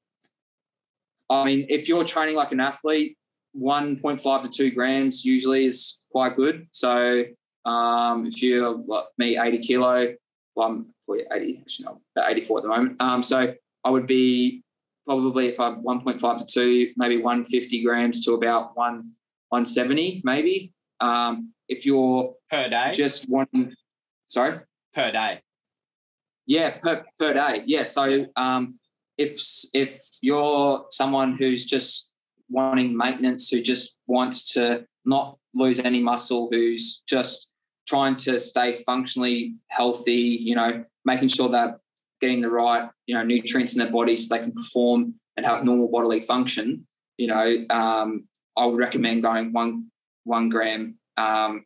I 1.30 1.44
mean, 1.44 1.66
if 1.70 1.88
you're 1.88 2.04
training 2.04 2.36
like 2.36 2.52
an 2.52 2.60
athlete, 2.60 3.16
1.5 3.56 4.42
to 4.42 4.48
2 4.48 4.70
grams 4.72 5.24
usually 5.24 5.66
is 5.66 5.98
quite 6.10 6.36
good. 6.36 6.66
So 6.72 7.24
um, 7.64 8.26
if 8.26 8.42
you're 8.42 8.76
like 8.76 9.04
me, 9.16 9.38
80 9.38 9.58
kilo, 9.58 10.14
well, 10.54 10.68
I'm 10.68 10.93
80, 11.10 11.58
actually, 11.60 11.84
no, 11.84 12.00
about 12.16 12.30
84 12.30 12.58
at 12.58 12.62
the 12.62 12.68
moment. 12.68 12.96
Um, 13.00 13.22
so 13.22 13.54
I 13.84 13.90
would 13.90 14.06
be 14.06 14.62
probably 15.06 15.48
if 15.48 15.60
I'm 15.60 15.82
1.5 15.82 16.38
to 16.38 16.46
2, 16.46 16.92
maybe 16.96 17.18
150 17.18 17.82
grams 17.82 18.24
to 18.24 18.32
about 18.32 18.76
1 18.76 19.12
170, 19.54 20.22
maybe. 20.24 20.72
Um, 21.00 21.52
if 21.68 21.86
you're 21.86 22.34
per 22.50 22.68
day, 22.68 22.90
just 22.92 23.28
one, 23.28 23.76
sorry, 24.28 24.58
per 24.92 25.12
day. 25.12 25.40
Yeah, 26.46 26.78
per, 26.78 27.04
per 27.18 27.32
day. 27.32 27.62
Yeah. 27.64 27.84
So 27.84 28.26
um, 28.36 28.74
if 29.16 29.40
if 29.72 30.00
you're 30.22 30.86
someone 30.90 31.36
who's 31.36 31.64
just 31.64 32.10
wanting 32.50 32.96
maintenance, 32.96 33.48
who 33.48 33.62
just 33.62 33.96
wants 34.06 34.52
to 34.54 34.86
not 35.04 35.38
lose 35.54 35.78
any 35.78 36.00
muscle, 36.00 36.48
who's 36.50 37.02
just 37.06 37.50
trying 37.86 38.16
to 38.16 38.38
stay 38.38 38.74
functionally 38.74 39.54
healthy, 39.68 40.38
you 40.40 40.56
know, 40.56 40.84
making 41.04 41.28
sure 41.28 41.48
they're 41.48 41.78
getting 42.20 42.40
the 42.40 42.50
right, 42.50 42.88
you 43.06 43.14
know, 43.14 43.22
nutrients 43.22 43.74
in 43.74 43.78
their 43.78 43.90
body 43.90 44.16
so 44.16 44.34
they 44.34 44.40
can 44.40 44.52
perform 44.52 45.14
and 45.36 45.44
have 45.44 45.64
normal 45.64 45.88
bodily 45.88 46.20
function, 46.20 46.86
you 47.16 47.26
know, 47.26 47.64
um, 47.70 48.26
I 48.56 48.66
would 48.66 48.78
recommend 48.78 49.22
going 49.22 49.52
one 49.52 49.90
one 50.24 50.48
gram 50.48 50.98
um, 51.16 51.64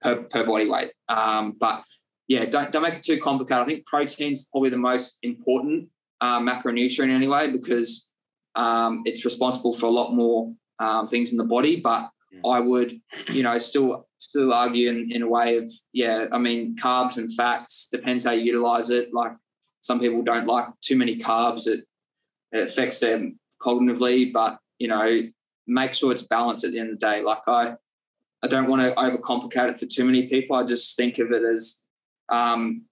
per, 0.00 0.22
per 0.22 0.44
body 0.44 0.66
weight. 0.66 0.92
Um, 1.08 1.56
but 1.58 1.82
yeah, 2.26 2.44
don't 2.44 2.70
don't 2.70 2.82
make 2.82 2.94
it 2.94 3.02
too 3.02 3.18
complicated. 3.20 3.62
I 3.62 3.66
think 3.66 3.86
protein's 3.86 4.46
probably 4.46 4.70
the 4.70 4.76
most 4.76 5.18
important 5.22 5.88
uh, 6.20 6.40
macronutrient 6.40 7.10
anyway 7.10 7.50
because 7.50 8.10
um, 8.54 9.02
it's 9.04 9.24
responsible 9.24 9.72
for 9.72 9.86
a 9.86 9.90
lot 9.90 10.14
more 10.14 10.52
um, 10.78 11.06
things 11.06 11.32
in 11.32 11.38
the 11.38 11.44
body. 11.44 11.76
But 11.76 12.10
I 12.44 12.60
would, 12.60 13.00
you 13.28 13.42
know, 13.42 13.56
still 13.58 14.06
still 14.18 14.52
argue 14.52 14.90
in, 14.90 15.10
in 15.10 15.22
a 15.22 15.28
way 15.28 15.56
of 15.56 15.70
yeah. 15.92 16.26
I 16.32 16.38
mean, 16.38 16.76
carbs 16.76 17.18
and 17.18 17.32
fats 17.32 17.88
depends 17.90 18.24
how 18.24 18.32
you 18.32 18.44
utilize 18.44 18.90
it. 18.90 19.14
Like 19.14 19.32
some 19.80 20.00
people 20.00 20.22
don't 20.22 20.46
like 20.46 20.66
too 20.80 20.96
many 20.96 21.18
carbs; 21.18 21.66
it, 21.66 21.84
it 22.52 22.68
affects 22.68 23.00
them 23.00 23.38
cognitively. 23.60 24.32
But 24.32 24.58
you 24.78 24.88
know, 24.88 25.22
make 25.66 25.94
sure 25.94 26.12
it's 26.12 26.22
balanced 26.22 26.64
at 26.64 26.72
the 26.72 26.78
end 26.78 26.90
of 26.90 27.00
the 27.00 27.06
day. 27.06 27.22
Like 27.22 27.42
I, 27.46 27.76
I 28.42 28.46
don't 28.46 28.68
want 28.68 28.82
to 28.82 28.94
overcomplicate 28.94 29.70
it 29.70 29.78
for 29.78 29.86
too 29.86 30.04
many 30.04 30.26
people. 30.28 30.56
I 30.56 30.64
just 30.64 30.96
think 30.96 31.18
of 31.18 31.32
it 31.32 31.42
as 31.42 31.82
um, 32.28 32.84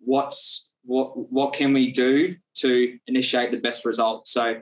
what's 0.00 0.68
what 0.84 1.30
what 1.30 1.52
can 1.52 1.72
we 1.72 1.92
do 1.92 2.36
to 2.56 2.98
initiate 3.06 3.50
the 3.50 3.60
best 3.60 3.84
result. 3.84 4.26
So 4.26 4.60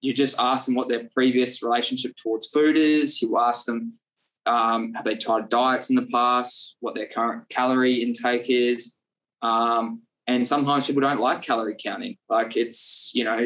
you 0.00 0.12
just 0.12 0.38
ask 0.38 0.66
them 0.66 0.74
what 0.74 0.88
their 0.88 1.08
previous 1.12 1.62
relationship 1.62 2.14
towards 2.22 2.46
food 2.46 2.76
is. 2.76 3.20
You 3.20 3.38
ask 3.38 3.66
them 3.66 3.94
um, 4.46 4.94
have 4.94 5.04
they 5.04 5.16
tried 5.16 5.48
diets 5.48 5.90
in 5.90 5.96
the 5.96 6.06
past, 6.12 6.76
what 6.80 6.94
their 6.94 7.06
current 7.06 7.48
calorie 7.48 8.02
intake 8.02 8.48
is. 8.48 8.98
Um, 9.42 10.02
and 10.26 10.46
sometimes 10.46 10.86
people 10.86 11.02
don't 11.02 11.20
like 11.20 11.42
calorie 11.42 11.76
counting. 11.78 12.16
Like 12.28 12.56
it's, 12.56 13.12
you 13.14 13.24
know, 13.24 13.38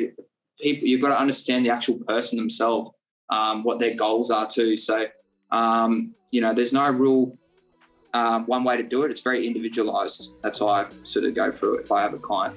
people, 0.60 0.88
you've 0.88 1.00
got 1.00 1.08
to 1.08 1.18
understand 1.18 1.64
the 1.66 1.70
actual 1.70 1.98
person 2.06 2.38
themselves, 2.38 2.90
um, 3.30 3.64
what 3.64 3.78
their 3.78 3.94
goals 3.94 4.30
are 4.30 4.46
too. 4.46 4.76
So, 4.76 5.06
um, 5.50 6.14
you 6.30 6.40
know, 6.40 6.54
there's 6.54 6.72
no 6.72 6.88
real 6.88 7.32
um, 8.14 8.46
one 8.46 8.64
way 8.64 8.76
to 8.76 8.82
do 8.82 9.02
it. 9.02 9.10
It's 9.10 9.20
very 9.20 9.46
individualized. 9.46 10.34
That's 10.42 10.58
how 10.58 10.68
I 10.68 10.86
sort 11.02 11.24
of 11.24 11.34
go 11.34 11.50
through 11.50 11.78
it 11.78 11.80
if 11.82 11.92
I 11.92 12.02
have 12.02 12.14
a 12.14 12.18
client. 12.18 12.56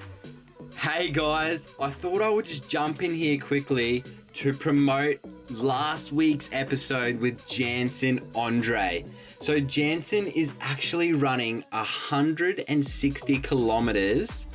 Hey 0.73 1.09
guys, 1.09 1.73
I 1.79 1.89
thought 1.89 2.21
I 2.21 2.29
would 2.29 2.45
just 2.45 2.69
jump 2.69 3.03
in 3.03 3.11
here 3.11 3.39
quickly 3.39 4.03
to 4.33 4.53
promote 4.53 5.19
last 5.49 6.11
week's 6.11 6.49
episode 6.51 7.19
with 7.19 7.45
Jansen 7.47 8.19
Andre. 8.35 9.05
So, 9.39 9.59
Jansen 9.59 10.27
is 10.27 10.53
actually 10.61 11.13
running 11.13 11.63
160 11.69 13.39
kilometers 13.39 14.47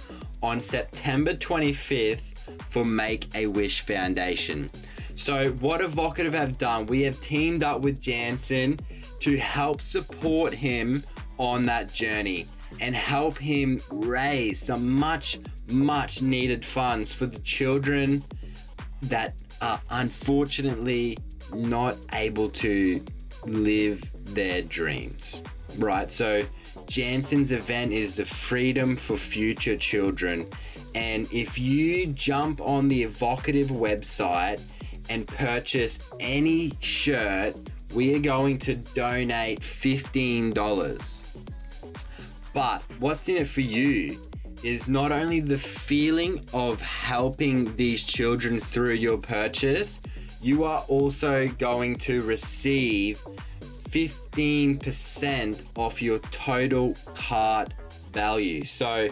on 0.42 0.60
September 0.60 1.34
25th 1.34 2.34
for 2.68 2.84
Make 2.84 3.34
a 3.34 3.46
Wish 3.46 3.80
Foundation. 3.82 4.70
So, 5.16 5.50
what 5.60 5.80
Evocative 5.80 6.34
have 6.34 6.58
done, 6.58 6.86
we 6.86 7.02
have 7.02 7.20
teamed 7.20 7.62
up 7.62 7.80
with 7.80 8.00
Jansen 8.00 8.78
to 9.20 9.38
help 9.38 9.80
support 9.80 10.52
him 10.52 11.04
on 11.38 11.64
that 11.66 11.92
journey 11.92 12.46
and 12.78 12.94
help 12.94 13.36
him 13.36 13.80
raise 13.90 14.60
some 14.60 14.90
much, 14.90 15.38
much 15.68 16.22
needed 16.22 16.64
funds 16.64 17.12
for 17.12 17.26
the 17.26 17.38
children 17.40 18.24
that 19.02 19.34
are 19.60 19.80
unfortunately 19.90 21.18
not 21.52 21.96
able 22.12 22.48
to 22.48 23.04
live 23.44 24.02
their 24.34 24.62
dreams. 24.62 25.42
Right? 25.78 26.10
So, 26.10 26.44
Jansen's 26.86 27.52
event 27.52 27.92
is 27.92 28.16
the 28.16 28.24
Freedom 28.24 28.96
for 28.96 29.16
Future 29.16 29.76
Children. 29.76 30.48
And 30.94 31.32
if 31.32 31.58
you 31.58 32.06
jump 32.08 32.60
on 32.60 32.88
the 32.88 33.02
Evocative 33.04 33.68
website 33.68 34.60
and 35.08 35.26
purchase 35.26 35.98
any 36.18 36.72
shirt, 36.80 37.54
we 37.94 38.14
are 38.14 38.20
going 38.20 38.58
to 38.58 38.74
donate 38.76 39.60
$15. 39.60 41.24
But 42.52 42.82
what's 42.98 43.28
in 43.28 43.36
it 43.36 43.46
for 43.46 43.60
you 43.60 44.20
is 44.62 44.88
not 44.88 45.12
only 45.12 45.40
the 45.40 45.58
feeling 45.58 46.44
of 46.52 46.80
helping 46.80 47.74
these 47.76 48.04
children 48.04 48.58
through 48.58 48.94
your 48.94 49.16
purchase, 49.18 50.00
you 50.42 50.64
are 50.64 50.84
also 50.88 51.48
going 51.48 51.96
to 51.96 52.22
receive 52.22 53.20
15% 53.90 55.60
off 55.76 56.02
your 56.02 56.18
total 56.18 56.94
cart 57.14 57.72
value. 58.12 58.64
So 58.64 59.08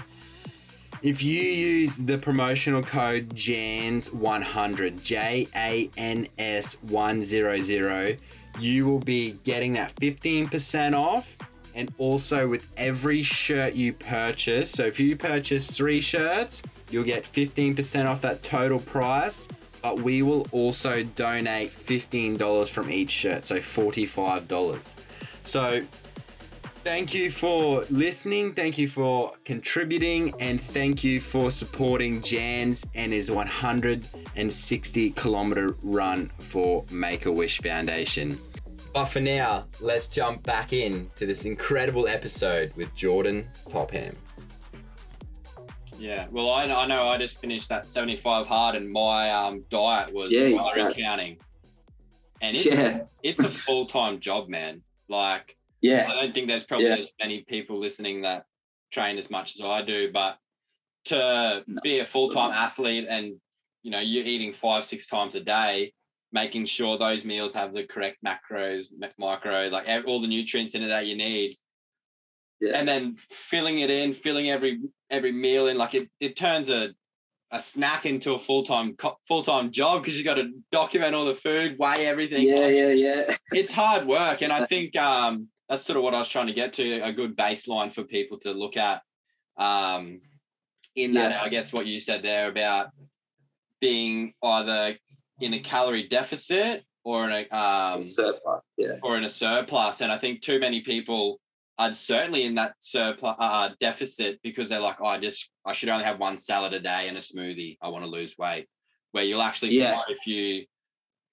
if 1.02 1.22
you 1.22 1.40
use 1.40 1.96
the 1.96 2.18
promotional 2.18 2.82
code 2.82 3.30
JANS100, 3.30 5.00
J 5.00 5.46
A 5.54 5.88
N 5.96 6.26
S 6.38 6.76
100, 6.82 8.20
you 8.58 8.86
will 8.86 8.98
be 8.98 9.38
getting 9.44 9.74
that 9.74 9.94
15% 9.94 10.94
off 10.94 11.37
and 11.78 11.94
also 11.96 12.48
with 12.48 12.66
every 12.76 13.22
shirt 13.22 13.74
you 13.74 13.92
purchase. 13.92 14.72
So 14.72 14.84
if 14.84 14.98
you 14.98 15.16
purchase 15.16 15.70
three 15.70 16.00
shirts, 16.00 16.60
you'll 16.90 17.04
get 17.04 17.22
15% 17.22 18.04
off 18.04 18.20
that 18.22 18.42
total 18.42 18.80
price. 18.80 19.46
But 19.80 20.00
we 20.00 20.22
will 20.22 20.44
also 20.50 21.04
donate 21.04 21.72
$15 21.72 22.68
from 22.68 22.90
each 22.90 23.10
shirt, 23.10 23.46
so 23.46 23.58
$45. 23.58 24.82
So 25.44 25.82
thank 26.82 27.14
you 27.14 27.30
for 27.30 27.84
listening, 27.88 28.54
thank 28.54 28.76
you 28.76 28.88
for 28.88 29.34
contributing, 29.44 30.34
and 30.40 30.60
thank 30.60 31.04
you 31.04 31.20
for 31.20 31.52
supporting 31.52 32.20
Jans 32.22 32.84
and 32.96 33.12
his 33.12 33.30
160 33.30 35.10
kilometer 35.12 35.76
run 35.84 36.32
for 36.40 36.84
Make 36.90 37.26
a 37.26 37.32
Wish 37.32 37.60
Foundation. 37.62 38.36
But 38.98 39.04
for 39.04 39.20
now, 39.20 39.64
let's 39.80 40.08
jump 40.08 40.42
back 40.42 40.72
in 40.72 41.08
to 41.14 41.24
this 41.24 41.44
incredible 41.44 42.08
episode 42.08 42.72
with 42.74 42.92
Jordan 42.96 43.48
Topham. 43.70 44.12
Yeah, 45.96 46.26
well, 46.32 46.50
I, 46.50 46.64
I 46.64 46.84
know 46.84 47.06
I 47.06 47.16
just 47.16 47.40
finished 47.40 47.68
that 47.68 47.86
75 47.86 48.48
hard, 48.48 48.74
and 48.74 48.90
my 48.90 49.30
um, 49.30 49.64
diet 49.70 50.12
was 50.12 50.32
Yeah, 50.32 50.50
calorie 50.50 50.80
yeah. 50.80 50.90
counting. 50.94 51.36
And 52.40 52.56
it's, 52.56 52.66
Yeah, 52.66 53.02
it's 53.22 53.38
a 53.38 53.48
full 53.48 53.86
time 53.86 54.18
job, 54.18 54.48
man. 54.48 54.82
Like, 55.08 55.56
yeah, 55.80 56.08
I 56.10 56.20
don't 56.20 56.34
think 56.34 56.48
there's 56.48 56.64
probably 56.64 56.88
Yeah. 56.88 56.96
as 56.96 57.12
many 57.20 57.42
people 57.42 57.78
listening 57.78 58.22
that 58.22 58.46
train 58.90 59.16
as 59.16 59.30
much 59.30 59.54
as 59.54 59.60
I 59.64 59.82
do, 59.82 60.10
but 60.12 60.38
to 61.04 61.62
No. 61.68 61.80
be 61.84 62.00
a 62.00 62.04
full 62.04 62.30
time 62.30 62.50
athlete 62.50 63.06
and 63.08 63.36
you 63.84 63.92
know 63.92 64.00
you're 64.00 64.24
eating 64.24 64.52
five 64.52 64.84
six 64.84 65.06
times 65.06 65.36
a 65.36 65.40
day, 65.40 65.92
making 66.32 66.66
sure 66.66 66.98
those 66.98 67.24
meals 67.24 67.54
have 67.54 67.72
the 67.72 67.84
correct 67.84 68.18
macros, 68.24 68.86
mi- 68.96 69.08
micro, 69.18 69.68
like 69.68 69.88
all 70.06 70.20
the 70.20 70.28
nutrients 70.28 70.74
in 70.74 70.82
it 70.82 70.88
that 70.88 71.06
you 71.06 71.16
need, 71.16 71.54
yeah, 72.60 72.72
and 72.78 72.88
then 72.88 73.16
filling 73.16 73.78
it 73.78 73.90
in, 73.90 74.12
filling 74.14 74.50
every 74.50 74.80
every 75.10 75.32
meal 75.32 75.68
in, 75.68 75.78
like 75.78 75.94
it 75.94 76.08
it 76.20 76.36
turns 76.36 76.68
a 76.68 76.90
a 77.50 77.60
snack 77.62 78.04
into 78.04 78.34
a 78.34 78.38
full 78.38 78.62
time 78.62 78.94
full 79.26 79.42
time 79.42 79.70
job 79.70 80.02
because 80.02 80.18
you 80.18 80.24
got 80.24 80.34
to 80.34 80.50
document 80.70 81.14
all 81.14 81.24
the 81.24 81.34
food, 81.34 81.76
weigh 81.78 82.06
everything 82.06 82.46
yeah, 82.46 82.66
yeah, 82.68 82.88
yeah. 82.92 83.36
it's 83.52 83.72
hard 83.72 84.06
work 84.06 84.42
and 84.42 84.52
i 84.52 84.66
think 84.72 84.94
um 84.96 85.48
that's 85.66 85.82
sort 85.82 85.96
of 85.96 86.02
what 86.02 86.14
i 86.14 86.18
was 86.18 86.28
trying 86.28 86.46
to 86.46 86.52
get 86.52 86.74
to 86.74 87.00
a 87.00 87.10
good 87.10 87.34
baseline 87.38 87.90
for 87.94 88.02
people 88.02 88.38
to 88.38 88.52
look 88.52 88.76
at 88.76 89.00
um 89.56 90.20
in 90.94 91.14
that 91.14 91.30
Yeah. 91.30 91.42
i 91.42 91.48
guess 91.48 91.72
what 91.72 91.86
you 91.86 92.00
said 92.00 92.22
there 92.22 92.50
about 92.50 92.88
being 93.80 94.34
either 94.42 94.98
in 95.40 95.54
a 95.54 95.60
calorie 95.60 96.08
deficit 96.08 96.84
or 97.04 97.28
in 97.28 97.32
a 97.32 97.56
um 97.56 98.04
Surplus, 98.04 98.62
yeah, 98.76 98.96
or 99.02 99.16
in 99.16 99.24
a 99.24 99.30
surplus 99.30 100.00
and 100.00 100.10
i 100.10 100.18
think 100.18 100.40
too 100.40 100.58
many 100.58 100.80
people 100.80 101.40
are 101.78 101.92
certainly 101.92 102.42
in 102.44 102.56
that 102.56 102.74
surplus 102.80 103.36
uh, 103.38 103.70
deficit 103.80 104.40
because 104.42 104.68
they're 104.68 104.80
like 104.80 104.96
oh, 105.00 105.06
i 105.06 105.18
just 105.20 105.50
i 105.64 105.72
should 105.72 105.88
only 105.88 106.04
have 106.04 106.18
one 106.18 106.38
salad 106.38 106.72
a 106.72 106.80
day 106.80 107.08
and 107.08 107.16
a 107.16 107.20
smoothie 107.20 107.76
i 107.82 107.88
want 107.88 108.04
to 108.04 108.10
lose 108.10 108.36
weight 108.36 108.66
where 109.12 109.24
you'll 109.24 109.42
actually 109.42 109.74
Yeah. 109.74 110.00
if 110.08 110.26
you 110.26 110.64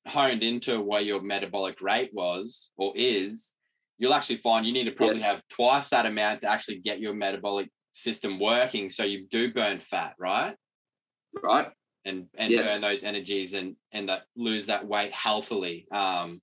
honed 0.08 0.44
into 0.44 0.82
what 0.82 1.06
your 1.06 1.22
metabolic 1.22 1.82
rate 1.82 2.12
was 2.14 2.70
or 2.78 2.94
is, 2.96 3.52
you'll 3.98 4.14
actually 4.14 4.38
find 4.38 4.66
you 4.66 4.74
need 4.74 4.86
to 4.86 4.92
probably 4.92 5.22
have 5.22 5.42
twice 5.50 5.90
that 5.90 6.06
amount 6.06 6.42
to 6.42 6.50
actually 6.50 6.80
get 6.80 7.00
your 7.00 7.14
metabolic 7.14 7.70
system 7.94 8.40
working. 8.40 8.90
So 8.90 9.04
you 9.04 9.26
do 9.32 9.54
burn 9.54 9.80
fat, 9.80 10.14
right? 10.20 10.56
right? 11.42 11.68
And 12.06 12.28
and 12.36 12.52
Yes. 12.52 12.72
burn 12.74 12.82
those 12.82 13.04
energies 13.04 13.54
and 13.54 13.76
and 13.92 14.08
that 14.10 14.24
lose 14.36 14.68
that 14.68 14.86
weight 14.86 15.12
healthily. 15.12 15.88
Um, 15.92 16.40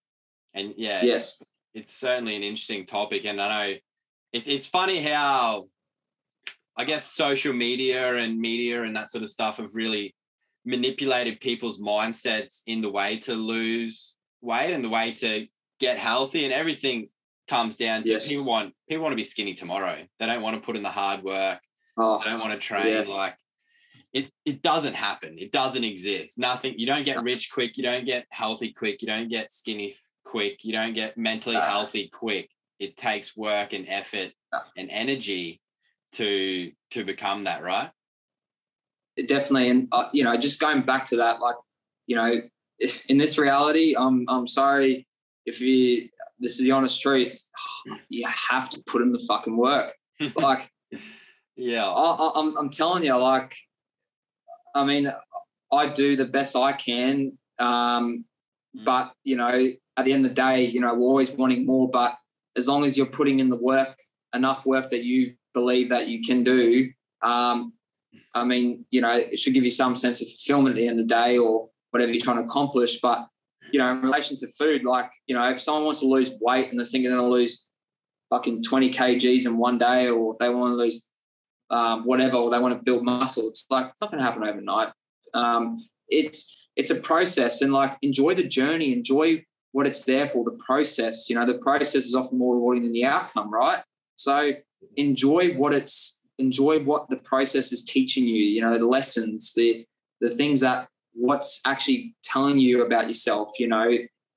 and 0.54 0.74
yeah, 0.76 1.04
Yes. 1.04 1.40
it's 1.72 1.94
certainly 1.94 2.34
an 2.34 2.42
interesting 2.42 2.84
topic, 2.84 3.24
and 3.24 3.40
I 3.40 3.48
know 3.48 3.78
it, 4.32 4.48
it's 4.48 4.66
funny 4.66 5.00
how 5.00 5.68
I 6.76 6.84
guess 6.84 7.04
social 7.06 7.52
media 7.52 8.16
and 8.16 8.38
media 8.40 8.82
and 8.82 8.96
that 8.96 9.08
sort 9.10 9.22
of 9.22 9.30
stuff 9.30 9.58
have 9.58 9.74
really 9.74 10.16
manipulated 10.64 11.38
people's 11.40 11.78
mindsets 11.80 12.62
in 12.66 12.80
the 12.80 12.90
way 12.90 13.18
to 13.20 13.34
lose 13.34 14.14
weight 14.40 14.72
and 14.72 14.82
the 14.84 14.88
way 14.88 15.12
to 15.12 15.46
get 15.78 15.96
healthy, 15.96 16.44
and 16.44 16.52
everything 16.52 17.08
comes 17.48 17.76
down 17.76 18.02
to 18.02 18.10
Yes. 18.10 18.28
people 18.28 18.44
want 18.44 18.74
people 18.88 19.04
want 19.04 19.12
to 19.12 19.16
be 19.16 19.24
skinny 19.24 19.54
tomorrow. 19.54 20.04
They 20.18 20.26
don't 20.26 20.42
want 20.42 20.56
to 20.56 20.66
put 20.66 20.74
in 20.76 20.82
the 20.82 20.90
hard 20.90 21.22
work. 21.22 21.60
Oh, 21.96 22.18
They 22.18 22.30
don't 22.30 22.40
want 22.40 22.52
to 22.52 22.58
train 22.58 23.06
Yeah. 23.06 23.14
like. 23.14 23.36
It, 24.12 24.30
it 24.44 24.60
doesn't 24.62 24.94
happen. 24.94 25.38
It 25.38 25.52
doesn't 25.52 25.84
exist. 25.84 26.38
Nothing. 26.38 26.74
You 26.78 26.86
don't 26.86 27.04
get 27.04 27.22
rich 27.22 27.50
quick. 27.50 27.76
You 27.78 27.82
don't 27.82 28.04
get 28.04 28.26
healthy 28.30 28.72
quick. 28.72 29.00
You 29.00 29.06
don't 29.08 29.28
get 29.30 29.50
skinny 29.52 29.96
quick. 30.24 30.64
You 30.64 30.72
don't 30.72 30.92
get 30.94 31.16
mentally 31.16 31.56
Uh. 31.56 31.62
healthy 31.66 32.08
quick. 32.12 32.50
It 32.78 32.96
takes 32.96 33.36
work 33.36 33.72
and 33.72 33.86
effort 33.88 34.32
Uh. 34.52 34.60
and 34.76 34.90
energy 34.90 35.60
to 36.14 36.72
to 36.90 37.04
become 37.04 37.44
that, 37.44 37.62
right? 37.62 37.90
definitely. 39.26 39.68
And 39.70 39.88
uh, 39.92 40.08
you 40.12 40.24
know, 40.24 40.36
just 40.36 40.60
going 40.60 40.82
back 40.82 41.04
to 41.06 41.16
that, 41.18 41.40
like, 41.40 41.56
you 42.06 42.16
know, 42.16 42.40
in 43.08 43.16
this 43.18 43.38
reality, 43.38 43.94
I'm 43.96 44.24
I'm 44.28 44.46
sorry 44.46 45.06
if 45.46 45.60
you. 45.60 46.08
This 46.38 46.58
is 46.58 46.64
the 46.64 46.72
honest 46.72 47.00
truth. 47.00 47.46
You 48.08 48.26
have 48.50 48.68
to 48.70 48.82
put 48.86 49.00
in 49.02 49.12
the 49.12 49.18
fucking 49.18 49.56
work. 49.56 49.94
Like, 50.36 50.68
Yeah. 51.56 51.86
I, 51.86 52.04
I, 52.14 52.40
I'm 52.40 52.56
I'm 52.56 52.70
telling 52.70 53.04
you, 53.04 53.16
like, 53.16 53.56
I 54.74 54.84
mean, 54.84 55.12
I 55.72 55.86
do 55.88 56.16
the 56.16 56.24
best 56.24 56.56
I 56.56 56.72
can. 56.72 57.38
Um, 57.58 58.24
Mm. 58.76 58.84
but 58.84 59.12
you 59.22 59.36
know, 59.36 59.70
at 59.96 60.04
the 60.04 60.12
end 60.12 60.24
of 60.24 60.30
the 60.30 60.34
day, 60.34 60.64
you 60.64 60.80
know, 60.80 60.94
we're 60.94 61.06
always 61.06 61.30
wanting 61.30 61.66
more. 61.66 61.90
But 61.90 62.16
as 62.56 62.68
long 62.68 62.84
as 62.84 62.96
you're 62.96 63.06
putting 63.06 63.40
in 63.40 63.50
the 63.50 63.56
work, 63.56 63.98
enough 64.34 64.64
work 64.64 64.90
that 64.90 65.04
you 65.04 65.34
believe 65.52 65.90
that 65.90 66.08
you 66.08 66.22
can 66.22 66.42
do, 66.42 66.90
um, 67.22 67.74
I 68.34 68.44
mean, 68.44 68.86
you 68.90 69.02
know, 69.02 69.12
it 69.12 69.38
should 69.38 69.52
give 69.54 69.64
you 69.64 69.70
some 69.70 69.94
sense 69.94 70.22
of 70.22 70.28
fulfillment 70.28 70.74
at 70.74 70.76
the 70.76 70.88
end 70.88 71.00
of 71.00 71.06
the 71.06 71.14
day 71.14 71.36
or 71.38 71.68
whatever 71.90 72.12
you're 72.12 72.20
trying 72.24 72.38
to 72.38 72.44
accomplish. 72.44 72.98
But 73.00 73.28
you 73.70 73.78
know, 73.78 73.90
in 73.90 74.02
relation 74.02 74.36
to 74.36 74.48
food, 74.48 74.84
like, 74.84 75.10
you 75.26 75.34
know, 75.34 75.48
if 75.50 75.60
someone 75.60 75.84
wants 75.84 76.00
to 76.00 76.06
lose 76.06 76.34
weight 76.40 76.70
and 76.70 76.78
they're 76.78 76.84
thinking 76.84 77.10
they're 77.10 77.18
gonna 77.18 77.30
lose 77.30 77.68
fucking 78.30 78.62
20 78.62 78.90
kgs 78.90 79.46
in 79.46 79.56
one 79.56 79.78
day, 79.78 80.08
or 80.08 80.36
they 80.40 80.48
want 80.48 80.72
to 80.72 80.76
lose 80.76 81.08
um, 81.72 82.04
whatever, 82.04 82.36
or 82.36 82.50
they 82.50 82.58
want 82.58 82.76
to 82.76 82.82
build 82.82 83.02
muscle, 83.02 83.48
it's 83.48 83.66
like 83.70 83.86
it's 83.86 84.00
not 84.00 84.10
gonna 84.10 84.22
happen 84.22 84.44
overnight. 84.44 84.92
Um, 85.34 85.84
it's 86.08 86.54
it's 86.76 86.90
a 86.90 86.96
process 86.96 87.62
and 87.62 87.72
like 87.72 87.96
enjoy 88.02 88.34
the 88.34 88.46
journey, 88.46 88.92
enjoy 88.92 89.44
what 89.72 89.86
it's 89.86 90.02
there 90.02 90.28
for, 90.28 90.44
the 90.44 90.58
process. 90.64 91.28
You 91.28 91.36
know, 91.36 91.46
the 91.46 91.58
process 91.58 92.04
is 92.04 92.14
often 92.14 92.38
more 92.38 92.54
rewarding 92.54 92.84
than 92.84 92.92
the 92.92 93.06
outcome, 93.06 93.50
right? 93.50 93.82
So 94.16 94.52
enjoy 94.96 95.54
what 95.54 95.72
it's 95.72 96.20
enjoy 96.38 96.80
what 96.80 97.08
the 97.08 97.16
process 97.16 97.72
is 97.72 97.82
teaching 97.84 98.24
you, 98.24 98.44
you 98.44 98.60
know, 98.60 98.76
the 98.76 98.86
lessons, 98.86 99.52
the 99.54 99.86
the 100.20 100.30
things 100.30 100.60
that 100.60 100.88
what's 101.14 101.60
actually 101.66 102.14
telling 102.22 102.58
you 102.58 102.84
about 102.84 103.06
yourself, 103.06 103.58
you 103.58 103.68
know, 103.68 103.90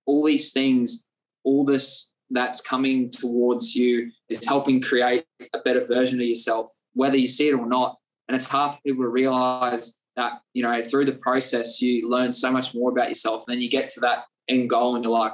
all 0.06 0.26
these 0.26 0.52
things, 0.52 1.08
all 1.44 1.66
this 1.66 2.12
that's 2.32 2.62
coming 2.62 3.10
towards 3.10 3.76
you 3.76 4.12
is 4.30 4.46
helping 4.46 4.82
create 4.82 5.26
a 5.54 5.60
better 5.60 5.86
version 5.86 6.20
of 6.20 6.26
yourself, 6.26 6.72
whether 6.94 7.18
you 7.18 7.28
see 7.28 7.50
it 7.50 7.54
or 7.54 7.68
not. 7.68 7.98
And 8.28 8.36
it's 8.36 8.48
hard 8.48 8.74
for 8.74 8.82
people 8.86 9.04
to 9.04 9.10
realize 9.10 10.00
that, 10.16 10.42
you 10.54 10.64
know, 10.64 10.84
through 10.84 11.06
the 11.06 11.14
process, 11.14 11.82
you 11.82 12.10
learn 12.10 12.32
so 12.32 12.52
much 12.52 12.74
more 12.74 12.90
about 12.90 13.10
yourself. 13.10 13.44
And 13.48 13.56
then 13.56 13.62
you 13.62 13.70
get 13.70 13.90
to 13.92 14.00
that 14.02 14.24
end 14.48 14.70
goal 14.70 14.96
and 14.96 15.04
you're 15.04 15.14
like, 15.14 15.34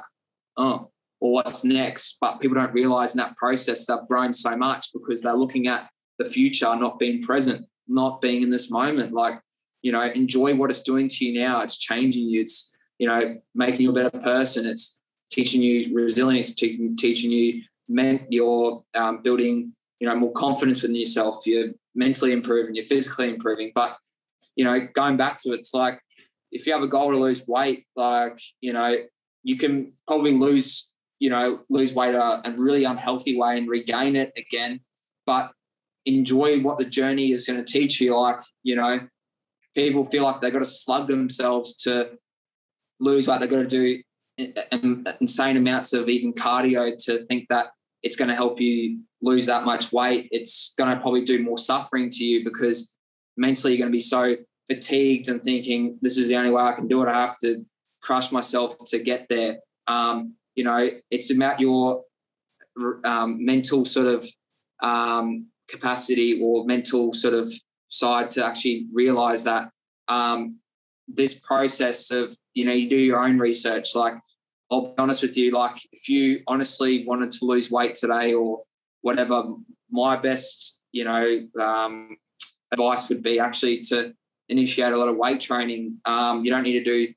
oh, 0.57 0.91
well, 1.21 1.31
what's 1.31 1.63
next? 1.63 2.17
But 2.19 2.39
people 2.39 2.55
don't 2.55 2.73
realize 2.73 3.13
in 3.13 3.19
that 3.19 3.37
process 3.37 3.85
they've 3.85 3.97
grown 4.09 4.33
so 4.33 4.57
much 4.57 4.91
because 4.93 5.21
they're 5.21 5.33
looking 5.33 5.67
at 5.67 5.89
the 6.17 6.25
future, 6.25 6.75
not 6.75 6.99
being 6.99 7.21
present, 7.21 7.65
not 7.87 8.21
being 8.21 8.41
in 8.41 8.49
this 8.49 8.71
moment. 8.71 9.13
Like, 9.13 9.39
you 9.81 9.91
know, 9.91 10.01
enjoy 10.01 10.55
what 10.55 10.69
it's 10.69 10.81
doing 10.81 11.07
to 11.07 11.25
you 11.25 11.39
now. 11.39 11.61
It's 11.61 11.77
changing 11.77 12.27
you. 12.27 12.41
It's, 12.41 12.75
you 12.97 13.07
know, 13.07 13.37
making 13.55 13.81
you 13.81 13.91
a 13.91 13.93
better 13.93 14.19
person. 14.19 14.65
It's 14.65 15.00
teaching 15.31 15.61
you 15.61 15.95
resilience, 15.95 16.53
teaching, 16.53 16.95
teaching 16.95 17.31
you 17.31 17.63
meant 17.87 18.23
you're 18.29 18.83
um, 18.95 19.21
building, 19.21 19.73
you 19.99 20.07
know, 20.07 20.15
more 20.15 20.33
confidence 20.33 20.81
within 20.81 20.95
yourself. 20.95 21.45
You're 21.45 21.69
mentally 21.95 22.31
improving, 22.31 22.75
you're 22.75 22.85
physically 22.85 23.29
improving. 23.29 23.71
But, 23.73 23.97
you 24.55 24.65
know, 24.65 24.87
going 24.93 25.17
back 25.17 25.37
to 25.39 25.53
it, 25.53 25.59
it's 25.59 25.73
like 25.73 25.99
if 26.51 26.67
you 26.67 26.73
have 26.73 26.83
a 26.83 26.87
goal 26.87 27.11
to 27.11 27.17
lose 27.17 27.47
weight, 27.47 27.85
like, 27.95 28.39
you 28.59 28.73
know, 28.73 28.95
you 29.43 29.57
can 29.57 29.93
probably 30.07 30.33
lose, 30.33 30.89
you 31.19 31.29
know, 31.29 31.61
lose 31.69 31.93
weight 31.93 32.15
a, 32.15 32.41
a 32.45 32.51
really 32.57 32.83
unhealthy 32.83 33.37
way 33.37 33.57
and 33.57 33.69
regain 33.69 34.15
it 34.15 34.31
again. 34.37 34.81
But 35.25 35.51
enjoy 36.05 36.59
what 36.61 36.77
the 36.77 36.85
journey 36.85 37.31
is 37.31 37.45
going 37.45 37.63
to 37.63 37.71
teach 37.71 38.01
you. 38.01 38.17
Like, 38.19 38.41
you 38.63 38.75
know, 38.75 39.07
people 39.75 40.03
feel 40.03 40.23
like 40.23 40.41
they've 40.41 40.51
got 40.51 40.59
to 40.59 40.65
slug 40.65 41.07
themselves 41.07 41.75
to 41.83 42.11
lose 42.99 43.27
weight. 43.27 43.39
They've 43.39 43.49
got 43.49 43.57
to 43.57 43.67
do 43.67 44.01
insane 45.19 45.57
amounts 45.57 45.93
of 45.93 46.09
even 46.09 46.33
cardio 46.33 46.95
to 47.05 47.19
think 47.25 47.47
that 47.49 47.67
it's 48.03 48.15
going 48.15 48.29
to 48.29 48.35
help 48.35 48.59
you 48.59 48.99
lose 49.21 49.45
that 49.45 49.65
much 49.65 49.91
weight. 49.91 50.27
It's 50.31 50.73
going 50.77 50.93
to 50.95 51.01
probably 51.01 51.23
do 51.23 51.43
more 51.43 51.57
suffering 51.57 52.09
to 52.09 52.23
you 52.23 52.43
because 52.43 52.95
mentally 53.37 53.73
you're 53.73 53.79
going 53.79 53.91
to 53.91 53.95
be 53.95 53.99
so 53.99 54.35
fatigued 54.69 55.27
and 55.29 55.43
thinking 55.43 55.99
this 56.01 56.17
is 56.17 56.27
the 56.27 56.35
only 56.35 56.51
way 56.51 56.63
I 56.63 56.73
can 56.73 56.87
do 56.87 57.03
it. 57.03 57.09
I 57.09 57.13
have 57.13 57.37
to 57.43 57.65
crush 58.01 58.31
myself 58.31 58.75
to 58.87 58.99
get 58.99 59.27
there. 59.29 59.59
Um, 59.87 60.35
you 60.55 60.63
know, 60.63 60.89
it's 61.09 61.31
about 61.31 61.59
your 61.59 62.03
um, 63.03 63.45
mental 63.45 63.85
sort 63.85 64.07
of 64.07 64.27
um, 64.81 65.45
capacity 65.69 66.39
or 66.41 66.65
mental 66.65 67.13
sort 67.13 67.33
of 67.33 67.51
side 67.89 68.31
to 68.31 68.45
actually 68.45 68.87
realize 68.93 69.43
that 69.43 69.69
um, 70.07 70.57
this 71.07 71.39
process 71.39 72.11
of 72.11 72.35
you 72.53 72.65
know 72.65 72.73
you 72.73 72.89
do 72.89 72.97
your 72.97 73.23
own 73.23 73.37
research 73.37 73.95
like 73.95 74.13
i'll 74.71 74.87
be 74.87 74.93
honest 74.97 75.21
with 75.21 75.37
you 75.37 75.51
like 75.51 75.77
if 75.91 76.09
you 76.09 76.41
honestly 76.47 77.05
wanted 77.05 77.29
to 77.29 77.45
lose 77.45 77.69
weight 77.69 77.95
today 77.95 78.33
or 78.33 78.63
whatever 79.01 79.43
my 79.91 80.15
best 80.15 80.79
you 80.91 81.03
know 81.03 81.47
um, 81.59 82.17
advice 82.71 83.09
would 83.09 83.21
be 83.21 83.39
actually 83.39 83.81
to 83.81 84.13
initiate 84.51 84.93
a 84.93 84.97
lot 84.97 85.07
of 85.07 85.17
weight 85.17 85.41
training. 85.41 85.97
Um, 86.05 86.45
you 86.45 86.51
don't 86.51 86.63
need 86.63 86.83
to 86.83 86.83
do 86.83 87.13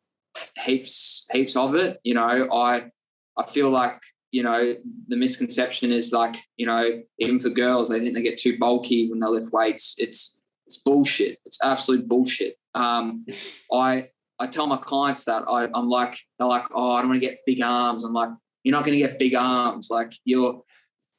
heaps 0.65 1.27
heaps 1.31 1.57
of 1.57 1.75
it 1.75 2.01
you 2.03 2.15
know. 2.15 2.49
I 2.53 2.91
i 3.39 3.47
feel 3.47 3.71
like 3.71 4.01
you 4.33 4.43
know 4.43 4.75
the 5.09 5.17
misconception 5.17 5.93
is 5.93 6.13
like 6.13 6.37
you 6.57 6.67
know 6.67 7.03
even 7.19 7.39
for 7.39 7.51
girls 7.51 7.89
they 7.89 8.01
think 8.01 8.15
they 8.15 8.23
get 8.23 8.39
too 8.39 8.59
bulky 8.59 9.09
when 9.09 9.21
they 9.21 9.27
lift 9.27 9.53
weights. 9.53 9.95
It's 9.99 10.41
it's 10.67 10.79
bullshit. 10.79 11.39
It's 11.45 11.63
absolute 11.63 12.09
bullshit. 12.09 12.57
Um, 12.75 13.27
i 13.73 14.09
i 14.41 14.47
tell 14.47 14.67
my 14.67 14.77
clients 14.77 15.25
that 15.25 15.45
I, 15.49 15.69
i'm 15.75 15.89
like 15.89 16.19
they're 16.39 16.49
like 16.49 16.67
oh 16.75 16.93
i 16.93 17.01
don't 17.01 17.11
want 17.11 17.23
to 17.23 17.27
get 17.27 17.41
big 17.47 17.63
arms. 17.63 18.05
I'm 18.05 18.13
like 18.13 18.31
you're 18.65 18.73
not 18.73 18.85
going 18.85 18.99
to 18.99 19.07
get 19.07 19.19
big 19.19 19.35
arms. 19.35 19.89
Like 19.91 20.15
you're 20.25 20.63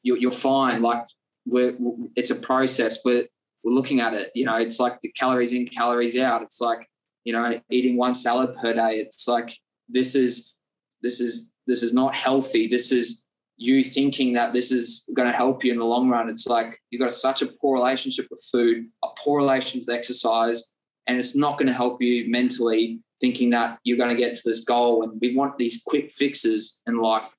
you're, 0.03 0.17
you're 0.17 0.31
fine. 0.31 0.81
Like 0.81 1.05
we're, 1.47 1.75
it's 2.15 2.31
a 2.31 2.35
process 2.35 2.99
we're, 3.05 3.27
we're 3.63 3.71
looking 3.71 4.01
at 4.01 4.13
it 4.13 4.31
you 4.33 4.45
know 4.45 4.55
it's 4.55 4.79
like 4.79 4.99
the 5.01 5.09
calories 5.11 5.53
in 5.53 5.67
calories 5.67 6.17
out. 6.17 6.41
It's 6.41 6.59
like 6.59 6.87
you 7.23 7.33
know 7.33 7.59
eating 7.69 7.97
one 7.97 8.13
salad 8.13 8.55
per 8.55 8.73
day. 8.73 8.95
It's 8.95 9.27
like 9.27 9.55
this 9.87 10.15
is 10.15 10.53
this 11.01 11.21
is 11.21 11.51
this 11.67 11.83
is 11.83 11.93
not 11.93 12.15
healthy. 12.15 12.67
This 12.67 12.91
is 12.91 13.23
you 13.57 13.83
thinking 13.83 14.33
that 14.33 14.51
this 14.51 14.71
is 14.71 15.09
going 15.15 15.29
to 15.29 15.35
help 15.35 15.63
you 15.63 15.71
in 15.71 15.79
the 15.79 15.85
long 15.85 16.09
run. 16.09 16.29
It's 16.29 16.45
like 16.45 16.77
you've 16.89 17.01
got 17.01 17.13
such 17.13 17.41
a 17.41 17.47
poor 17.61 17.75
relationship 17.75 18.27
with 18.29 18.43
food 18.51 18.87
a 19.03 19.07
poor 19.23 19.37
relationship 19.37 19.87
with 19.87 19.95
exercise 19.95 20.73
and 21.07 21.17
it's 21.17 21.35
not 21.35 21.57
going 21.57 21.67
to 21.67 21.73
help 21.73 22.01
you 22.01 22.29
mentally 22.29 22.99
thinking 23.21 23.49
that 23.51 23.79
you're 23.83 23.97
going 23.97 24.09
to 24.09 24.15
get 24.15 24.33
to 24.33 24.41
this 24.45 24.63
goal 24.63 25.03
and 25.03 25.19
we 25.21 25.35
want 25.35 25.57
these 25.57 25.81
quick 25.85 26.11
fixes 26.11 26.81
in 26.87 26.97
life 26.97 27.33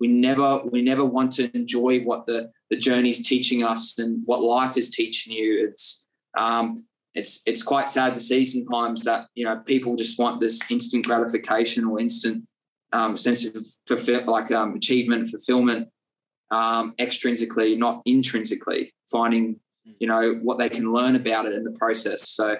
we 0.00 0.08
never 0.08 0.58
we 0.64 0.82
never 0.82 1.04
want 1.04 1.32
to 1.32 1.54
enjoy 1.56 2.00
what 2.00 2.26
the 2.26 2.50
the 2.70 2.76
journey 2.76 3.10
is 3.10 3.22
teaching 3.22 3.62
us 3.62 3.98
and 3.98 4.22
what 4.26 4.42
life 4.42 4.76
is 4.76 4.90
teaching 4.90 5.32
you 5.32 5.68
it's 5.68 6.06
um 6.36 6.74
it's 7.14 7.42
it's 7.46 7.62
quite 7.62 7.88
sad 7.88 8.14
to 8.14 8.20
see 8.20 8.44
sometimes 8.46 9.04
that 9.04 9.26
you 9.34 9.44
know 9.44 9.56
people 9.66 9.96
just 9.96 10.18
want 10.18 10.40
this 10.40 10.70
instant 10.70 11.06
gratification 11.06 11.84
or 11.84 12.00
instant 12.00 12.44
um, 12.92 13.16
sense 13.16 13.44
of 13.44 13.66
fulfill, 13.86 14.30
like 14.30 14.50
um, 14.52 14.74
achievement, 14.74 15.28
fulfillment, 15.28 15.88
um, 16.50 16.94
extrinsically, 16.98 17.76
not 17.76 18.02
intrinsically. 18.04 18.94
Finding 19.10 19.56
you 19.98 20.06
know 20.06 20.38
what 20.42 20.58
they 20.58 20.68
can 20.68 20.92
learn 20.92 21.16
about 21.16 21.46
it 21.46 21.54
in 21.54 21.62
the 21.62 21.72
process. 21.72 22.28
So 22.28 22.56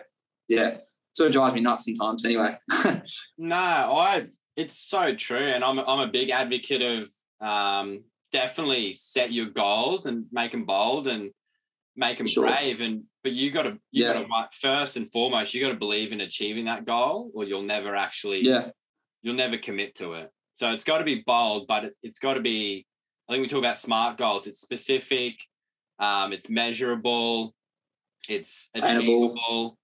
yeah, 0.56 0.76
sort 1.14 1.28
of 1.28 1.32
drives 1.32 1.54
me 1.54 1.60
nuts 1.60 1.84
sometimes. 1.84 2.24
Anyway. 2.24 2.58
no, 3.38 3.56
I. 3.56 4.26
It's 4.54 4.76
so 4.76 5.14
true, 5.14 5.48
and 5.48 5.64
I'm 5.64 5.78
I'm 5.78 6.00
a 6.00 6.08
big 6.08 6.30
advocate 6.30 6.82
of 6.82 7.08
um, 7.46 8.04
definitely 8.32 8.94
set 8.94 9.32
your 9.32 9.46
goals 9.46 10.04
and 10.04 10.26
make 10.30 10.52
them 10.52 10.66
bold 10.66 11.06
and 11.06 11.30
make 11.96 12.18
them 12.18 12.26
sure. 12.26 12.46
brave. 12.46 12.82
And 12.82 13.04
but 13.22 13.32
you 13.32 13.50
got 13.50 13.62
to 13.62 13.78
you 13.90 14.04
yeah. 14.04 14.12
got 14.12 14.52
to 14.52 14.58
first 14.60 14.96
and 14.96 15.10
foremost 15.10 15.54
you 15.54 15.62
got 15.62 15.70
to 15.70 15.78
believe 15.78 16.12
in 16.12 16.20
achieving 16.20 16.66
that 16.66 16.84
goal, 16.84 17.30
or 17.34 17.44
you'll 17.44 17.62
never 17.62 17.96
actually 17.96 18.42
yeah 18.42 18.70
you'll 19.22 19.34
never 19.34 19.56
commit 19.56 19.94
to 19.96 20.12
it. 20.14 20.30
So 20.54 20.70
it's 20.70 20.84
got 20.84 20.98
to 20.98 21.04
be 21.04 21.22
bold, 21.26 21.66
but 21.66 21.84
it, 21.84 21.94
has 22.04 22.18
got 22.18 22.34
to 22.34 22.40
be. 22.40 22.86
I 23.28 23.32
think 23.32 23.42
we 23.42 23.48
talk 23.48 23.60
about 23.60 23.78
smart 23.78 24.18
goals. 24.18 24.46
It's 24.46 24.60
specific, 24.60 25.36
um, 25.98 26.32
it's 26.32 26.50
measurable, 26.50 27.54
it's 28.28 28.68
achievable. 28.74 29.78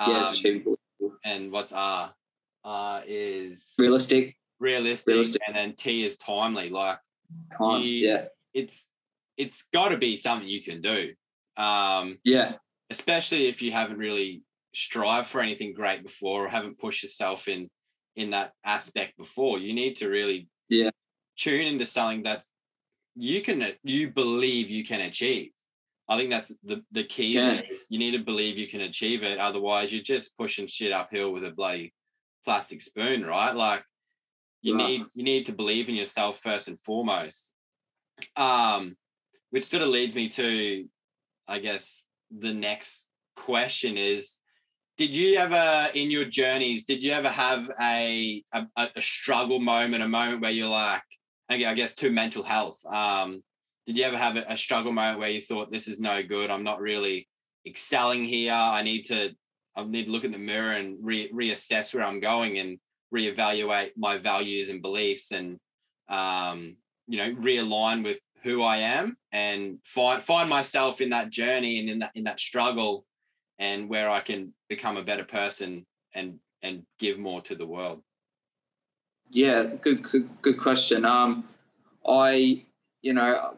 Um, 0.00 0.10
yeah, 0.10 0.30
achievable. 0.30 0.76
And 1.24 1.52
what's 1.52 1.72
R? 1.72 2.12
R 2.64 3.02
is 3.06 3.74
realistic. 3.78 4.36
Realistic, 4.58 5.06
realistic, 5.06 5.42
and 5.46 5.56
then 5.56 5.74
T 5.74 6.04
is 6.04 6.16
timely. 6.16 6.68
Like, 6.68 6.98
time, 7.56 7.82
you, 7.82 8.08
yeah, 8.08 8.24
it's 8.52 8.82
it's 9.36 9.64
got 9.72 9.90
to 9.90 9.96
be 9.96 10.16
something 10.16 10.48
you 10.48 10.62
can 10.62 10.82
do. 10.82 11.12
Um, 11.56 12.18
yeah, 12.24 12.54
especially 12.90 13.48
if 13.48 13.62
you 13.62 13.72
haven't 13.72 13.98
really 13.98 14.42
strived 14.74 15.28
for 15.28 15.40
anything 15.40 15.74
great 15.74 16.02
before 16.02 16.44
or 16.44 16.48
haven't 16.48 16.78
pushed 16.78 17.02
yourself 17.02 17.48
in 17.48 17.68
in 18.16 18.30
that 18.30 18.52
aspect 18.64 19.16
before. 19.16 19.58
You 19.58 19.74
need 19.74 19.96
to 19.96 20.08
really 20.08 20.48
yeah 20.68 20.90
tune 21.38 21.66
into 21.66 21.86
something 21.86 22.24
that 22.24 22.44
you 23.16 23.42
can 23.42 23.72
you 23.82 24.10
believe 24.10 24.68
you 24.68 24.84
can 24.84 25.00
achieve. 25.00 25.52
I 26.10 26.18
think 26.18 26.30
that's 26.30 26.52
the 26.64 26.82
the 26.90 27.04
key. 27.04 27.38
you 27.88 27.98
need 27.98 28.10
to 28.10 28.18
believe 28.18 28.58
you 28.58 28.66
can 28.66 28.80
achieve 28.80 29.22
it. 29.22 29.38
Otherwise, 29.38 29.92
you're 29.92 30.02
just 30.02 30.36
pushing 30.36 30.66
shit 30.66 30.90
uphill 30.90 31.32
with 31.32 31.44
a 31.44 31.52
bloody 31.52 31.94
plastic 32.44 32.82
spoon, 32.82 33.24
right? 33.24 33.54
Like 33.54 33.84
you 34.60 34.76
right. 34.76 34.86
need 34.86 35.04
you 35.14 35.22
need 35.22 35.46
to 35.46 35.52
believe 35.52 35.88
in 35.88 35.94
yourself 35.94 36.40
first 36.40 36.66
and 36.66 36.80
foremost. 36.80 37.52
Um, 38.34 38.96
which 39.50 39.64
sort 39.64 39.82
of 39.82 39.88
leads 39.88 40.16
me 40.16 40.28
to, 40.30 40.86
I 41.48 41.60
guess, 41.60 42.04
the 42.36 42.52
next 42.52 43.06
question 43.36 43.96
is 43.96 44.36
did 44.96 45.14
you 45.14 45.36
ever 45.36 45.88
in 45.94 46.10
your 46.10 46.26
journeys 46.26 46.84
did 46.84 47.02
you 47.02 47.10
ever 47.10 47.28
have 47.28 47.70
a 47.80 48.44
a, 48.52 48.66
a 48.76 49.00
struggle 49.00 49.58
moment 49.58 50.02
a 50.02 50.08
moment 50.08 50.42
where 50.42 50.50
you're 50.50 50.68
like 50.68 51.02
i 51.48 51.56
guess 51.56 51.94
to 51.94 52.10
mental 52.10 52.42
health 52.42 52.76
um 52.86 53.42
did 53.86 53.96
you 53.96 54.04
ever 54.04 54.16
have 54.16 54.36
a, 54.36 54.56
struggle 54.56 54.92
moment 54.92 55.18
where 55.18 55.30
you 55.30 55.40
thought 55.40 55.70
this 55.70 55.88
is 55.88 56.00
no 56.00 56.22
good 56.22 56.50
i'm 56.50 56.64
not 56.64 56.80
really 56.80 57.28
excelling 57.66 58.24
here 58.24 58.52
i 58.52 58.82
need 58.82 59.02
to 59.04 59.30
i 59.76 59.84
need 59.84 60.06
to 60.06 60.10
look 60.10 60.24
in 60.24 60.32
the 60.32 60.38
mirror 60.38 60.72
and 60.72 60.98
re- 61.02 61.30
reassess 61.32 61.94
where 61.94 62.04
i'm 62.04 62.20
going 62.20 62.58
and 62.58 62.78
reevaluate 63.14 63.90
my 63.96 64.18
values 64.18 64.70
and 64.70 64.82
beliefs 64.82 65.32
and 65.32 65.58
um 66.08 66.76
you 67.06 67.18
know 67.18 67.34
realign 67.40 68.04
with 68.04 68.18
who 68.42 68.62
i 68.62 68.78
am 68.78 69.16
and 69.32 69.78
find 69.84 70.22
find 70.22 70.48
myself 70.48 71.00
in 71.00 71.10
that 71.10 71.30
journey 71.30 71.80
and 71.80 71.88
in 71.88 71.98
that 71.98 72.12
in 72.14 72.24
that 72.24 72.40
struggle 72.40 73.04
and 73.60 73.88
where 73.88 74.10
I 74.10 74.20
can 74.20 74.52
become 74.68 74.96
a 74.96 75.04
better 75.04 75.24
person 75.24 75.86
and 76.14 76.40
and 76.62 76.82
give 76.98 77.18
more 77.18 77.40
to 77.42 77.54
the 77.54 77.66
world? 77.66 78.02
Yeah, 79.30 79.64
good 79.80 80.02
good, 80.02 80.28
good 80.42 80.58
question. 80.58 81.04
Um, 81.04 81.44
I 82.04 82.64
you 83.02 83.12
know 83.12 83.54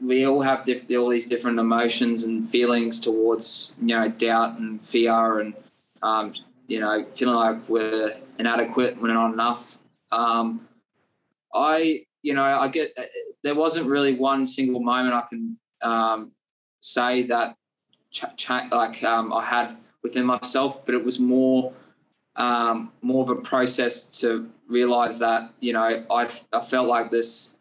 we 0.00 0.26
all 0.26 0.40
have 0.40 0.64
diff- 0.64 0.90
all 0.96 1.08
these 1.08 1.28
different 1.28 1.58
emotions 1.58 2.24
and 2.24 2.48
feelings 2.48 2.98
towards 2.98 3.76
you 3.80 3.96
know 3.96 4.08
doubt 4.08 4.58
and 4.58 4.82
fear 4.82 5.40
and 5.40 5.54
um, 6.02 6.32
you 6.66 6.80
know 6.80 7.04
feeling 7.12 7.34
like 7.34 7.68
we're 7.68 8.16
inadequate, 8.38 9.00
we're 9.00 9.12
not 9.12 9.32
enough. 9.32 9.78
Um, 10.12 10.68
I 11.54 12.04
you 12.22 12.34
know 12.34 12.44
I 12.44 12.68
get 12.68 12.96
there 13.42 13.54
wasn't 13.54 13.86
really 13.86 14.14
one 14.14 14.46
single 14.46 14.80
moment 14.80 15.14
I 15.14 15.22
can 15.28 15.58
um, 15.82 16.32
say 16.80 17.24
that 17.24 17.56
ch- 18.10 18.24
ch- 18.36 18.70
like 18.70 19.02
um, 19.04 19.32
I 19.32 19.44
had 19.44 19.76
within 20.02 20.24
myself, 20.24 20.84
but 20.86 20.94
it 20.94 21.04
was 21.04 21.18
more 21.18 21.72
um, 22.36 22.92
more 23.02 23.22
of 23.22 23.30
a 23.30 23.40
process 23.40 24.02
to 24.20 24.50
realize 24.68 25.18
that 25.18 25.52
you 25.60 25.72
know 25.72 26.04
I, 26.10 26.28
I 26.52 26.60
felt 26.60 26.88
like 26.88 27.10
this 27.10 27.55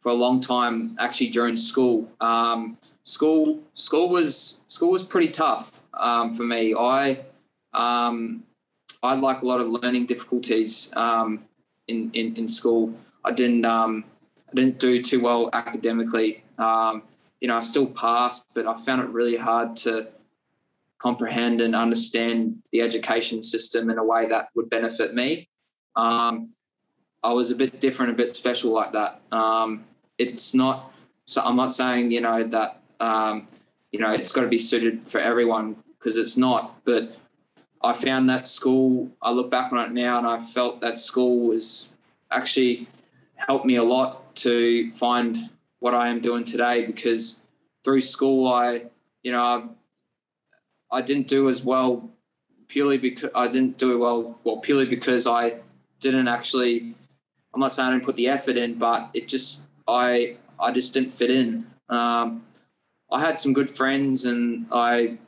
for 0.00 0.10
a 0.10 0.14
long 0.14 0.40
time 0.40 0.94
actually 0.98 1.28
during 1.28 1.56
school. 1.56 2.08
Um, 2.20 2.78
school 3.02 3.60
school 3.74 4.08
was 4.08 4.62
school 4.68 4.90
was 4.90 5.02
pretty 5.02 5.28
tough 5.28 5.80
um, 5.94 6.34
for 6.34 6.44
me. 6.44 6.74
I 6.74 7.24
um, 7.72 8.44
I 9.02 9.10
had 9.10 9.20
like 9.20 9.42
a 9.42 9.46
lot 9.46 9.60
of 9.60 9.68
learning 9.68 10.06
difficulties 10.06 10.92
um, 10.96 11.44
in, 11.88 12.10
in 12.12 12.36
in 12.36 12.48
school. 12.48 12.94
I 13.24 13.32
didn't 13.32 13.64
um, 13.64 14.04
I 14.50 14.54
didn't 14.54 14.78
do 14.78 15.02
too 15.02 15.20
well 15.20 15.50
academically. 15.52 16.42
Um, 16.58 17.02
you 17.40 17.48
know, 17.48 17.56
I 17.56 17.60
still 17.60 17.86
passed, 17.86 18.46
but 18.54 18.66
I 18.66 18.76
found 18.76 19.02
it 19.02 19.08
really 19.08 19.36
hard 19.36 19.76
to 19.78 20.08
comprehend 20.98 21.62
and 21.62 21.74
understand 21.74 22.62
the 22.72 22.82
education 22.82 23.42
system 23.42 23.88
in 23.88 23.96
a 23.98 24.04
way 24.04 24.26
that 24.26 24.48
would 24.54 24.68
benefit 24.68 25.14
me. 25.14 25.48
Um, 25.96 26.50
I 27.22 27.32
was 27.32 27.50
a 27.50 27.54
bit 27.54 27.80
different, 27.80 28.12
a 28.12 28.14
bit 28.14 28.34
special 28.34 28.72
like 28.72 28.92
that. 28.92 29.20
Um, 29.30 29.84
it's 30.18 30.54
not. 30.54 30.92
So 31.26 31.42
I'm 31.42 31.56
not 31.56 31.72
saying 31.72 32.10
you 32.10 32.20
know 32.20 32.44
that 32.44 32.80
um, 32.98 33.46
you 33.92 34.00
know 34.00 34.12
it's 34.12 34.32
got 34.32 34.42
to 34.42 34.48
be 34.48 34.58
suited 34.58 35.08
for 35.08 35.20
everyone 35.20 35.76
because 35.98 36.16
it's 36.16 36.36
not. 36.36 36.84
But 36.84 37.16
I 37.82 37.92
found 37.92 38.28
that 38.30 38.46
school. 38.46 39.10
I 39.22 39.30
look 39.30 39.50
back 39.50 39.72
on 39.72 39.78
it 39.78 39.92
now, 39.92 40.18
and 40.18 40.26
I 40.26 40.40
felt 40.40 40.80
that 40.80 40.96
school 40.96 41.48
was 41.48 41.88
actually 42.30 42.86
helped 43.36 43.64
me 43.64 43.76
a 43.76 43.82
lot 43.82 44.34
to 44.36 44.90
find 44.92 45.50
what 45.80 45.94
I 45.94 46.08
am 46.08 46.20
doing 46.20 46.44
today 46.44 46.84
because 46.86 47.42
through 47.84 48.02
school 48.02 48.46
I 48.46 48.84
you 49.22 49.32
know 49.32 49.42
I, 50.92 50.98
I 50.98 51.02
didn't 51.02 51.26
do 51.26 51.48
as 51.48 51.64
well 51.64 52.10
purely 52.68 52.98
because 52.98 53.30
I 53.34 53.48
didn't 53.48 53.78
do 53.78 53.98
well 53.98 54.38
well 54.44 54.58
purely 54.58 54.84
because 54.84 55.26
I 55.26 55.56
didn't 56.00 56.28
actually 56.28 56.94
I'm 57.52 57.60
not 57.60 57.72
saying 57.72 57.88
I 57.88 57.92
didn't 57.92 58.04
put 58.04 58.16
the 58.16 58.28
effort 58.28 58.56
in 58.56 58.74
but 58.74 59.10
it 59.14 59.28
just 59.28 59.62
I 59.86 60.36
I 60.58 60.72
just 60.72 60.94
didn't 60.94 61.12
fit 61.12 61.30
in 61.30 61.66
um, 61.88 62.40
I 63.10 63.20
had 63.20 63.38
some 63.38 63.52
good 63.52 63.70
friends 63.70 64.24
and 64.24 64.66
I 64.72 65.18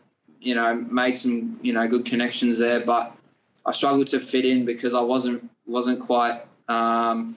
you 0.40 0.54
know 0.54 0.74
made 0.74 1.16
some 1.16 1.58
you 1.62 1.72
know 1.72 1.86
good 1.88 2.04
connections 2.04 2.58
there 2.58 2.80
but 2.80 3.16
I 3.64 3.72
struggled 3.72 4.08
to 4.08 4.20
fit 4.20 4.44
in 4.44 4.64
because 4.64 4.94
I 4.94 5.00
wasn't 5.00 5.48
wasn't 5.66 6.00
quite 6.00 6.42
um, 6.68 7.36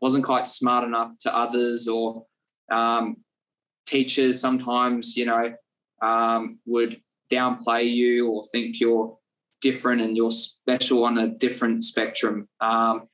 wasn't 0.00 0.24
quite 0.24 0.46
smart 0.46 0.84
enough 0.84 1.16
to 1.18 1.34
others 1.34 1.88
or 1.88 2.24
um, 2.70 3.16
teachers 3.86 4.40
sometimes, 4.40 5.16
you 5.16 5.24
know, 5.24 5.54
um, 6.02 6.58
would 6.66 7.00
downplay 7.32 7.90
you 7.90 8.28
or 8.28 8.44
think 8.44 8.80
you're 8.80 9.16
different 9.60 10.02
and 10.02 10.16
you're 10.16 10.30
special 10.30 11.04
on 11.04 11.18
a 11.18 11.28
different 11.28 11.82
spectrum. 11.82 12.48
Um, 12.60 13.08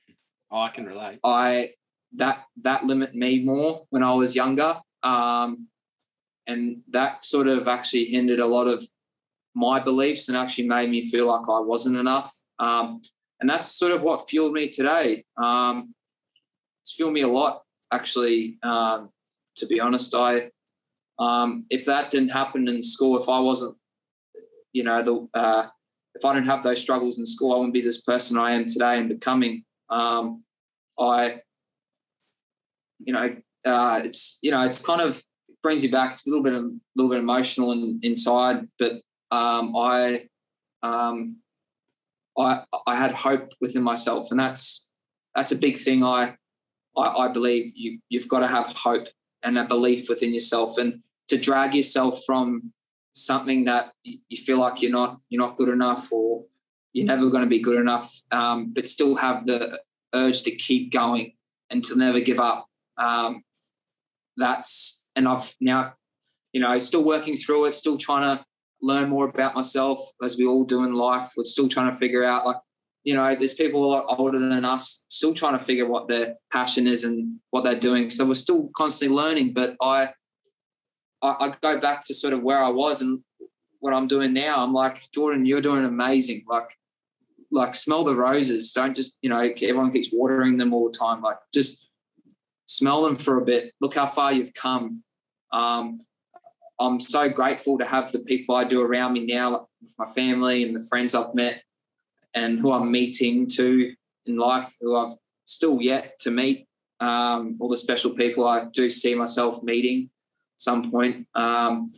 oh, 0.53 0.61
I 0.61 0.69
can 0.69 0.85
relate. 0.87 1.19
I 1.25 1.71
that 2.17 2.45
that 2.61 2.85
limit 2.85 3.15
me 3.15 3.43
more 3.43 3.87
when 3.91 4.03
I 4.03 4.15
was 4.15 4.37
younger, 4.37 4.81
um, 5.03 5.69
and 6.47 6.83
that 6.91 7.25
sort 7.25 7.49
of 7.49 7.67
actually 7.67 8.07
hindered 8.07 8.41
a 8.41 8.47
lot 8.47 8.69
of 8.69 8.87
my 9.55 9.81
beliefs 9.81 10.29
and 10.29 10.37
actually 10.37 10.69
made 10.69 10.91
me 10.91 11.03
feel 11.03 11.27
like 11.27 11.49
I 11.49 11.61
wasn't 11.61 11.97
enough. 11.97 12.35
Um, 12.59 13.01
and 13.41 13.51
that's 13.51 13.67
sort 13.67 13.93
of 13.93 14.03
what 14.03 14.29
fueled 14.29 14.53
me 14.53 14.69
today. 14.69 15.25
Um, 15.37 15.95
it's 16.83 16.95
fueled 16.95 17.13
me 17.13 17.23
a 17.23 17.29
lot, 17.29 17.63
actually. 17.93 18.59
Um, 18.63 19.11
to 19.57 19.67
be 19.67 19.81
honest. 19.81 20.15
I, 20.15 20.51
um, 21.19 21.67
if 21.71 21.85
that 21.87 22.11
didn't 22.11 22.31
happen 22.31 22.69
in 22.69 22.83
school, 22.83 23.21
if 23.21 23.29
I 23.29 23.41
wasn't, 23.41 23.77
you 24.73 24.85
know, 24.85 25.03
the, 25.03 25.39
uh, 25.39 25.67
if 26.15 26.25
I 26.25 26.35
didn't 26.35 26.49
have 26.49 26.63
those 26.63 26.81
struggles 26.81 27.19
in 27.19 27.27
school, 27.27 27.53
I 27.53 27.57
wouldn't 27.57 27.75
be 27.75 27.83
this 27.83 28.03
person 28.03 28.39
I 28.39 28.53
am 28.53 28.67
today 28.67 28.99
and 28.99 29.09
becoming. 29.09 29.65
Um, 29.93 30.45
I, 30.99 31.41
you 32.99 33.13
know, 33.13 33.37
uh, 33.65 34.01
it's 34.05 34.39
you 34.43 34.51
know, 34.51 34.63
it's 34.63 34.85
kind 34.85 35.01
of 35.01 35.23
brings 35.63 35.85
you 35.85 35.91
back. 35.91 36.13
It's 36.13 36.27
a 36.27 36.31
little 36.31 36.43
bit, 36.43 36.55
a 36.55 36.71
little 36.97 37.11
bit 37.11 37.19
emotional 37.19 37.73
and 37.73 38.03
inside, 38.05 38.69
but 38.79 38.93
um, 39.31 39.77
I, 39.77 40.29
um, 40.83 41.37
I, 42.39 42.65
I 42.87 42.97
had 42.97 43.13
hope 43.13 43.51
within 43.61 43.83
myself, 43.83 44.31
and 44.31 44.41
that's 44.41 44.89
that's 45.35 45.53
a 45.53 45.57
big 45.57 45.79
thing. 45.79 46.03
I, 46.03 46.37
I, 46.97 47.03
I 47.03 47.29
believe 47.29 47.73
you 47.75 47.99
you've 48.09 48.29
got 48.29 48.41
to 48.41 48.49
have 48.49 48.67
hope 48.69 49.09
and 49.43 49.59
a 49.59 49.65
belief 49.65 50.09
within 50.09 50.33
yourself 50.33 50.79
and 50.79 51.01
to 51.29 51.37
drag 51.37 51.75
yourself 51.75 52.23
from 52.25 52.73
something 53.13 53.65
that 53.65 53.93
you 54.05 54.37
feel 54.37 54.59
like 54.59 54.81
you're 54.81 54.91
not 54.91 55.19
you're 55.29 55.43
not 55.43 55.57
good 55.57 55.69
enough 55.69 56.11
or 56.13 56.45
you're 56.93 57.07
never 57.07 57.31
going 57.31 57.43
to 57.43 57.49
be 57.49 57.61
good 57.61 57.81
enough 57.81 58.21
um, 58.31 58.73
but 58.73 58.89
still 58.89 59.17
have 59.17 59.47
the 59.47 59.81
urge 60.15 60.43
to 60.43 60.55
keep 60.55 60.93
going 60.93 61.33
and 61.71 61.85
to 61.85 61.97
never 61.97 62.21
give 62.21 62.41
up 62.41 62.67
um, 62.99 63.43
that's 64.37 65.05
and 65.17 65.29
i've 65.29 65.55
now 65.61 65.95
you 66.53 66.61
know 66.61 66.79
still 66.79 67.05
working 67.05 67.37
through 67.37 67.65
it 67.67 67.75
still 67.75 67.99
trying 67.99 68.37
to 68.37 68.45
learn 68.83 69.09
more 69.09 69.29
about 69.29 69.55
myself 69.55 70.01
as 70.23 70.37
we 70.37 70.45
all 70.45 70.65
do 70.65 70.85
in 70.85 70.95
life. 70.95 71.33
We're 71.37 71.45
still 71.45 71.69
trying 71.69 71.91
to 71.91 71.97
figure 71.97 72.25
out 72.25 72.45
like, 72.45 72.57
you 73.05 73.15
know, 73.15 73.35
there's 73.35 73.55
people 73.55 73.85
a 73.85 73.87
lot 73.87 74.05
older 74.19 74.39
than 74.39 74.65
us 74.65 75.05
still 75.09 75.35
trying 75.35 75.59
to 75.59 75.65
figure 75.65 75.87
what 75.87 76.09
their 76.09 76.35
passion 76.53 76.87
is 76.87 77.05
and 77.05 77.39
what 77.51 77.65
they're 77.65 77.79
doing. 77.79 78.11
So 78.11 78.27
we're 78.27 78.35
still 78.35 78.71
constantly 78.77 79.17
learning. 79.17 79.55
But 79.55 79.77
I, 79.81 80.11
I, 81.23 81.29
I 81.41 81.55
go 81.63 81.81
back 81.81 82.03
to 82.07 82.15
sort 82.15 82.33
of 82.33 82.43
where 82.43 82.63
I 82.63 82.69
was 82.69 83.01
and 83.01 83.21
what 83.81 83.95
I'm 83.95 84.09
doing 84.09 84.33
now. 84.33 84.63
I'm 84.63 84.73
like, 84.73 85.09
Jordan, 85.15 85.47
you're 85.47 85.61
doing 85.61 85.85
amazing. 85.85 86.45
Like, 86.49 86.77
like 87.53 87.75
smell 87.75 88.03
the 88.03 88.17
roses. 88.17 88.73
Don't 88.73 88.97
just, 88.97 89.19
you 89.23 89.31
know, 89.31 89.41
everyone 89.41 89.93
keeps 89.93 90.09
watering 90.13 90.57
them 90.57 90.73
all 90.73 90.91
the 90.91 90.99
time. 90.99 91.23
Like, 91.23 91.37
just 91.53 91.89
smell 92.67 93.03
them 93.03 93.17
for 93.17 93.39
a 93.39 93.45
bit. 93.45 93.73
Look 93.81 93.95
how 93.95 94.07
far 94.07 94.33
you've 94.33 94.55
come. 94.55 95.03
Um, 95.53 96.01
I'm 96.81 96.99
so 96.99 97.29
grateful 97.29 97.79
to 97.79 97.85
have 97.85 98.11
the 98.11 98.21
people 98.21 98.57
I 98.57 98.65
do 98.65 98.81
around 98.81 99.13
me 99.13 99.27
now, 99.27 99.51
like 99.51 99.63
my 99.99 100.07
family 100.07 100.65
and 100.65 100.75
the 100.75 100.85
friends 100.89 101.15
I've 101.15 101.35
met 101.35 101.63
and 102.35 102.59
who 102.59 102.73
I'm 102.73 102.91
meeting 102.91 103.47
too 103.47 103.95
in 104.27 104.37
life, 104.37 104.75
who 104.81 104.97
I've 104.97 105.13
still 105.45 105.81
yet 105.81 106.19
to 106.21 106.31
meet. 106.31 106.67
Um, 107.01 107.57
all 107.61 107.69
the 107.69 107.77
special 107.77 108.13
people 108.13 108.47
I 108.47 108.67
do 108.73 108.89
see 108.89 109.15
myself 109.15 109.63
meeting 109.63 110.09
some 110.57 110.91
point. 110.91 111.27
Um, 111.35 111.93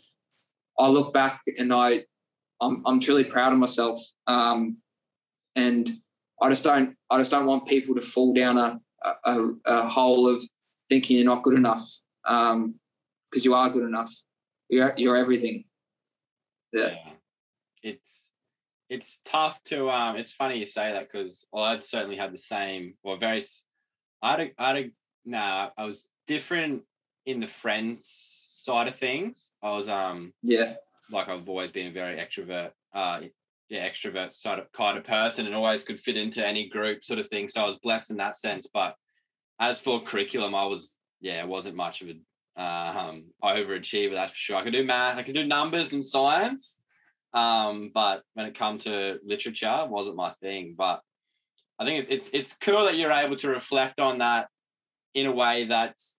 I 0.79 0.89
look 0.89 1.13
back 1.13 1.43
and 1.59 1.73
I, 1.73 2.05
I'm, 2.61 2.83
I'm 2.87 3.01
truly 3.01 3.25
proud 3.25 3.53
of 3.53 3.59
myself. 3.59 4.01
Um, 4.27 4.79
and 5.57 5.89
I 6.41 6.49
just 6.49 6.65
don't, 6.65 6.97
I 7.11 7.19
just 7.19 7.31
don't 7.31 7.47
want 7.47 7.67
people 7.67 7.95
to 7.95 8.01
fall 8.01 8.35
down 8.35 8.59
a, 8.59 8.81
a, 9.25 9.49
a 9.65 9.89
hole 9.89 10.29
of 10.29 10.45
thinking 10.89 11.17
you're 11.17 11.27
not 11.27 11.43
good 11.43 11.55
enough 11.55 11.89
because 12.23 12.53
um, 12.53 12.75
you 13.33 13.55
are 13.55 13.71
good 13.71 13.85
enough. 13.85 14.13
You're 14.69 14.95
you're 14.97 15.17
everything. 15.17 15.65
Yeah. 16.73 16.89
yeah. 16.89 17.11
It's 17.83 18.29
it's 18.89 19.21
tough 19.25 19.63
to 19.65 19.91
um. 19.91 20.17
It's 20.17 20.33
funny 20.33 20.59
you 20.59 20.67
say 20.67 20.93
that 20.93 21.11
because 21.11 21.47
well, 21.53 21.65
I'd 21.65 21.85
certainly 21.85 22.17
had 22.17 22.33
the 22.33 22.39
same. 22.39 22.95
Well, 23.03 23.17
very. 23.17 23.45
I 24.23 24.31
had 24.31 24.41
a, 24.41 24.51
I 24.59 24.67
had 24.69 24.77
a 24.77 24.91
nah. 25.25 25.71
I 25.77 25.85
was 25.85 26.09
different 26.27 26.83
in 27.27 27.41
the 27.41 27.47
friends 27.47 28.07
side 28.09 28.89
of 28.89 28.97
things. 28.97 29.49
I 29.63 29.71
was 29.71 29.89
um. 29.89 30.33
Yeah. 30.43 30.75
Like 31.11 31.29
I've 31.29 31.49
always 31.49 31.71
been 31.71 31.89
a 31.89 31.93
very 31.93 32.17
extrovert. 32.17 32.71
Uh, 32.95 33.23
yeah, 33.69 33.89
extrovert 33.89 34.35
sort 34.35 34.59
of 34.59 34.71
kind 34.73 34.99
of 34.99 35.05
person, 35.05 35.47
and 35.47 35.55
always 35.55 35.85
could 35.85 36.01
fit 36.01 36.17
into 36.17 36.47
any 36.47 36.69
group 36.69 37.05
sort 37.05 37.19
of 37.19 37.29
thing. 37.29 37.49
So 37.49 37.63
I 37.63 37.67
was 37.67 37.79
blessed 37.79 38.11
in 38.11 38.17
that 38.19 38.37
sense. 38.37 38.67
But 38.73 38.95
as 39.61 39.81
for 39.81 40.03
curriculum, 40.03 40.55
I 40.55 40.65
was 40.67 40.97
yeah, 41.25 41.45
wasn't 41.45 41.75
much 41.75 42.03
of 42.03 42.09
a 42.09 42.63
um, 42.63 43.25
overachiever, 43.43 44.13
that's 44.13 44.33
for 44.33 44.39
sure. 44.39 44.57
I 44.57 44.63
could 44.63 44.75
do 44.75 44.85
math, 44.85 45.17
I 45.17 45.23
could 45.23 45.35
do 45.35 45.47
numbers 45.47 45.93
and 45.93 46.05
science, 46.05 46.79
um, 47.33 47.91
but 47.93 48.23
when 48.35 48.47
it 48.47 48.57
come 48.57 48.79
to 48.81 49.19
literature, 49.25 49.81
it 49.85 49.91
wasn't 49.91 50.17
my 50.17 50.35
thing. 50.43 50.75
But 50.77 51.01
I 51.79 51.85
think 51.85 52.01
it's, 52.01 52.11
it's 52.11 52.31
it's 52.33 52.57
cool 52.57 52.85
that 52.85 52.97
you're 52.97 53.11
able 53.11 53.37
to 53.39 53.49
reflect 53.49 54.01
on 54.01 54.19
that 54.19 54.49
in 55.15 55.27
a 55.27 55.33
way 55.33 55.65
that's 55.65 56.15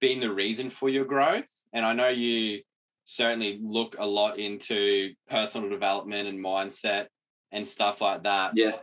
been 0.00 0.20
the 0.20 0.32
reason 0.32 0.70
for 0.70 0.88
your 0.88 1.04
growth. 1.04 1.48
And 1.72 1.84
I 1.84 1.94
know 1.94 2.08
you 2.08 2.60
certainly 3.04 3.58
look 3.62 3.96
a 3.98 4.06
lot 4.06 4.38
into 4.38 5.12
personal 5.28 5.68
development 5.68 6.28
and 6.28 6.42
mindset 6.42 7.06
and 7.50 7.66
stuff 7.66 8.00
like 8.00 8.22
that. 8.22 8.52
Yeah. 8.54 8.76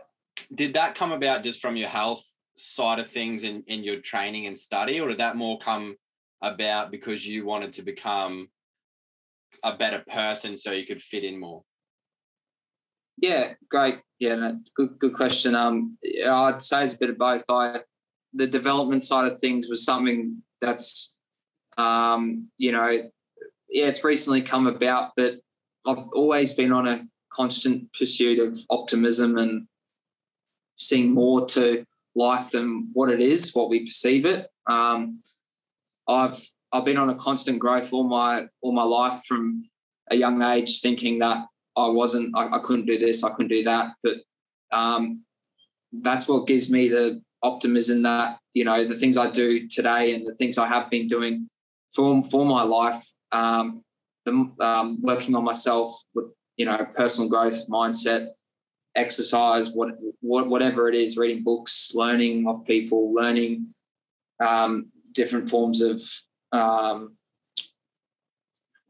Did 0.54 0.74
that 0.74 0.94
come 0.94 1.12
about 1.12 1.44
just 1.44 1.60
from 1.60 1.76
your 1.76 1.88
health 1.88 2.24
side 2.56 2.98
of 2.98 3.08
things 3.08 3.42
in, 3.42 3.62
in 3.66 3.82
your 3.84 4.00
training 4.00 4.46
and 4.46 4.58
study, 4.58 5.00
or 5.00 5.08
did 5.08 5.18
that 5.18 5.36
more 5.36 5.58
come 5.58 5.96
about 6.42 6.90
because 6.90 7.26
you 7.26 7.44
wanted 7.44 7.72
to 7.74 7.82
become 7.82 8.48
a 9.62 9.76
better 9.76 10.02
person 10.10 10.56
so 10.56 10.72
you 10.72 10.86
could 10.86 11.02
fit 11.02 11.24
in 11.24 11.38
more? 11.38 11.62
Yeah, 13.18 13.52
great. 13.70 14.00
Yeah, 14.18 14.36
no, 14.36 14.60
good 14.74 14.98
good 14.98 15.14
question. 15.14 15.54
Um, 15.54 15.98
I'd 16.26 16.62
say 16.62 16.84
it's 16.84 16.94
a 16.94 16.98
bit 16.98 17.10
of 17.10 17.18
both. 17.18 17.44
I 17.50 17.80
the 18.32 18.46
development 18.46 19.04
side 19.04 19.30
of 19.30 19.40
things 19.40 19.68
was 19.68 19.84
something 19.84 20.42
that's, 20.60 21.14
um, 21.76 22.48
you 22.58 22.72
know, 22.72 23.10
yeah, 23.70 23.86
it's 23.86 24.04
recently 24.04 24.42
come 24.42 24.66
about, 24.66 25.12
but 25.16 25.36
I've 25.86 26.08
always 26.12 26.52
been 26.52 26.72
on 26.72 26.86
a 26.86 27.06
constant 27.32 27.92
pursuit 27.92 28.38
of 28.38 28.58
optimism 28.68 29.38
and 29.38 29.66
seeing 30.76 31.12
more 31.12 31.46
to 31.46 31.84
life 32.14 32.50
than 32.50 32.90
what 32.92 33.10
it 33.10 33.20
is, 33.20 33.54
what 33.54 33.70
we 33.70 33.86
perceive 33.86 34.26
it. 34.26 34.48
Um, 34.66 35.22
I've 36.08 36.40
I've 36.72 36.84
been 36.84 36.98
on 36.98 37.10
a 37.10 37.14
constant 37.14 37.58
growth 37.58 37.92
all 37.92 38.04
my 38.04 38.46
all 38.62 38.72
my 38.72 38.82
life 38.82 39.22
from 39.26 39.68
a 40.10 40.16
young 40.16 40.42
age, 40.42 40.80
thinking 40.80 41.20
that 41.20 41.46
I 41.76 41.86
wasn't, 41.88 42.36
I, 42.36 42.56
I 42.56 42.58
couldn't 42.62 42.86
do 42.86 42.98
this, 42.98 43.22
I 43.22 43.30
couldn't 43.30 43.48
do 43.48 43.62
that. 43.64 43.92
But 44.02 44.16
um, 44.72 45.24
that's 45.92 46.28
what 46.28 46.46
gives 46.46 46.70
me 46.70 46.88
the 46.88 47.22
optimism 47.42 48.02
that 48.02 48.38
you 48.52 48.64
know 48.64 48.86
the 48.86 48.94
things 48.94 49.16
I 49.16 49.30
do 49.30 49.66
today 49.68 50.14
and 50.14 50.26
the 50.26 50.34
things 50.34 50.58
I 50.58 50.66
have 50.66 50.90
been 50.90 51.06
doing 51.06 51.48
for 51.94 52.22
for 52.24 52.44
my 52.44 52.62
life, 52.62 53.02
um, 53.32 53.84
the, 54.24 54.50
um, 54.60 55.00
working 55.00 55.34
on 55.34 55.44
myself 55.44 55.92
with 56.14 56.26
you 56.56 56.66
know 56.66 56.86
personal 56.94 57.28
growth 57.28 57.68
mindset, 57.68 58.28
exercise, 58.94 59.70
what, 59.70 59.90
what 60.20 60.48
whatever 60.48 60.88
it 60.88 60.94
is, 60.94 61.16
reading 61.16 61.42
books, 61.42 61.92
learning 61.94 62.46
off 62.46 62.64
people, 62.66 63.14
learning 63.14 63.68
um, 64.40 64.90
different 65.14 65.48
forms 65.48 65.80
of 65.82 66.02
um, 66.52 67.16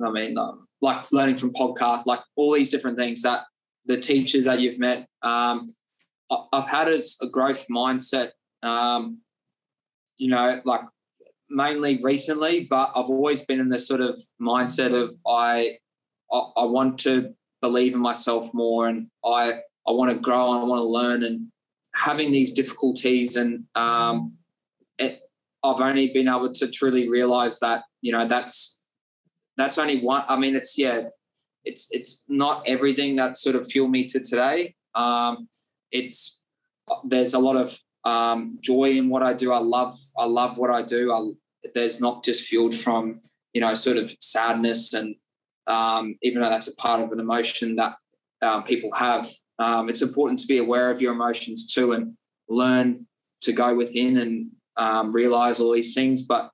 I 0.03 0.11
mean, 0.11 0.39
um, 0.39 0.67
like 0.81 1.13
learning 1.13 1.37
from 1.37 1.53
podcasts, 1.53 2.07
like 2.07 2.21
all 2.37 2.55
these 2.55 2.71
different 2.71 2.97
things 2.97 3.23
that 3.23 3.43
the 3.87 3.99
teachers 3.99 4.45
that 4.45 4.61
you've 4.61 4.79
met. 4.79 5.07
Um, 5.23 5.69
I've 6.53 6.69
had 6.69 6.89
a, 6.89 7.01
a 7.23 7.27
growth 7.27 7.67
mindset, 7.69 8.31
you 10.17 10.29
know, 10.29 10.61
like 10.65 10.83
mainly 11.51 11.99
recently, 12.03 12.67
but 12.69 12.93
I've 12.95 13.11
always 13.11 13.43
been 13.43 13.61
in 13.61 13.69
this 13.69 13.87
sort 13.87 14.01
of 14.01 14.19
mindset 14.41 14.95
of 14.95 15.15
I, 15.27 15.77
I, 16.33 16.39
I 16.57 16.65
want 16.65 16.99
to 17.01 17.35
believe 17.61 17.95
in 17.95 18.01
myself 18.01 18.53
more, 18.55 18.89
and 18.89 19.09
I, 19.25 19.61
I 19.87 19.93
want 19.93 20.11
to 20.11 20.19
grow, 20.19 20.53
and 20.53 20.63
I 20.63 20.65
want 20.65 20.81
to 20.81 20.85
learn, 20.85 21.25
and 21.25 21.49
having 21.95 22.31
these 22.31 22.53
difficulties 22.53 23.37
and 23.37 23.65
um, 23.75 24.35
it, 24.99 25.21
I've 25.63 25.81
only 25.81 26.13
been 26.13 26.29
able 26.29 26.53
to 26.53 26.69
truly 26.69 27.09
realize 27.09 27.59
that 27.61 27.83
you 28.01 28.13
know 28.13 28.27
that's 28.27 28.79
that's 29.57 29.79
only 29.79 30.01
one. 30.01 30.25
I 30.29 30.37
mean, 30.37 30.57
it's 30.57 30.79
yeah, 30.79 31.03
it's 31.65 31.89
it's 31.91 32.25
not 32.29 32.63
everything 32.67 33.17
that 33.17 33.37
sort 33.37 33.57
of 33.57 33.67
fueled 33.67 33.91
me 33.91 34.07
to 34.07 34.21
today. 34.21 34.75
Um, 34.95 35.49
it's 35.93 36.41
there's 37.05 37.35
a 37.35 37.39
lot 37.39 37.57
of 37.57 37.79
um, 38.05 38.59
joy 38.61 38.93
in 38.93 39.09
what 39.09 39.23
I 39.23 39.33
do. 39.35 39.53
I 39.53 39.59
love 39.59 39.97
I 40.19 40.25
love 40.25 40.59
what 40.59 40.71
I 40.71 40.83
do. 40.83 41.13
I, 41.13 41.31
there's 41.75 42.01
not 42.01 42.25
just 42.25 42.47
fueled 42.47 42.75
from 42.75 43.21
you 43.53 43.61
know 43.61 43.75
sort 43.75 43.97
of 43.97 44.15
sadness 44.21 44.95
and 44.95 45.15
um, 45.67 46.17
even 46.23 46.43
though 46.43 46.49
that's 46.49 46.69
a 46.69 46.77
part 46.77 47.01
of 47.01 47.13
an 47.13 47.21
emotion 47.21 47.77
that 47.77 47.95
um, 48.43 48.65
people 48.65 48.91
have. 48.93 49.29
Um, 49.59 49.89
it's 49.89 50.03
important 50.03 50.39
to 50.41 50.47
be 50.47 50.59
aware 50.59 50.91
of 50.91 51.03
your 51.03 51.13
emotions 51.13 51.73
too 51.73 51.93
and 51.93 52.17
learn 52.49 53.07
to 53.43 53.53
go 53.53 53.75
within 53.75 54.19
and 54.19 54.51
um, 54.77 55.13
realize 55.13 55.61
all 55.61 55.73
these 55.73 55.95
things. 55.95 56.23
But 56.23 56.51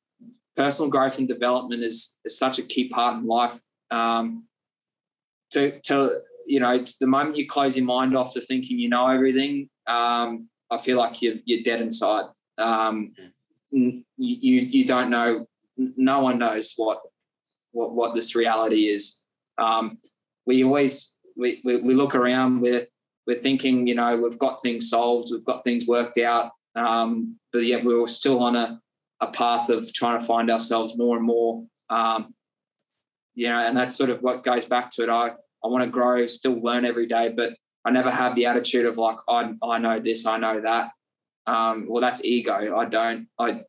personal 0.57 0.91
growth 0.91 1.19
and 1.19 1.29
development 1.29 1.83
is, 1.83 2.19
is 2.25 2.37
such 2.37 2.59
a 2.59 2.63
key 2.63 2.89
part 2.89 3.17
in 3.17 3.27
life. 3.27 3.61
Um, 3.91 4.45
to, 5.53 5.81
to 5.83 6.21
you 6.47 6.61
know, 6.61 6.85
the 7.01 7.07
moment 7.07 7.37
you 7.37 7.47
close 7.47 7.77
your 7.77 7.87
mind 7.87 8.17
off 8.17 8.33
to 8.35 8.41
thinking 8.41 8.79
you 8.79 8.89
know 8.89 9.09
everything, 9.09 9.69
um, 9.87 10.49
I 10.71 10.79
feel 10.79 10.99
like 10.99 11.23
you're, 11.23 11.37
you're 11.45 11.63
dead 11.63 11.81
inside. 11.81 12.25
Um, 12.59 13.13
you, 13.71 14.03
you 14.17 14.85
don't 14.85 15.11
know. 15.11 15.47
No 15.77 16.21
one 16.21 16.39
knows 16.39 16.73
what 16.77 17.01
what 17.73 17.95
what 17.95 18.15
this 18.15 18.35
reality 18.35 18.89
is. 18.89 19.21
Um, 19.59 19.99
we 20.47 20.65
always 20.65 21.15
we, 21.37 21.61
we, 21.65 21.77
we 21.77 21.95
look 21.95 22.15
around. 22.15 22.61
We're 22.61 22.87
we're 23.27 23.41
thinking, 23.41 23.87
you 23.87 23.95
know, 23.95 24.17
we've 24.17 24.39
got 24.39 24.63
things 24.63 24.89
solved, 24.89 25.29
we've 25.31 25.45
got 25.45 25.65
things 25.65 25.87
worked 25.87 26.19
out, 26.19 26.53
um, 26.77 27.39
but 27.53 27.65
yet 27.65 27.85
we're 27.85 28.07
still 28.07 28.41
on 28.41 28.55
a, 28.55 28.81
a 29.21 29.27
path 29.27 29.69
of 29.69 29.93
trying 29.93 30.21
to 30.21 30.27
find 30.27 30.51
ourselves 30.51 30.97
more 30.97 31.17
and 31.17 31.27
more. 31.27 31.65
Um, 31.91 32.35
you 33.35 33.49
know, 33.49 33.59
and 33.59 33.77
that's 33.77 33.97
sort 33.97 34.11
of 34.11 34.23
what 34.23 34.45
goes 34.45 34.65
back 34.65 34.91
to 34.93 35.03
it. 35.03 35.09
I, 35.09 35.31
I 35.65 35.69
want 35.69 35.83
to 35.85 35.91
grow, 35.91 36.25
still 36.27 36.63
learn 36.63 36.85
every 36.85 37.07
day, 37.07 37.33
but 37.37 37.55
I 37.87 37.91
never 37.91 38.11
have 38.11 38.35
the 38.35 38.47
attitude 38.47 38.87
of 38.87 38.99
like, 38.99 39.19
I, 39.29 39.53
I 39.63 39.79
know 39.79 40.01
this, 40.01 40.27
I 40.27 40.39
know 40.39 40.61
that. 40.61 40.91
Um, 41.47 41.87
well, 41.89 42.01
that's 42.01 42.25
ego. 42.25 42.77
I 42.77 42.85
don't, 42.85 43.29
I, 43.39 43.63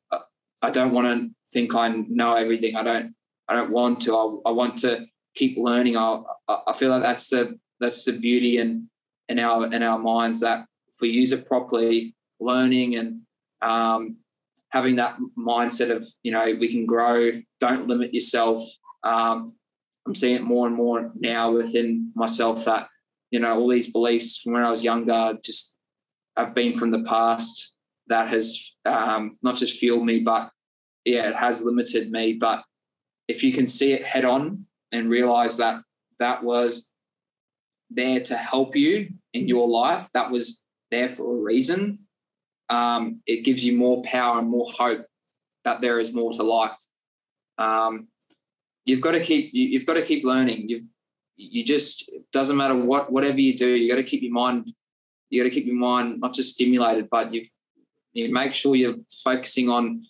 I 0.62 0.72
don't 0.72 0.92
want 0.92 1.08
to 1.08 1.30
think 1.54 1.76
I 1.76 1.90
know 1.90 2.34
everything. 2.34 2.76
I 2.76 2.84
don't, 2.84 3.14
I 3.48 3.54
don't 3.54 3.72
want 3.72 4.02
to. 4.02 4.16
I, 4.16 4.50
I 4.50 4.52
want 4.52 4.78
to 4.80 5.06
keep 5.36 5.58
learning. 5.58 5.96
I, 5.96 6.22
I 6.50 6.74
feel 6.76 6.90
like 6.90 7.04
that's 7.04 7.30
the, 7.30 7.60
that's 7.80 8.06
the 8.06 8.14
beauty 8.14 8.58
in, 8.58 8.90
in 9.30 9.38
our, 9.38 9.72
in 9.72 9.84
our 9.84 10.00
minds 10.00 10.40
that 10.40 10.66
if 10.94 10.96
we 11.02 11.10
use 11.10 11.32
it 11.32 11.48
properly, 11.48 12.16
learning 12.40 12.96
and 12.96 13.22
um, 13.62 14.18
having 14.70 14.96
that 14.98 15.18
mindset 15.38 15.96
of 15.96 16.06
you 16.24 16.32
know 16.32 16.46
we 16.60 16.72
can 16.72 16.86
grow 16.86 17.32
don't 17.60 17.88
limit 17.88 18.14
yourself 18.14 18.62
um, 19.04 19.56
I'm 20.06 20.16
seeing 20.16 20.36
it 20.36 20.44
more 20.44 20.68
and 20.68 20.76
more 20.76 21.12
now 21.16 21.52
within 21.52 22.12
myself 22.16 22.66
that 22.66 22.88
you 23.38 23.44
know 23.44 23.60
all 23.60 23.70
these 23.70 23.92
beliefs 23.92 24.38
from 24.38 24.54
when 24.54 24.64
I 24.64 24.72
was 24.72 24.84
younger 24.84 25.38
just 25.44 25.76
have 26.36 26.56
been 26.56 26.76
from 26.76 26.90
the 26.90 27.04
past 27.04 27.72
that 28.08 28.30
has 28.30 28.74
um, 28.84 29.38
not 29.44 29.58
just 29.58 29.78
fueled 29.78 30.08
me, 30.08 30.22
but 30.22 30.50
yeah, 31.06 31.30
it 31.30 31.36
has 31.36 31.62
limited 31.62 32.10
me. 32.10 32.34
But 32.34 32.64
if 33.28 33.44
you 33.44 33.54
can 33.54 33.68
see 33.68 33.94
it 33.94 34.08
head 34.08 34.26
on 34.26 34.66
and 34.92 35.08
realize 35.08 35.58
that 35.58 35.82
that 36.18 36.44
was 36.44 36.90
there 37.92 38.22
to 38.22 38.36
help 38.36 38.76
you 38.76 39.10
in 39.36 39.48
your 39.48 39.70
life, 39.70 40.10
that 40.16 40.32
was 40.32 40.64
there 40.90 41.08
for 41.08 41.32
a 41.32 41.40
reason, 41.40 42.00
um, 42.70 43.22
it 43.28 43.46
gives 43.46 43.64
you 43.64 43.78
more 43.78 44.02
power 44.02 44.40
and 44.40 44.50
more 44.50 44.72
hope 44.72 45.06
that 45.64 45.82
there 45.82 46.00
is 46.00 46.12
more 46.12 46.34
to 46.34 46.42
life. 46.42 46.80
Um, 47.60 48.08
you've 48.84 49.02
got 49.02 49.12
to 49.12 49.20
keep 49.20 49.52
you, 49.54 49.78
have 49.78 49.86
got 49.86 49.94
to 49.94 50.02
keep 50.02 50.24
learning. 50.26 50.70
You've 50.70 50.88
you 51.38 51.64
just 51.64 52.10
it 52.10 52.26
doesn't 52.34 52.58
matter 52.58 52.76
what 52.76 53.12
whatever 53.12 53.40
you 53.40 53.56
do, 53.56 53.68
you 53.68 53.90
got 53.90 53.98
to 53.98 54.04
keep 54.04 54.22
your 54.22 54.34
mind 54.34 54.74
you 55.30 55.42
got 55.42 55.50
to 55.50 55.54
keep 55.54 55.66
your 55.66 55.76
mind 55.76 56.20
not 56.20 56.34
just 56.34 56.54
stimulated, 56.54 57.10
but 57.10 57.34
you've 57.34 57.50
you 58.14 58.34
make 58.34 58.54
sure 58.54 58.76
you're 58.76 58.96
focusing 59.24 59.70
on 59.70 60.04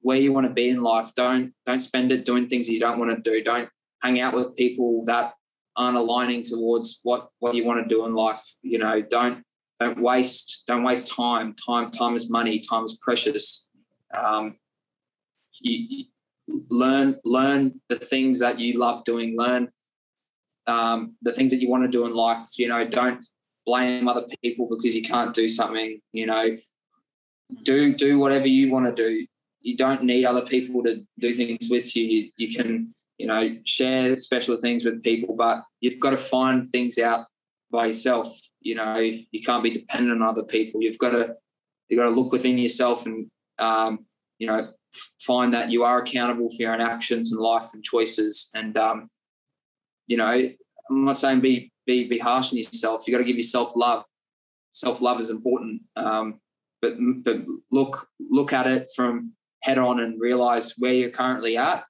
where 0.00 0.18
you 0.18 0.32
want 0.32 0.46
to 0.46 0.52
be 0.52 0.68
in 0.68 0.82
life. 0.82 1.12
Don't 1.14 1.52
don't 1.66 1.80
spend 1.80 2.12
it 2.12 2.24
doing 2.24 2.48
things 2.48 2.68
you 2.68 2.80
don't 2.80 2.98
want 2.98 3.10
to 3.10 3.30
do. 3.30 3.42
Don't 3.42 3.68
hang 4.02 4.20
out 4.20 4.34
with 4.34 4.54
people 4.54 5.04
that 5.06 5.34
aren't 5.76 5.96
aligning 5.96 6.42
towards 6.44 7.00
what 7.02 7.30
what 7.40 7.54
you 7.54 7.64
want 7.64 7.82
to 7.82 7.94
do 7.94 8.04
in 8.06 8.14
life. 8.14 8.42
You 8.62 8.78
know, 8.78 9.02
don't 9.02 9.42
don't 9.80 10.00
waste 10.00 10.64
don't 10.66 10.84
waste 10.84 11.12
time. 11.12 11.54
Time 11.54 11.90
time 11.90 12.14
is 12.14 12.30
money. 12.30 12.60
Time 12.60 12.84
is 12.84 12.98
precious. 13.00 13.68
Um, 14.16 14.56
you, 15.60 16.06
you 16.48 16.64
learn 16.70 17.16
learn 17.24 17.80
the 17.88 17.96
things 17.96 18.38
that 18.38 18.58
you 18.58 18.78
love 18.78 19.04
doing. 19.04 19.36
Learn 19.36 19.70
um, 20.68 21.16
the 21.22 21.32
things 21.32 21.50
that 21.50 21.60
you 21.60 21.68
want 21.68 21.84
to 21.84 21.88
do 21.88 22.06
in 22.06 22.14
life. 22.14 22.42
You 22.56 22.68
know, 22.68 22.86
don't 22.86 23.24
blame 23.66 24.06
other 24.06 24.26
people 24.42 24.68
because 24.70 24.94
you 24.94 25.02
can't 25.02 25.34
do 25.34 25.48
something. 25.48 26.00
You 26.12 26.26
know, 26.26 26.56
do 27.62 27.94
do 27.94 28.18
whatever 28.18 28.46
you 28.46 28.70
want 28.70 28.86
to 28.86 28.92
do. 28.92 29.26
You 29.60 29.76
don't 29.76 30.04
need 30.04 30.24
other 30.24 30.42
people 30.42 30.82
to 30.84 31.00
do 31.18 31.32
things 31.32 31.68
with 31.68 31.96
you. 31.96 32.04
You, 32.04 32.30
you 32.36 32.56
can 32.56 32.94
you 33.16 33.26
know 33.26 33.56
share 33.64 34.16
special 34.16 34.56
things 34.58 34.84
with 34.84 35.02
people, 35.02 35.34
but 35.34 35.62
you've 35.80 35.98
got 35.98 36.10
to 36.10 36.18
find 36.18 36.70
things 36.70 36.98
out 36.98 37.26
by 37.70 37.86
yourself. 37.86 38.38
You 38.60 38.76
know, 38.76 38.96
you 38.98 39.42
can't 39.42 39.62
be 39.62 39.70
dependent 39.70 40.22
on 40.22 40.28
other 40.28 40.44
people. 40.44 40.82
You've 40.82 40.98
got 40.98 41.10
to 41.10 41.34
you've 41.88 41.98
got 41.98 42.04
to 42.04 42.14
look 42.14 42.30
within 42.30 42.58
yourself 42.58 43.06
and 43.06 43.30
um, 43.58 44.06
you 44.38 44.46
know 44.46 44.72
find 45.20 45.52
that 45.52 45.70
you 45.70 45.84
are 45.84 45.98
accountable 45.98 46.48
for 46.48 46.62
your 46.62 46.72
own 46.72 46.80
actions 46.80 47.30
and 47.32 47.40
life 47.40 47.68
and 47.74 47.82
choices. 47.84 48.50
And 48.54 48.76
um, 48.76 49.10
you 50.08 50.16
know, 50.16 50.50
I'm 50.90 51.04
not 51.04 51.18
saying 51.18 51.40
be 51.40 51.70
be 51.86 52.08
be 52.08 52.18
harsh 52.18 52.50
on 52.50 52.58
yourself. 52.58 53.06
You 53.06 53.14
got 53.14 53.18
to 53.18 53.24
give 53.24 53.36
yourself 53.36 53.76
love. 53.76 54.04
Self 54.72 55.00
love 55.00 55.20
is 55.20 55.30
important. 55.30 55.82
Um, 55.94 56.40
but 56.82 56.94
but 57.22 57.44
look 57.70 58.08
look 58.18 58.52
at 58.52 58.66
it 58.66 58.90
from 58.96 59.34
head 59.62 59.78
on 59.78 60.00
and 60.00 60.20
realize 60.20 60.74
where 60.78 60.92
you're 60.92 61.10
currently 61.10 61.56
at. 61.56 61.84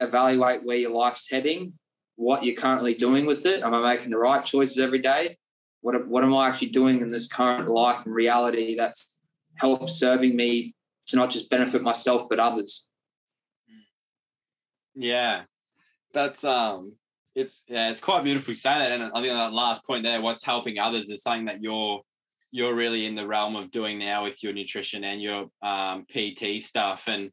Evaluate 0.00 0.64
where 0.64 0.76
your 0.76 0.90
life's 0.90 1.30
heading, 1.30 1.74
what 2.16 2.44
you're 2.44 2.56
currently 2.56 2.94
doing 2.94 3.26
with 3.26 3.46
it. 3.46 3.62
Am 3.62 3.74
I 3.74 3.94
making 3.94 4.10
the 4.10 4.18
right 4.18 4.44
choices 4.44 4.78
every 4.78 5.00
day? 5.00 5.38
What 5.80 6.06
what 6.06 6.24
am 6.24 6.34
I 6.34 6.48
actually 6.48 6.68
doing 6.68 7.00
in 7.00 7.08
this 7.08 7.28
current 7.28 7.68
life 7.68 8.06
and 8.06 8.14
reality 8.14 8.76
that's 8.76 9.16
help 9.56 9.88
serving 9.88 10.36
me 10.36 10.74
to 11.08 11.16
not 11.16 11.30
just 11.30 11.48
benefit 11.48 11.82
myself 11.82 12.28
but 12.28 12.40
others? 12.40 12.88
Yeah, 14.94 15.42
that's 16.12 16.44
um 16.44 16.96
it's 17.34 17.62
yeah, 17.66 17.90
it's 17.90 18.00
quite 18.00 18.24
beautiful 18.24 18.52
you 18.52 18.58
say 18.58 18.78
that. 18.78 18.92
And 18.92 19.02
I 19.02 19.20
think 19.20 19.28
that 19.28 19.52
last 19.52 19.84
point 19.84 20.04
there, 20.04 20.20
what's 20.20 20.44
helping 20.44 20.78
others 20.78 21.10
is 21.10 21.22
something 21.22 21.46
that 21.46 21.62
you're 21.62 22.00
you're 22.50 22.74
really 22.74 23.06
in 23.06 23.16
the 23.16 23.26
realm 23.26 23.56
of 23.56 23.72
doing 23.72 23.98
now 23.98 24.22
with 24.22 24.40
your 24.42 24.52
nutrition 24.52 25.02
and 25.02 25.20
your 25.20 25.46
um, 25.62 26.06
PT 26.08 26.62
stuff. 26.62 27.04
And 27.08 27.30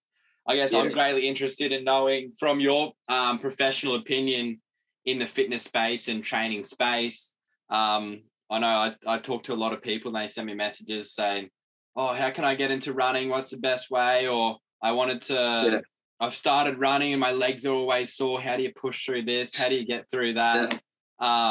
I 0.47 0.55
guess 0.55 0.73
yeah. 0.73 0.79
I'm 0.79 0.91
greatly 0.91 1.27
interested 1.27 1.71
in 1.71 1.83
knowing 1.83 2.31
from 2.39 2.59
your 2.59 2.93
um, 3.07 3.37
professional 3.37 3.95
opinion 3.95 4.59
in 5.05 5.19
the 5.19 5.27
fitness 5.27 5.63
space 5.63 6.07
and 6.07 6.23
training 6.23 6.65
space. 6.65 7.33
Um, 7.69 8.23
I 8.49 8.57
know 8.59 8.67
I, 8.67 8.95
I 9.05 9.19
talk 9.19 9.43
to 9.43 9.53
a 9.53 9.55
lot 9.55 9.73
of 9.73 9.83
people 9.83 10.15
and 10.15 10.23
they 10.23 10.27
send 10.27 10.47
me 10.47 10.55
messages 10.55 11.13
saying, 11.13 11.49
Oh, 11.95 12.13
how 12.13 12.31
can 12.31 12.43
I 12.43 12.55
get 12.55 12.71
into 12.71 12.93
running? 12.93 13.29
What's 13.29 13.51
the 13.51 13.57
best 13.57 13.91
way? 13.91 14.27
Or 14.27 14.57
I 14.81 14.93
wanted 14.93 15.21
to 15.23 15.33
yeah. 15.33 15.79
I've 16.21 16.35
started 16.35 16.79
running 16.79 17.13
and 17.13 17.19
my 17.19 17.31
legs 17.31 17.65
are 17.65 17.73
always 17.73 18.13
sore. 18.13 18.39
How 18.39 18.55
do 18.55 18.61
you 18.61 18.71
push 18.71 19.05
through 19.05 19.25
this? 19.25 19.57
How 19.57 19.69
do 19.69 19.75
you 19.75 19.87
get 19.87 20.07
through 20.11 20.35
that? 20.35 20.71
Yeah. 20.71 20.79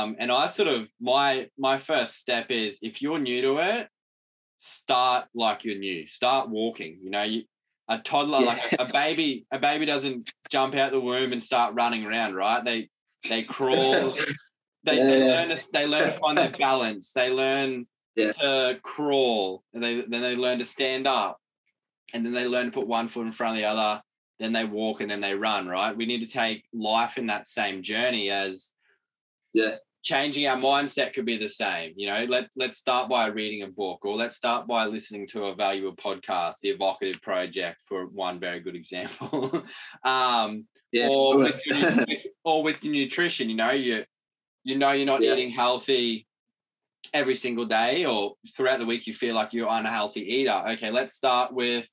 Um, 0.03 0.16
and 0.21 0.31
I 0.31 0.47
sort 0.47 0.68
of 0.68 0.89
my 1.01 1.49
my 1.59 1.77
first 1.77 2.16
step 2.18 2.51
is 2.51 2.79
if 2.81 3.03
you're 3.03 3.18
new 3.18 3.43
to 3.43 3.59
it, 3.59 3.89
start 4.61 5.27
like 5.35 5.64
you're 5.64 5.79
new. 5.79 6.07
Start 6.07 6.49
walking. 6.49 7.01
You 7.03 7.11
know, 7.11 7.25
you, 7.25 7.43
a 7.89 7.99
toddler, 7.99 8.41
yeah. 8.41 8.47
like 8.47 8.73
a, 8.75 8.85
a, 8.85 8.93
baby, 8.93 9.45
a 9.51 9.59
baby 9.59 9.87
doesn't 9.87 10.31
jump 10.51 10.77
out 10.77 10.93
the 10.93 11.01
womb 11.01 11.33
and 11.33 11.43
start 11.43 11.75
running 11.75 12.07
around, 12.07 12.37
right? 12.37 12.64
They 12.64 12.91
they 13.29 13.43
crawl. 13.43 14.12
they, 14.85 14.99
yeah. 14.99 15.05
they 15.05 15.25
learn 15.25 15.49
to 15.49 15.66
they 15.73 15.87
learn 15.87 16.12
to 16.12 16.18
find 16.18 16.39
their 16.39 16.51
balance. 16.59 17.11
They 17.12 17.31
learn 17.31 17.89
yeah. 18.14 18.33
to 18.33 18.79
crawl. 18.85 19.64
And 19.75 19.83
they 19.83 20.03
then 20.03 20.23
they 20.23 20.37
learn 20.37 20.59
to 20.59 20.64
stand 20.64 21.09
up, 21.09 21.39
and 22.14 22.25
then 22.25 22.33
they 22.33 22.47
learn 22.47 22.66
to 22.66 22.73
put 22.73 22.87
one 22.87 23.09
foot 23.09 23.27
in 23.27 23.33
front 23.33 23.57
of 23.57 23.59
the 23.59 23.68
other 23.68 24.01
then 24.41 24.53
they 24.53 24.64
walk 24.64 25.03
and 25.03 25.11
then 25.11 25.20
they 25.20 25.34
run, 25.34 25.68
right? 25.68 25.97
We 25.97 26.07
need 26.07 26.26
to 26.26 26.32
take 26.32 26.64
life 26.72 27.18
in 27.18 27.26
that 27.26 27.47
same 27.47 27.82
journey 27.82 28.30
as 28.30 28.70
yeah. 29.53 29.76
Changing 30.03 30.47
our 30.47 30.57
mindset 30.57 31.12
could 31.12 31.26
be 31.26 31.36
the 31.36 31.47
same. 31.47 31.93
You 31.95 32.07
know, 32.07 32.24
let 32.26 32.49
let's 32.57 32.78
start 32.78 33.11
by 33.11 33.26
reading 33.26 33.64
a 33.64 33.66
book 33.66 34.07
or 34.07 34.16
let's 34.16 34.34
start 34.34 34.66
by 34.66 34.86
listening 34.86 35.28
to 35.28 35.45
a 35.45 35.55
valuable 35.55 35.95
podcast, 35.95 36.55
the 36.62 36.70
Evocative 36.70 37.20
Project 37.20 37.82
for 37.84 38.07
one 38.07 38.41
very 38.41 38.61
good 38.61 38.74
example. 38.74 39.62
um, 40.05 40.66
yeah. 40.91 41.09
or 41.09 41.36
with 41.36 41.61
your, 41.66 42.07
or 42.45 42.62
with 42.62 42.82
your 42.82 42.95
nutrition, 42.95 43.51
you 43.51 43.57
know, 43.57 43.72
you 43.72 44.05
you 44.64 44.78
know 44.78 44.93
you're 44.93 45.05
not 45.05 45.20
yeah. 45.20 45.34
eating 45.34 45.51
healthy 45.51 46.26
every 47.12 47.36
single 47.36 47.66
day 47.66 48.07
or 48.07 48.36
throughout 48.57 48.78
the 48.78 48.86
week 48.86 49.07
you 49.07 49.12
feel 49.12 49.34
like 49.34 49.53
you're 49.53 49.68
an 49.68 49.84
unhealthy 49.84 50.22
eater. 50.22 50.62
Okay, 50.70 50.91
let's 50.91 51.14
start 51.14 51.53
with 51.53 51.86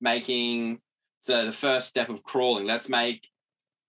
making 0.00 0.80
the, 1.26 1.46
the 1.46 1.52
first 1.52 1.88
step 1.88 2.08
of 2.08 2.22
crawling. 2.22 2.66
Let's 2.66 2.88
make 2.88 3.28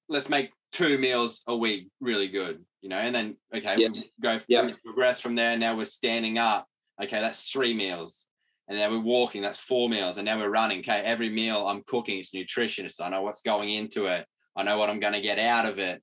let's 0.09 0.29
make 0.29 0.51
two 0.71 0.97
meals 0.97 1.41
a 1.47 1.55
week 1.55 1.89
really 2.01 2.27
good, 2.27 2.63
you 2.81 2.89
know, 2.89 2.97
and 2.97 3.13
then 3.13 3.37
okay, 3.55 3.75
yeah. 3.77 3.89
we 3.89 4.11
go 4.21 4.39
yeah. 4.47 4.65
we 4.65 4.75
progress 4.83 5.19
from 5.19 5.35
there. 5.35 5.57
Now 5.57 5.77
we're 5.77 5.85
standing 5.85 6.37
up. 6.37 6.67
Okay, 7.01 7.19
that's 7.19 7.49
three 7.49 7.73
meals. 7.73 8.25
And 8.69 8.77
then 8.77 8.91
we're 8.91 8.99
walking, 8.99 9.41
that's 9.41 9.59
four 9.59 9.89
meals. 9.89 10.15
And 10.17 10.25
now 10.25 10.39
we're 10.39 10.49
running. 10.49 10.79
Okay, 10.79 11.01
every 11.01 11.29
meal 11.29 11.67
I'm 11.67 11.83
cooking, 11.85 12.19
it's 12.19 12.33
nutritious. 12.33 12.99
I 12.99 13.09
know 13.09 13.21
what's 13.21 13.41
going 13.41 13.69
into 13.69 14.05
it. 14.05 14.25
I 14.55 14.63
know 14.63 14.77
what 14.77 14.89
I'm 14.89 15.01
going 15.01 15.13
to 15.13 15.21
get 15.21 15.37
out 15.37 15.65
of 15.65 15.79
it. 15.79 16.01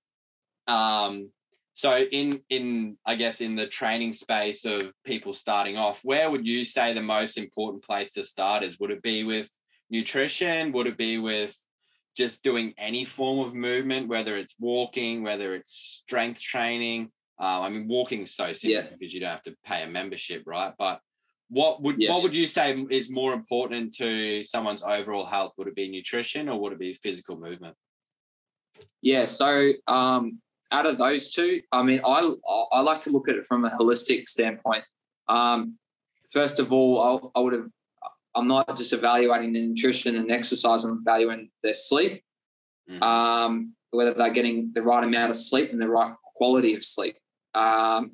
Um, 0.67 1.31
so 1.75 1.97
in 1.97 2.43
in 2.51 2.99
I 3.07 3.15
guess 3.15 3.41
in 3.41 3.57
the 3.57 3.67
training 3.67 4.13
space 4.13 4.65
of 4.67 4.93
people 5.05 5.33
starting 5.33 5.77
off, 5.77 6.01
where 6.05 6.31
would 6.31 6.47
you 6.47 6.65
say 6.65 6.93
the 6.93 7.03
most 7.03 7.39
important 7.39 7.83
place 7.83 8.13
to 8.13 8.25
start 8.25 8.63
is? 8.63 8.79
Would 8.79 8.91
it 8.91 9.03
be 9.03 9.25
with 9.25 9.51
nutrition? 9.91 10.73
Would 10.73 10.87
it 10.87 10.97
be 10.97 11.19
with 11.19 11.57
just 12.17 12.43
doing 12.43 12.75
any 12.79 13.05
form 13.05 13.47
of 13.47 13.55
movement, 13.55 14.09
whether 14.09 14.37
it's 14.37 14.55
walking, 14.59 15.23
whether 15.23 15.55
it's 15.55 16.03
strength 16.03 16.41
training? 16.41 17.11
Um, 17.39 17.63
I 17.63 17.69
mean, 17.71 17.89
walking 17.89 18.23
is 18.23 18.35
so 18.35 18.53
simple 18.53 18.83
yeah. 18.85 18.97
because 18.99 19.15
you 19.15 19.21
don't 19.21 19.31
have 19.31 19.43
to 19.45 19.57
pay 19.65 19.83
a 19.83 19.89
membership, 19.89 20.43
right? 20.47 20.73
But 20.79 21.01
what 21.49 21.83
would 21.83 21.97
yeah. 21.99 22.13
what 22.13 22.23
would 22.23 22.35
you 22.35 22.47
say 22.47 22.79
is 22.91 23.11
more 23.11 23.33
important 23.33 23.95
to 23.97 24.45
someone's 24.45 24.83
overall 24.83 25.27
health? 25.27 25.55
Would 25.57 25.69
it 25.69 25.75
be 25.75 25.91
nutrition 25.91 26.49
or 26.49 26.61
would 26.61 26.73
it 26.73 26.79
be 26.79 26.93
physical 26.93 27.37
movement? 27.37 27.75
Yeah. 29.03 29.25
So 29.25 29.73
um, 29.87 30.41
out 30.71 30.87
of 30.87 30.99
those 30.99 31.33
two, 31.33 31.63
I 31.73 31.83
mean, 31.83 32.01
I 32.05 32.33
I 32.73 32.81
like 32.83 33.01
to 33.01 33.11
look 33.11 33.29
at 33.29 33.35
it 33.35 33.47
from 33.47 33.65
a 33.65 33.71
holistic 33.71 34.29
standpoint. 34.29 34.85
Um, 35.29 35.77
first 36.31 36.61
of 36.61 36.73
all, 36.73 37.33
I, 37.35 37.39
I 37.39 37.43
would 37.43 37.53
have 37.55 37.69
I'm 38.35 38.49
not 38.49 38.77
just 38.77 38.93
evaluating 38.93 39.53
the 39.53 39.67
nutrition 39.67 40.17
and 40.17 40.31
exercise, 40.31 40.85
I'm 40.85 41.01
evaluating 41.01 41.51
their 41.63 41.75
sleep, 41.75 42.23
mm. 42.89 43.03
um, 43.03 43.75
whether 43.91 44.15
they're 44.15 44.31
getting 44.31 44.71
the 44.75 44.83
right 44.83 45.03
amount 45.03 45.31
of 45.31 45.37
sleep 45.37 45.73
and 45.73 45.81
the 45.81 45.89
right 45.89 46.15
quality 46.37 46.75
of 46.75 46.85
sleep. 46.85 47.17
Um, 47.55 48.13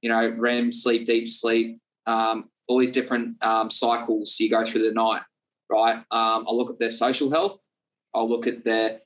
you 0.00 0.08
know, 0.08 0.34
REM 0.36 0.72
sleep, 0.72 1.04
deep 1.04 1.28
sleep, 1.28 1.80
um, 2.06 2.48
all 2.66 2.78
these 2.78 2.90
different 2.90 3.42
um, 3.42 3.70
cycles 3.70 4.38
you 4.38 4.50
go 4.50 4.64
through 4.64 4.84
the 4.84 4.92
night, 4.92 5.22
right? 5.70 5.96
Um, 5.96 6.44
I'll 6.46 6.56
look 6.56 6.70
at 6.70 6.78
their 6.78 6.90
social 6.90 7.30
health. 7.30 7.66
I'll 8.14 8.28
look 8.28 8.46
at 8.46 8.64
their 8.64 9.00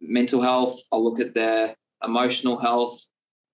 mental 0.00 0.42
health. 0.42 0.78
I'll 0.92 1.04
look 1.04 1.20
at 1.20 1.34
their 1.34 1.74
emotional 2.04 2.58
health. 2.58 3.00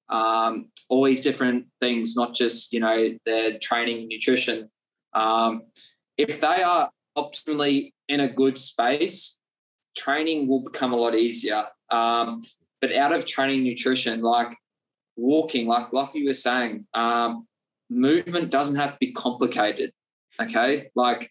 Um, 0.09 0.71
all 0.89 1.05
these 1.05 1.23
different 1.23 1.67
things, 1.81 2.17
not 2.17 2.35
just 2.35 2.73
you 2.73 2.81
know 2.81 3.11
their 3.27 3.53
training, 3.55 4.09
nutrition. 4.09 4.71
Um, 5.13 5.63
if 6.19 6.41
they 6.41 6.63
are 6.63 6.91
optimally 7.17 7.93
in 8.09 8.21
a 8.21 8.29
good 8.29 8.59
space, 8.59 9.39
training 9.97 10.49
will 10.49 10.61
become 10.61 10.93
a 10.93 10.97
lot 10.97 11.15
easier. 11.15 11.65
Um, 11.91 12.43
but 12.81 12.95
out 12.95 13.13
of 13.13 13.25
training 13.25 13.63
nutrition, 13.63 14.21
like 14.21 14.55
walking, 15.17 15.67
like 15.67 15.93
like 15.93 16.15
you 16.15 16.27
were 16.27 16.33
saying, 16.33 16.87
um, 16.95 17.47
movement 17.89 18.51
doesn't 18.51 18.77
have 18.77 18.93
to 18.93 18.97
be 19.01 19.13
complicated. 19.13 19.93
Okay, 20.41 20.91
like 20.95 21.31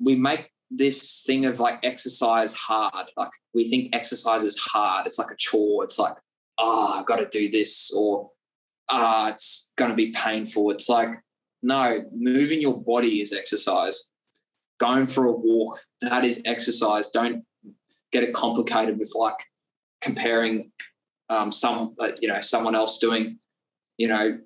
we 0.00 0.16
make 0.16 0.50
this 0.70 1.22
thing 1.26 1.44
of 1.44 1.60
like 1.60 1.78
exercise 1.82 2.52
hard. 2.54 3.06
Like 3.16 3.30
we 3.52 3.68
think 3.68 3.94
exercise 3.94 4.44
is 4.44 4.58
hard. 4.58 5.06
It's 5.06 5.18
like 5.18 5.30
a 5.30 5.36
chore. 5.36 5.84
It's 5.84 5.98
like, 5.98 6.16
oh, 6.58 6.94
I've 6.94 7.06
got 7.06 7.16
to 7.16 7.28
do 7.28 7.50
this, 7.50 7.92
or 7.94 8.30
ah, 8.88 9.26
oh, 9.26 9.30
it's 9.30 9.72
going 9.76 9.90
to 9.90 9.96
be 9.96 10.10
painful. 10.12 10.70
It's 10.70 10.88
like, 10.88 11.10
no, 11.64 12.04
moving 12.14 12.60
your 12.60 12.78
body 12.78 13.22
is 13.22 13.32
exercise. 13.32 14.10
Going 14.78 15.06
for 15.06 15.24
a 15.24 15.32
walk, 15.32 15.80
that 16.02 16.24
is 16.24 16.42
exercise. 16.44 17.10
Don't 17.10 17.44
get 18.12 18.22
it 18.22 18.34
complicated 18.34 18.98
with 18.98 19.12
like 19.14 19.38
comparing 20.02 20.70
um, 21.30 21.50
some, 21.50 21.94
uh, 21.98 22.10
you 22.20 22.28
know, 22.28 22.40
someone 22.42 22.74
else 22.74 22.98
doing, 22.98 23.38
you 23.96 24.08
know, 24.08 24.38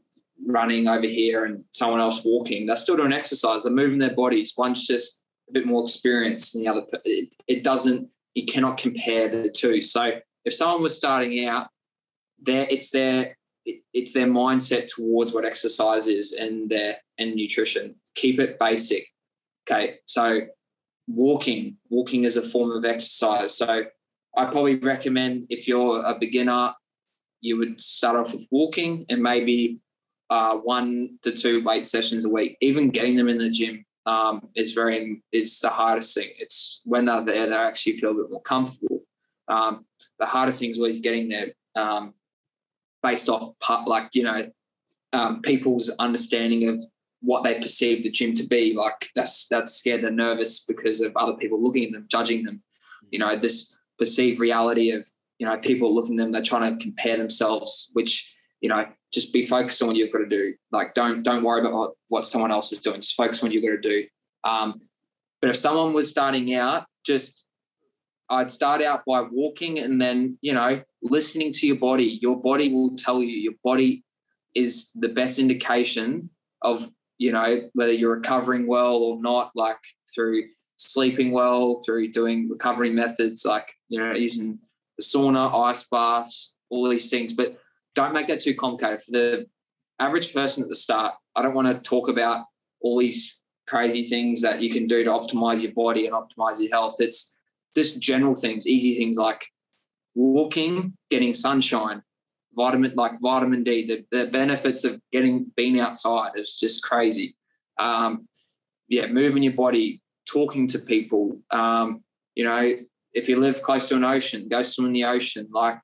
running 0.46 0.86
over 0.86 1.06
here 1.06 1.44
and 1.44 1.64
someone 1.72 2.00
else 2.00 2.24
walking. 2.24 2.66
They're 2.66 2.76
still 2.76 2.96
doing 2.96 3.12
exercise. 3.12 3.64
They're 3.64 3.72
moving 3.72 3.98
their 3.98 4.14
bodies. 4.14 4.54
One's 4.56 4.86
just 4.86 5.20
a 5.48 5.52
bit 5.52 5.66
more 5.66 5.82
experienced 5.82 6.52
than 6.52 6.62
the 6.62 6.68
other. 6.68 6.82
It, 7.04 7.34
it 7.48 7.64
doesn't. 7.64 8.12
You 8.34 8.46
cannot 8.46 8.78
compare 8.78 9.28
the 9.28 9.50
two. 9.50 9.82
So 9.82 10.20
if 10.44 10.54
someone 10.54 10.82
was 10.82 10.96
starting 10.96 11.44
out, 11.46 11.66
there 12.40 12.68
it's 12.70 12.90
their 12.90 13.37
it's 13.92 14.12
their 14.12 14.26
mindset 14.26 14.86
towards 14.86 15.32
what 15.32 15.44
exercise 15.44 16.08
is 16.08 16.32
and 16.32 16.68
their 16.70 16.96
and 17.18 17.34
nutrition. 17.34 17.94
Keep 18.14 18.40
it 18.40 18.58
basic. 18.58 19.06
Okay, 19.68 19.98
so 20.04 20.40
walking, 21.06 21.76
walking 21.90 22.24
is 22.24 22.36
a 22.36 22.42
form 22.42 22.70
of 22.70 22.84
exercise. 22.84 23.56
So 23.56 23.84
I 24.36 24.44
probably 24.44 24.76
recommend 24.76 25.46
if 25.50 25.66
you're 25.68 26.02
a 26.04 26.18
beginner, 26.18 26.74
you 27.40 27.56
would 27.56 27.80
start 27.80 28.16
off 28.16 28.32
with 28.32 28.46
walking 28.50 29.06
and 29.08 29.22
maybe 29.22 29.80
uh, 30.30 30.56
one 30.56 31.18
to 31.22 31.32
two 31.32 31.62
weight 31.64 31.86
sessions 31.86 32.24
a 32.24 32.28
week. 32.28 32.56
Even 32.60 32.90
getting 32.90 33.14
them 33.14 33.28
in 33.28 33.38
the 33.38 33.50
gym 33.50 33.84
um, 34.06 34.48
is 34.54 34.72
very 34.72 35.22
is 35.32 35.60
the 35.60 35.68
hardest 35.68 36.14
thing. 36.14 36.30
It's 36.38 36.80
when 36.84 37.04
they're 37.04 37.24
there, 37.24 37.48
they 37.48 37.54
actually 37.54 37.94
feel 37.94 38.12
a 38.12 38.14
bit 38.14 38.30
more 38.30 38.42
comfortable. 38.42 39.02
Um, 39.48 39.86
the 40.18 40.26
hardest 40.26 40.60
thing 40.60 40.70
is 40.70 40.78
always 40.78 41.00
getting 41.00 41.28
there 41.28 41.48
um, 41.74 42.14
based 43.02 43.28
off 43.28 43.58
part, 43.60 43.88
like 43.88 44.10
you 44.12 44.24
know 44.24 44.50
um, 45.12 45.42
people's 45.42 45.90
understanding 45.98 46.68
of 46.68 46.82
what 47.20 47.42
they 47.42 47.54
perceive 47.54 48.02
the 48.02 48.10
gym 48.10 48.34
to 48.34 48.46
be. 48.46 48.74
Like 48.74 49.10
that's 49.14 49.46
that's 49.48 49.74
scared 49.74 50.02
they're 50.02 50.10
nervous 50.10 50.64
because 50.64 51.00
of 51.00 51.16
other 51.16 51.34
people 51.34 51.62
looking 51.62 51.84
at 51.84 51.92
them, 51.92 52.06
judging 52.08 52.44
them. 52.44 52.62
You 53.10 53.18
know 53.18 53.36
this 53.36 53.74
perceived 53.98 54.40
reality 54.40 54.90
of 54.92 55.06
you 55.38 55.46
know 55.46 55.56
people 55.58 55.94
looking 55.94 56.18
at 56.18 56.24
them, 56.24 56.32
they're 56.32 56.42
trying 56.42 56.76
to 56.76 56.82
compare 56.82 57.16
themselves, 57.16 57.90
which 57.92 58.32
you 58.60 58.68
know 58.68 58.86
just 59.12 59.32
be 59.32 59.42
focused 59.42 59.80
on 59.82 59.88
what 59.88 59.96
you've 59.96 60.12
got 60.12 60.18
to 60.18 60.26
do. 60.26 60.54
Like 60.70 60.94
don't 60.94 61.22
don't 61.22 61.42
worry 61.42 61.60
about 61.60 61.72
what, 61.72 61.90
what 62.08 62.26
someone 62.26 62.52
else 62.52 62.72
is 62.72 62.78
doing. 62.78 63.00
Just 63.00 63.16
focus 63.16 63.42
on 63.42 63.48
what 63.48 63.54
you've 63.54 63.64
got 63.64 63.82
to 63.82 63.88
do. 63.88 64.06
Um, 64.44 64.80
but 65.40 65.50
if 65.50 65.56
someone 65.56 65.92
was 65.92 66.10
starting 66.10 66.54
out, 66.54 66.86
just 67.04 67.44
I'd 68.30 68.50
start 68.50 68.82
out 68.82 69.04
by 69.06 69.22
walking 69.22 69.78
and 69.78 70.00
then 70.00 70.38
you 70.40 70.52
know 70.52 70.82
listening 71.02 71.52
to 71.54 71.66
your 71.66 71.76
body. 71.76 72.18
Your 72.22 72.40
body 72.40 72.72
will 72.72 72.96
tell 72.96 73.22
you. 73.22 73.36
Your 73.36 73.54
body 73.64 74.04
is 74.54 74.90
the 74.94 75.08
best 75.08 75.38
indication 75.38 76.30
of 76.62 76.90
you 77.18 77.32
know 77.32 77.68
whether 77.74 77.92
you're 77.92 78.16
recovering 78.16 78.66
well 78.66 78.96
or 78.96 79.20
not. 79.20 79.52
Like 79.54 79.78
through 80.14 80.44
sleeping 80.76 81.32
well, 81.32 81.80
through 81.84 82.12
doing 82.12 82.48
recovery 82.48 82.90
methods, 82.90 83.44
like 83.44 83.72
you 83.88 83.98
know 83.98 84.12
using 84.14 84.58
the 84.96 85.04
sauna, 85.04 85.52
ice 85.66 85.84
baths, 85.84 86.54
all 86.70 86.88
these 86.88 87.10
things. 87.10 87.32
But 87.32 87.58
don't 87.94 88.14
make 88.14 88.26
that 88.28 88.40
too 88.40 88.54
complicated. 88.54 89.02
For 89.02 89.12
the 89.12 89.46
average 89.98 90.32
person 90.32 90.62
at 90.62 90.68
the 90.68 90.74
start, 90.74 91.14
I 91.34 91.42
don't 91.42 91.54
want 91.54 91.68
to 91.68 91.88
talk 91.88 92.08
about 92.08 92.46
all 92.80 92.98
these 92.98 93.40
crazy 93.66 94.02
things 94.02 94.40
that 94.42 94.60
you 94.62 94.70
can 94.70 94.86
do 94.86 95.04
to 95.04 95.10
optimize 95.10 95.62
your 95.62 95.72
body 95.72 96.06
and 96.06 96.14
optimize 96.14 96.60
your 96.60 96.70
health. 96.70 96.96
It's 97.00 97.37
just 97.76 98.00
general 98.00 98.34
things, 98.34 98.66
easy 98.66 98.96
things 98.96 99.16
like 99.16 99.46
walking, 100.14 100.94
getting 101.10 101.34
sunshine, 101.34 102.02
vitamin 102.54 102.92
like 102.94 103.20
vitamin 103.20 103.64
D. 103.64 103.86
The, 103.86 104.04
the 104.10 104.26
benefits 104.30 104.84
of 104.84 105.00
getting 105.12 105.50
being 105.56 105.80
outside 105.80 106.32
is 106.36 106.56
just 106.58 106.82
crazy. 106.82 107.36
Um, 107.78 108.28
yeah, 108.88 109.06
moving 109.06 109.42
your 109.42 109.52
body, 109.52 110.02
talking 110.26 110.66
to 110.68 110.78
people. 110.78 111.38
Um, 111.50 112.02
you 112.34 112.44
know, 112.44 112.74
if 113.12 113.28
you 113.28 113.40
live 113.40 113.62
close 113.62 113.88
to 113.88 113.96
an 113.96 114.04
ocean, 114.04 114.48
go 114.48 114.62
swim 114.62 114.88
in 114.88 114.92
the 114.92 115.04
ocean. 115.04 115.48
Like, 115.52 115.80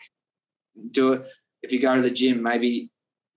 do 0.91 1.13
it 1.13 1.27
if 1.65 1.73
you 1.73 1.81
go 1.81 1.97
to 1.97 2.03
the 2.03 2.11
gym, 2.11 2.43
maybe 2.43 2.91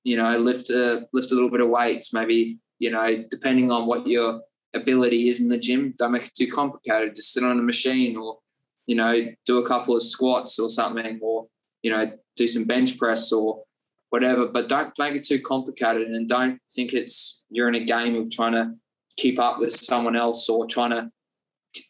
you 0.03 0.17
know 0.17 0.37
lift 0.37 0.69
a 0.69 1.07
lift 1.13 1.31
a 1.31 1.35
little 1.35 1.49
bit 1.49 1.61
of 1.61 1.69
weights. 1.69 2.13
Maybe 2.13 2.59
you 2.77 2.91
know 2.91 3.23
depending 3.29 3.71
on 3.71 3.87
what 3.87 4.05
your 4.05 4.41
ability 4.77 5.27
is 5.29 5.41
in 5.41 5.49
the 5.49 5.57
gym, 5.57 5.93
don't 5.97 6.11
make 6.11 6.27
it 6.27 6.35
too 6.35 6.47
complicated. 6.47 7.15
Just 7.15 7.33
sit 7.33 7.43
on 7.43 7.59
a 7.59 7.63
machine 7.63 8.15
or 8.15 8.39
you 8.85 8.95
know 8.95 9.27
do 9.45 9.57
a 9.57 9.67
couple 9.67 9.95
of 9.95 10.01
squats 10.01 10.59
or 10.59 10.69
something, 10.69 11.19
or 11.21 11.47
you 11.81 11.91
know 11.91 12.11
do 12.35 12.47
some 12.47 12.65
bench 12.65 12.97
press 12.97 13.31
or 13.31 13.63
whatever. 14.09 14.47
But 14.47 14.69
don't 14.69 14.93
make 14.97 15.15
it 15.15 15.23
too 15.23 15.41
complicated 15.41 16.07
and 16.07 16.27
don't 16.27 16.59
think 16.73 16.93
it's 16.93 17.43
you're 17.49 17.67
in 17.67 17.75
a 17.75 17.83
game 17.83 18.15
of 18.15 18.31
trying 18.31 18.53
to 18.53 18.73
keep 19.17 19.39
up 19.39 19.59
with 19.59 19.73
someone 19.73 20.15
else 20.15 20.47
or 20.47 20.65
trying 20.67 20.91
to 20.91 21.09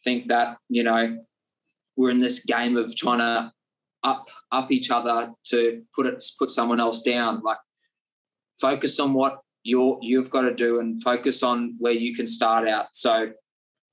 think 0.03 0.27
that 0.27 0.57
you 0.69 0.83
know 0.83 1.17
we're 1.95 2.09
in 2.09 2.17
this 2.17 2.43
game 2.43 2.77
of 2.77 2.95
trying 2.95 3.19
to 3.19 3.51
up 4.03 4.25
up 4.51 4.71
each 4.71 4.91
other 4.91 5.31
to 5.45 5.83
put 5.95 6.05
it 6.05 6.23
put 6.39 6.51
someone 6.51 6.79
else 6.79 7.01
down. 7.01 7.41
Like 7.43 7.57
focus 8.59 8.99
on 8.99 9.13
what 9.13 9.39
you're 9.68 9.99
you've 10.01 10.30
got 10.30 10.43
to 10.43 10.53
do 10.53 10.80
and 10.80 11.03
focus 11.03 11.43
on 11.43 11.76
where 11.78 11.93
you 11.93 12.15
can 12.15 12.26
start 12.26 12.68
out. 12.70 12.88
So 12.93 13.32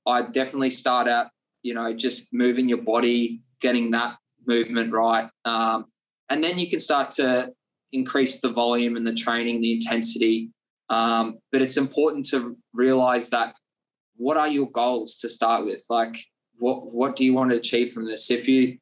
I 0.07 0.21
definitely 0.21 0.69
start 0.69 1.09
out, 1.09 1.27
you 1.63 1.73
know, 1.73 1.93
just 1.93 2.29
moving 2.31 2.69
your 2.69 2.81
body, 2.81 3.41
getting 3.59 3.91
that 3.91 4.15
movement 4.47 4.93
right, 4.93 5.29
um, 5.43 5.85
and 6.29 6.41
then 6.41 6.57
you 6.57 6.69
can 6.69 6.79
start 6.79 7.11
to 7.11 7.51
increase 7.91 8.39
the 8.39 8.49
volume 8.49 8.95
and 8.95 9.05
the 9.05 9.13
training, 9.13 9.59
the 9.59 9.73
intensity. 9.73 10.49
Um, 10.89 11.39
but 11.51 11.61
it's 11.61 11.77
important 11.77 12.25
to 12.27 12.57
realize 12.73 13.29
that 13.31 13.55
what 14.15 14.37
are 14.37 14.47
your 14.47 14.69
goals 14.71 15.17
to 15.17 15.29
start 15.29 15.65
with? 15.65 15.83
Like, 15.89 16.23
what 16.57 16.93
what 16.93 17.17
do 17.17 17.25
you 17.25 17.33
want 17.33 17.51
to 17.51 17.57
achieve 17.57 17.91
from 17.91 18.05
this? 18.05 18.31
If 18.31 18.47
you 18.47 18.77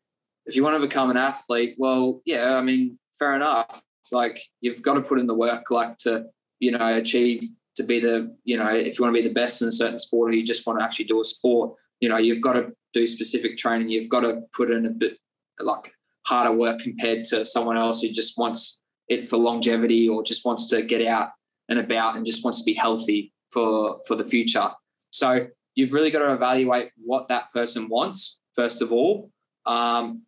if 0.46 0.56
you 0.56 0.64
want 0.64 0.76
to 0.76 0.88
become 0.88 1.10
an 1.10 1.18
athlete, 1.18 1.74
well, 1.80 2.22
yeah, 2.24 2.56
I 2.56 2.62
mean, 2.62 3.00
fair 3.18 3.36
enough. 3.36 3.82
It's 4.04 4.12
like 4.12 4.40
you've 4.62 4.84
got 4.84 4.94
to 4.96 5.02
put 5.02 5.20
in 5.20 5.26
the 5.26 5.34
work, 5.34 5.72
like 5.72 5.98
to 6.00 6.26
you 6.64 6.72
know 6.72 6.98
achieve 7.04 7.44
to 7.76 7.84
be 7.84 8.00
the 8.00 8.36
you 8.44 8.58
know 8.58 8.70
if 8.70 8.98
you 8.98 9.04
want 9.04 9.16
to 9.16 9.22
be 9.22 9.28
the 9.28 9.34
best 9.34 9.62
in 9.62 9.68
a 9.68 9.72
certain 9.72 10.00
sport 10.00 10.30
or 10.30 10.36
you 10.36 10.46
just 10.46 10.66
want 10.66 10.80
to 10.80 10.86
actually 10.86 11.06
do 11.06 11.20
a 11.22 11.26
sport, 11.26 11.76
you 12.00 12.10
know, 12.10 12.18
you've 12.18 12.42
got 12.42 12.54
to 12.54 12.74
do 12.94 13.08
specific 13.08 13.58
training. 13.58 13.90
You've 13.90 14.10
got 14.10 14.22
to 14.22 14.42
put 14.54 14.70
in 14.72 14.86
a 14.86 14.90
bit 14.90 15.18
like 15.60 15.94
harder 16.26 16.52
work 16.52 16.80
compared 16.80 17.24
to 17.26 17.46
someone 17.46 17.78
else 17.78 18.02
who 18.02 18.10
just 18.10 18.38
wants 18.38 18.82
it 19.08 19.26
for 19.28 19.38
longevity 19.38 20.10
or 20.10 20.22
just 20.24 20.46
wants 20.46 20.68
to 20.70 20.82
get 20.82 21.06
out 21.06 21.30
and 21.70 21.80
about 21.80 22.16
and 22.16 22.26
just 22.26 22.44
wants 22.44 22.60
to 22.60 22.66
be 22.66 22.74
healthy 22.74 23.34
for 23.52 24.00
for 24.08 24.16
the 24.16 24.26
future. 24.26 24.70
So 25.12 25.48
you've 25.76 25.94
really 25.94 26.12
got 26.12 26.20
to 26.20 26.34
evaluate 26.34 26.90
what 26.98 27.30
that 27.30 27.52
person 27.52 27.88
wants 27.88 28.40
first 28.54 28.82
of 28.82 28.92
all. 28.92 29.32
Um, 29.66 30.24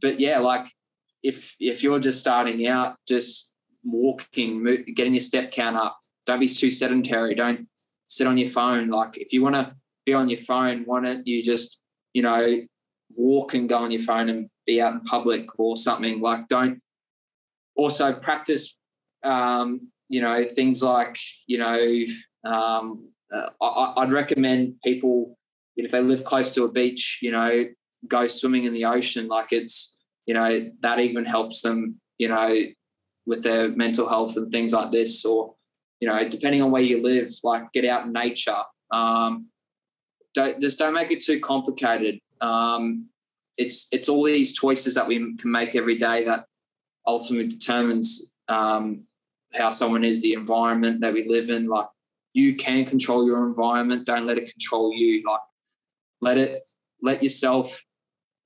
but 0.00 0.18
yeah, 0.18 0.38
like 0.40 0.66
if 1.22 1.54
if 1.60 1.84
you're 1.84 2.00
just 2.00 2.20
starting 2.20 2.66
out, 2.66 2.96
just 3.06 3.51
walking, 3.84 4.84
getting 4.94 5.14
your 5.14 5.20
step 5.20 5.52
count 5.52 5.76
up. 5.76 5.98
Don't 6.26 6.40
be 6.40 6.48
too 6.48 6.70
sedentary. 6.70 7.34
Don't 7.34 7.68
sit 8.06 8.26
on 8.26 8.38
your 8.38 8.48
phone. 8.48 8.88
Like 8.88 9.16
if 9.16 9.32
you 9.32 9.42
want 9.42 9.54
to 9.56 9.74
be 10.06 10.14
on 10.14 10.28
your 10.28 10.38
phone, 10.38 10.82
why 10.84 11.02
don't 11.02 11.26
you 11.26 11.42
just 11.42 11.80
you 12.12 12.22
know 12.22 12.60
walk 13.14 13.54
and 13.54 13.68
go 13.68 13.78
on 13.78 13.90
your 13.90 14.02
phone 14.02 14.28
and 14.28 14.48
be 14.66 14.80
out 14.80 14.94
in 14.94 15.00
public 15.00 15.58
or 15.58 15.76
something? 15.76 16.20
Like 16.20 16.48
don't 16.48 16.80
also 17.76 18.12
practice. 18.12 18.76
Um, 19.24 19.92
you 20.08 20.20
know 20.20 20.44
things 20.44 20.82
like 20.82 21.16
you 21.46 21.56
know 21.56 22.04
um, 22.44 23.08
uh, 23.32 23.48
I, 23.62 23.94
I'd 24.02 24.12
recommend 24.12 24.74
people 24.84 25.38
if 25.76 25.90
they 25.90 26.02
live 26.02 26.24
close 26.24 26.52
to 26.54 26.64
a 26.64 26.70
beach, 26.70 27.18
you 27.22 27.30
know, 27.30 27.64
go 28.06 28.26
swimming 28.26 28.64
in 28.64 28.74
the 28.74 28.84
ocean. 28.84 29.28
Like 29.28 29.52
it's 29.52 29.96
you 30.26 30.34
know 30.34 30.70
that 30.80 31.00
even 31.00 31.24
helps 31.24 31.62
them 31.62 32.00
you 32.18 32.28
know 32.28 32.54
with 33.26 33.42
their 33.42 33.68
mental 33.70 34.08
health 34.08 34.36
and 34.36 34.50
things 34.50 34.72
like 34.72 34.90
this 34.90 35.24
or 35.24 35.54
you 36.00 36.08
know 36.08 36.28
depending 36.28 36.62
on 36.62 36.70
where 36.70 36.82
you 36.82 37.02
live 37.02 37.32
like 37.44 37.72
get 37.72 37.84
out 37.84 38.06
in 38.06 38.12
nature. 38.12 38.62
Um, 38.90 39.48
don't 40.34 40.60
just 40.60 40.78
don't 40.78 40.94
make 40.94 41.10
it 41.10 41.20
too 41.20 41.40
complicated. 41.40 42.18
Um, 42.40 43.08
it's 43.56 43.88
it's 43.92 44.08
all 44.08 44.24
these 44.24 44.52
choices 44.52 44.94
that 44.94 45.06
we 45.06 45.18
can 45.36 45.50
make 45.50 45.74
every 45.74 45.98
day 45.98 46.24
that 46.24 46.46
ultimately 47.06 47.48
determines 47.48 48.32
um, 48.48 49.04
how 49.52 49.70
someone 49.70 50.04
is 50.04 50.22
the 50.22 50.32
environment 50.32 51.00
that 51.00 51.12
we 51.12 51.28
live 51.28 51.50
in. 51.50 51.68
Like 51.68 51.88
you 52.32 52.56
can 52.56 52.84
control 52.84 53.26
your 53.26 53.46
environment. 53.46 54.06
Don't 54.06 54.26
let 54.26 54.38
it 54.38 54.50
control 54.50 54.92
you. 54.92 55.22
Like 55.26 55.40
let 56.20 56.38
it 56.38 56.66
let 57.02 57.22
yourself 57.22 57.80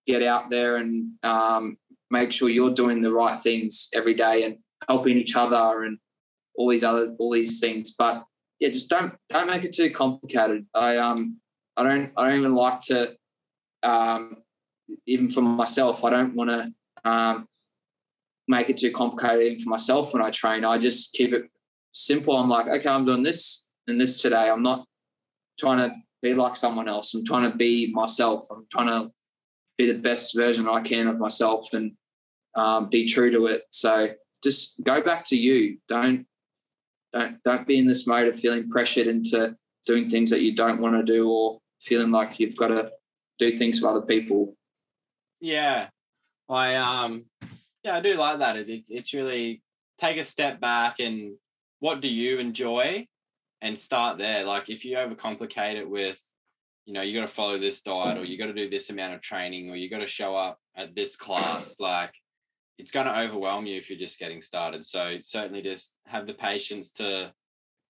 get 0.06 0.22
out 0.22 0.50
there 0.50 0.76
and 0.76 1.12
um, 1.22 1.76
make 2.10 2.32
sure 2.32 2.48
you're 2.48 2.74
doing 2.74 3.00
the 3.00 3.12
right 3.12 3.38
things 3.38 3.88
every 3.92 4.14
day 4.14 4.44
and 4.44 4.58
helping 4.88 5.16
each 5.16 5.36
other 5.36 5.82
and 5.84 5.98
all 6.56 6.68
these 6.68 6.84
other 6.84 7.14
all 7.18 7.32
these 7.32 7.60
things. 7.60 7.94
But 7.96 8.24
yeah, 8.60 8.70
just 8.70 8.88
don't 8.88 9.14
don't 9.28 9.48
make 9.48 9.64
it 9.64 9.72
too 9.72 9.90
complicated. 9.90 10.66
I 10.74 10.96
um 10.96 11.38
I 11.76 11.82
don't 11.82 12.12
I 12.16 12.28
don't 12.28 12.38
even 12.40 12.54
like 12.54 12.80
to 12.82 13.14
um 13.82 14.36
even 15.06 15.28
for 15.28 15.42
myself, 15.42 16.04
I 16.04 16.10
don't 16.10 16.34
want 16.34 16.50
to 16.50 16.72
um 17.08 17.46
make 18.48 18.70
it 18.70 18.76
too 18.76 18.92
complicated 18.92 19.42
even 19.42 19.58
for 19.58 19.70
myself 19.70 20.12
when 20.12 20.22
I 20.22 20.30
train. 20.30 20.64
I 20.64 20.78
just 20.78 21.12
keep 21.12 21.32
it 21.32 21.44
simple. 21.92 22.36
I'm 22.36 22.48
like, 22.48 22.68
okay, 22.68 22.88
I'm 22.88 23.04
doing 23.04 23.22
this 23.22 23.66
and 23.86 24.00
this 24.00 24.20
today. 24.20 24.48
I'm 24.48 24.62
not 24.62 24.86
trying 25.58 25.78
to 25.78 25.94
be 26.22 26.34
like 26.34 26.56
someone 26.56 26.88
else. 26.88 27.14
I'm 27.14 27.24
trying 27.24 27.50
to 27.50 27.56
be 27.56 27.92
myself. 27.92 28.46
I'm 28.50 28.66
trying 28.70 28.88
to 28.88 29.10
be 29.78 29.90
the 29.90 29.98
best 29.98 30.34
version 30.36 30.68
I 30.68 30.80
can 30.80 31.08
of 31.08 31.18
myself 31.18 31.72
and 31.72 31.92
um, 32.54 32.88
be 32.88 33.06
true 33.06 33.30
to 33.32 33.46
it. 33.46 33.62
So 33.70 34.08
just 34.46 34.84
go 34.84 35.02
back 35.02 35.24
to 35.24 35.36
you. 35.36 35.78
Don't 35.88 36.26
don't 37.12 37.42
don't 37.42 37.66
be 37.66 37.78
in 37.78 37.86
this 37.86 38.06
mode 38.06 38.28
of 38.28 38.38
feeling 38.38 38.68
pressured 38.68 39.08
into 39.08 39.56
doing 39.84 40.08
things 40.08 40.30
that 40.30 40.42
you 40.42 40.54
don't 40.54 40.80
want 40.80 40.94
to 40.94 41.02
do 41.02 41.28
or 41.28 41.58
feeling 41.80 42.12
like 42.12 42.38
you've 42.38 42.56
got 42.56 42.68
to 42.68 42.90
do 43.38 43.50
things 43.56 43.80
for 43.80 43.88
other 43.88 44.02
people. 44.02 44.56
Yeah, 45.40 45.88
I 46.48 46.76
um 46.76 47.24
yeah 47.82 47.96
I 47.96 48.00
do 48.00 48.14
like 48.14 48.38
that. 48.38 48.56
It, 48.56 48.84
it's 48.88 49.12
really 49.12 49.62
take 50.00 50.16
a 50.16 50.24
step 50.24 50.60
back 50.60 51.00
and 51.00 51.34
what 51.80 52.00
do 52.00 52.08
you 52.08 52.38
enjoy 52.38 53.06
and 53.62 53.76
start 53.76 54.18
there. 54.18 54.44
Like 54.44 54.68
if 54.68 54.84
you 54.84 54.96
overcomplicate 54.96 55.74
it 55.74 55.90
with 55.90 56.22
you 56.84 56.92
know, 56.92 57.02
you 57.02 57.18
got 57.18 57.26
to 57.26 57.34
follow 57.34 57.58
this 57.58 57.80
diet 57.80 58.16
or 58.16 58.24
you 58.24 58.38
got 58.38 58.46
to 58.46 58.54
do 58.54 58.70
this 58.70 58.90
amount 58.90 59.12
of 59.12 59.20
training 59.20 59.68
or 59.68 59.74
you 59.74 59.90
got 59.90 59.98
to 59.98 60.06
show 60.06 60.36
up 60.36 60.60
at 60.76 60.94
this 60.94 61.16
class. 61.16 61.80
Like 61.80 62.14
it's 62.78 62.90
going 62.90 63.06
to 63.06 63.18
overwhelm 63.18 63.66
you 63.66 63.76
if 63.76 63.88
you're 63.88 63.98
just 63.98 64.18
getting 64.18 64.42
started. 64.42 64.84
So 64.84 65.16
certainly 65.22 65.62
just 65.62 65.92
have 66.06 66.26
the 66.26 66.34
patience 66.34 66.90
to 66.92 67.32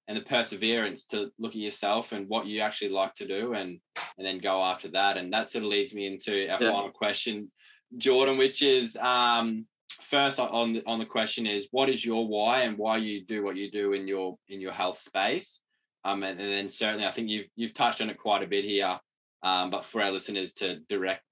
and 0.08 0.16
the 0.16 0.22
perseverance 0.22 1.04
to 1.06 1.30
look 1.38 1.52
at 1.52 1.56
yourself 1.56 2.12
and 2.12 2.28
what 2.28 2.46
you 2.46 2.60
actually 2.60 2.90
like 2.90 3.14
to 3.16 3.26
do 3.26 3.54
and 3.54 3.80
and 4.18 4.26
then 4.26 4.38
go 4.38 4.62
after 4.62 4.88
that. 4.88 5.16
And 5.16 5.32
that 5.32 5.50
sort 5.50 5.64
of 5.64 5.70
leads 5.70 5.94
me 5.94 6.06
into 6.06 6.48
our 6.48 6.62
yeah. 6.62 6.70
final 6.70 6.90
question, 6.90 7.50
Jordan, 7.96 8.38
which 8.38 8.62
is 8.62 8.96
um 8.96 9.66
first 10.00 10.38
on 10.38 10.74
the 10.74 10.82
on 10.86 10.98
the 10.98 11.06
question 11.06 11.46
is 11.46 11.68
what 11.70 11.88
is 11.88 12.04
your 12.04 12.26
why 12.26 12.60
and 12.62 12.76
why 12.76 12.96
you 12.96 13.24
do 13.24 13.42
what 13.42 13.56
you 13.56 13.70
do 13.70 13.92
in 13.92 14.06
your 14.06 14.36
in 14.48 14.60
your 14.60 14.72
health 14.72 14.98
space 14.98 15.60
um 16.04 16.22
and, 16.22 16.40
and 16.40 16.52
then 16.52 16.68
certainly 16.68 17.06
i 17.06 17.10
think 17.10 17.28
you've 17.28 17.46
you've 17.56 17.72
touched 17.72 18.00
on 18.02 18.10
it 18.10 18.18
quite 18.18 18.42
a 18.42 18.46
bit 18.46 18.64
here 18.64 18.98
um 19.42 19.70
but 19.70 19.84
for 19.84 20.02
our 20.02 20.10
listeners 20.10 20.52
to 20.52 20.80
direct 20.88 21.22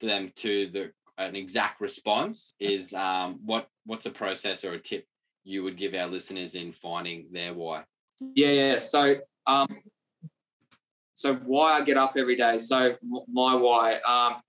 them 0.00 0.30
to 0.36 0.68
the 0.72 0.90
an 1.18 1.36
exact 1.36 1.80
response 1.80 2.54
is 2.58 2.92
um, 2.94 3.40
what 3.44 3.68
what's 3.84 4.06
a 4.06 4.10
process 4.10 4.64
or 4.64 4.72
a 4.72 4.78
tip 4.78 5.06
you 5.44 5.62
would 5.62 5.76
give 5.76 5.94
our 5.94 6.06
listeners 6.06 6.54
in 6.54 6.72
finding 6.72 7.26
their 7.32 7.52
why? 7.52 7.84
Yeah, 8.34 8.50
yeah. 8.50 8.78
So, 8.78 9.16
um, 9.46 9.80
so 11.14 11.34
why 11.34 11.72
I 11.72 11.82
get 11.82 11.96
up 11.96 12.14
every 12.16 12.36
day. 12.36 12.58
So 12.58 12.94
my 13.28 13.54
why, 13.54 13.96
um, 14.00 14.40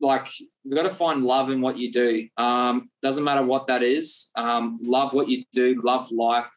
like 0.00 0.28
you've 0.64 0.74
got 0.74 0.84
to 0.84 0.90
find 0.90 1.24
love 1.24 1.50
in 1.50 1.60
what 1.60 1.76
you 1.76 1.92
do. 1.92 2.28
Um, 2.36 2.90
doesn't 3.02 3.24
matter 3.24 3.42
what 3.42 3.66
that 3.66 3.82
is. 3.82 4.30
Um, 4.34 4.78
love 4.82 5.12
what 5.12 5.28
you 5.28 5.44
do. 5.52 5.80
Love 5.84 6.10
life. 6.10 6.50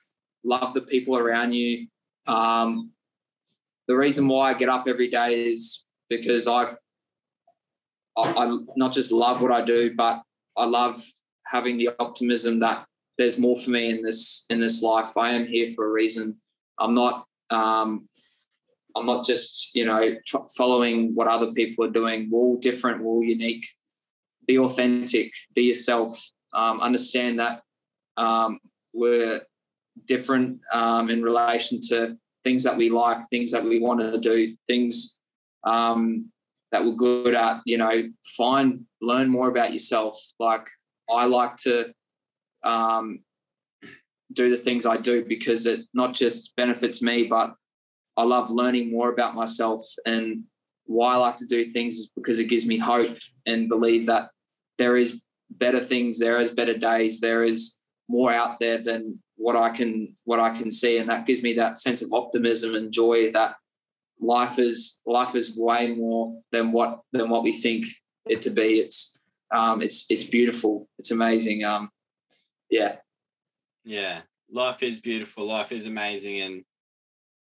Love 0.44 0.74
the 0.74 0.82
people 0.82 1.18
around 1.18 1.54
you. 1.54 1.88
Um, 2.26 2.92
the 3.88 3.96
reason 3.96 4.28
why 4.28 4.52
I 4.52 4.54
get 4.54 4.70
up 4.70 4.86
every 4.88 5.10
day 5.10 5.52
is 5.52 5.84
because 6.10 6.48
I've 6.48 6.78
I, 8.18 8.58
not 8.76 8.94
just 8.94 9.12
love 9.12 9.42
what 9.42 9.52
I 9.52 9.64
do, 9.64 9.94
but 9.96 10.22
I 10.56 10.66
love 10.66 11.04
having 11.48 11.78
the 11.78 11.90
optimism 12.00 12.60
that 12.60 12.86
there's 13.18 13.40
more 13.40 13.58
for 13.58 13.70
me 13.70 13.90
in 13.90 14.02
this 14.02 14.46
in 14.50 14.60
this 14.60 14.82
life. 14.82 15.18
I 15.18 15.32
am 15.32 15.46
here 15.46 15.68
for 15.76 15.86
a 15.86 15.92
reason. 15.92 16.38
I'm 16.80 16.94
not 16.94 17.26
um, 17.50 18.08
I'm 18.96 19.06
not 19.06 19.26
just 19.26 19.76
you 19.76 19.86
know 19.86 20.16
tr- 20.26 20.48
following 20.56 21.14
what 21.16 21.28
other 21.28 21.52
people 21.52 21.86
are 21.86 21.92
doing. 21.92 22.30
We're 22.32 22.40
all 22.40 22.58
different. 22.58 23.04
We're 23.04 23.12
all 23.12 23.24
unique. 23.24 23.68
Be 24.48 24.58
authentic. 24.58 25.32
Be 25.56 25.64
yourself. 25.64 26.20
Um, 26.54 26.82
understand 26.82 27.40
that 27.40 27.62
um, 28.18 28.60
we're 28.94 29.42
different 30.06 30.60
um, 30.72 31.10
in 31.10 31.24
relation 31.24 31.80
to 31.90 32.18
things 32.44 32.64
that 32.64 32.78
we 32.78 32.90
like, 32.90 33.30
things 33.30 33.52
that 33.52 33.64
we 33.64 33.80
want 33.80 34.02
to 34.02 34.20
do, 34.20 34.56
things 34.68 35.18
um, 35.64 36.32
that 36.74 36.84
we're 36.84 36.96
good 36.96 37.36
at, 37.36 37.62
you 37.66 37.78
know, 37.78 38.10
find, 38.36 38.86
learn 39.00 39.30
more 39.30 39.48
about 39.48 39.72
yourself. 39.72 40.20
Like 40.40 40.68
I 41.10 41.26
like 41.26 41.56
to 41.58 41.94
um, 42.64 43.20
do 44.34 44.50
the 44.50 44.58
things 44.58 44.86
I 44.86 44.98
do 44.98 45.24
because 45.24 45.68
it 45.68 45.82
not 45.94 46.16
just 46.16 46.56
benefits 46.58 47.02
me, 47.02 47.28
but 47.28 47.54
I 48.18 48.24
love 48.24 48.50
learning 48.50 48.92
more 48.92 49.10
about 49.12 49.36
myself. 49.36 49.86
And 50.06 50.46
why 50.86 51.14
I 51.14 51.18
like 51.18 51.36
to 51.38 51.46
do 51.46 51.64
things 51.64 51.96
is 51.96 52.12
because 52.16 52.40
it 52.40 52.50
gives 52.50 52.66
me 52.66 52.80
hope 52.80 53.18
and 53.46 53.70
believe 53.70 54.08
that 54.08 54.30
there 54.80 54.98
is 54.98 55.22
better 55.52 55.80
things, 55.80 56.18
there 56.18 56.40
is 56.40 56.50
better 56.50 56.76
days, 56.76 57.20
there 57.20 57.44
is 57.44 57.78
more 58.10 58.34
out 58.34 58.60
there 58.60 58.80
than 58.80 59.20
what 59.36 59.56
I 59.56 59.70
can 59.70 60.16
what 60.26 60.40
I 60.40 60.50
can 60.58 60.72
see, 60.72 60.98
and 60.98 61.10
that 61.10 61.28
gives 61.28 61.44
me 61.44 61.54
that 61.54 61.78
sense 61.78 62.02
of 62.02 62.12
optimism 62.14 62.74
and 62.76 62.92
joy 62.92 63.32
that 63.34 63.56
life 64.24 64.60
is 64.60 65.02
life 65.06 65.36
is 65.36 65.56
way 65.58 65.94
more 65.94 66.42
than 66.52 66.72
what 66.72 67.02
than 67.12 67.30
what 67.30 67.44
we 67.44 67.54
think 67.54 67.86
it 68.26 68.42
to 68.44 68.50
be. 68.50 68.80
It's 68.80 69.18
um, 69.54 69.82
it's 69.82 70.06
it's 70.10 70.24
beautiful. 70.24 70.88
It's 70.98 71.12
amazing. 71.12 71.64
Um, 71.64 71.90
yeah. 72.70 72.98
Yeah, 73.86 74.22
life 74.50 74.82
is 74.82 75.00
beautiful. 75.00 75.46
Life 75.46 75.72
is 75.72 75.86
amazing, 75.86 76.40
and 76.40 76.64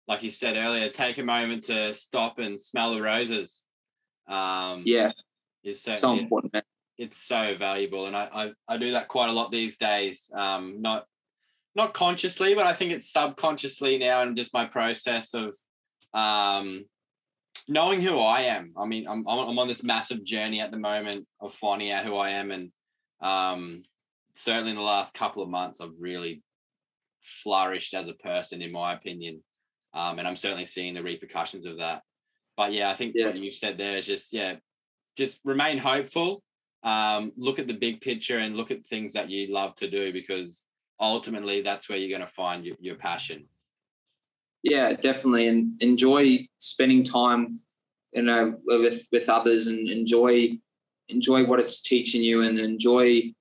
like 0.06 0.22
you 0.22 0.30
said 0.30 0.56
earlier, 0.56 0.88
take 0.88 1.18
a 1.18 1.24
moment 1.24 1.64
to 1.64 1.92
stop 1.94 2.38
and 2.38 2.62
smell 2.62 2.94
the 2.94 3.02
roses. 3.02 3.62
Um, 4.28 4.82
yeah, 4.84 5.10
it's 5.64 5.82
so, 5.82 5.90
so 5.90 6.12
important. 6.12 6.52
Man. 6.52 6.62
It's 6.96 7.20
so 7.26 7.56
valuable, 7.58 8.06
and 8.06 8.14
I, 8.16 8.52
I 8.68 8.74
I 8.74 8.76
do 8.76 8.92
that 8.92 9.08
quite 9.08 9.30
a 9.30 9.32
lot 9.32 9.50
these 9.50 9.76
days. 9.76 10.30
Um, 10.32 10.80
not 10.80 11.06
not 11.74 11.92
consciously, 11.92 12.54
but 12.54 12.66
I 12.66 12.72
think 12.72 12.92
it's 12.92 13.10
subconsciously 13.10 13.98
now, 13.98 14.22
and 14.22 14.36
just 14.36 14.54
my 14.54 14.64
process 14.64 15.34
of 15.34 15.56
um, 16.18 16.84
knowing 17.68 18.00
who 18.00 18.18
I 18.18 18.42
am. 18.42 18.72
I 18.76 18.86
mean, 18.86 19.06
I'm 19.08 19.26
I'm 19.28 19.58
on 19.58 19.68
this 19.68 19.84
massive 19.84 20.24
journey 20.24 20.60
at 20.60 20.70
the 20.70 20.78
moment 20.78 21.26
of 21.40 21.54
finding 21.54 21.90
out 21.90 22.04
who 22.04 22.16
I 22.16 22.30
am, 22.30 22.50
and 22.50 22.70
um, 23.20 23.82
certainly 24.34 24.70
in 24.70 24.76
the 24.76 24.82
last 24.82 25.14
couple 25.14 25.42
of 25.42 25.48
months, 25.48 25.80
I've 25.80 25.98
really 25.98 26.42
flourished 27.22 27.94
as 27.94 28.08
a 28.08 28.14
person, 28.14 28.62
in 28.62 28.72
my 28.72 28.94
opinion, 28.94 29.42
um, 29.94 30.18
and 30.18 30.26
I'm 30.26 30.36
certainly 30.36 30.66
seeing 30.66 30.94
the 30.94 31.02
repercussions 31.02 31.66
of 31.66 31.78
that. 31.78 32.02
But 32.56 32.72
yeah, 32.72 32.90
I 32.90 32.94
think 32.94 33.12
yeah. 33.14 33.26
what 33.26 33.36
you 33.36 33.50
said 33.50 33.78
there 33.78 33.98
is 33.98 34.06
just 34.06 34.32
yeah, 34.32 34.56
just 35.16 35.40
remain 35.44 35.78
hopeful. 35.78 36.42
Um, 36.84 37.32
look 37.36 37.58
at 37.58 37.66
the 37.66 37.74
big 37.74 38.00
picture 38.00 38.38
and 38.38 38.56
look 38.56 38.70
at 38.70 38.86
things 38.86 39.12
that 39.12 39.30
you 39.30 39.52
love 39.52 39.74
to 39.76 39.90
do 39.90 40.12
because 40.12 40.62
ultimately 41.00 41.60
that's 41.60 41.88
where 41.88 41.98
you're 41.98 42.16
going 42.16 42.26
to 42.26 42.34
find 42.34 42.64
your, 42.64 42.76
your 42.80 42.94
passion 42.94 43.46
yeah, 44.62 44.92
definitely, 44.92 45.48
and 45.48 45.80
enjoy 45.80 46.46
spending 46.58 47.04
time, 47.04 47.48
you 48.12 48.22
know, 48.22 48.56
with 48.66 49.06
with 49.12 49.28
others, 49.28 49.66
and 49.66 49.88
enjoy 49.88 50.58
enjoy 51.08 51.44
what 51.44 51.60
it's 51.60 51.80
teaching 51.80 52.22
you, 52.22 52.42
and 52.42 52.58
enjoy 52.58 53.32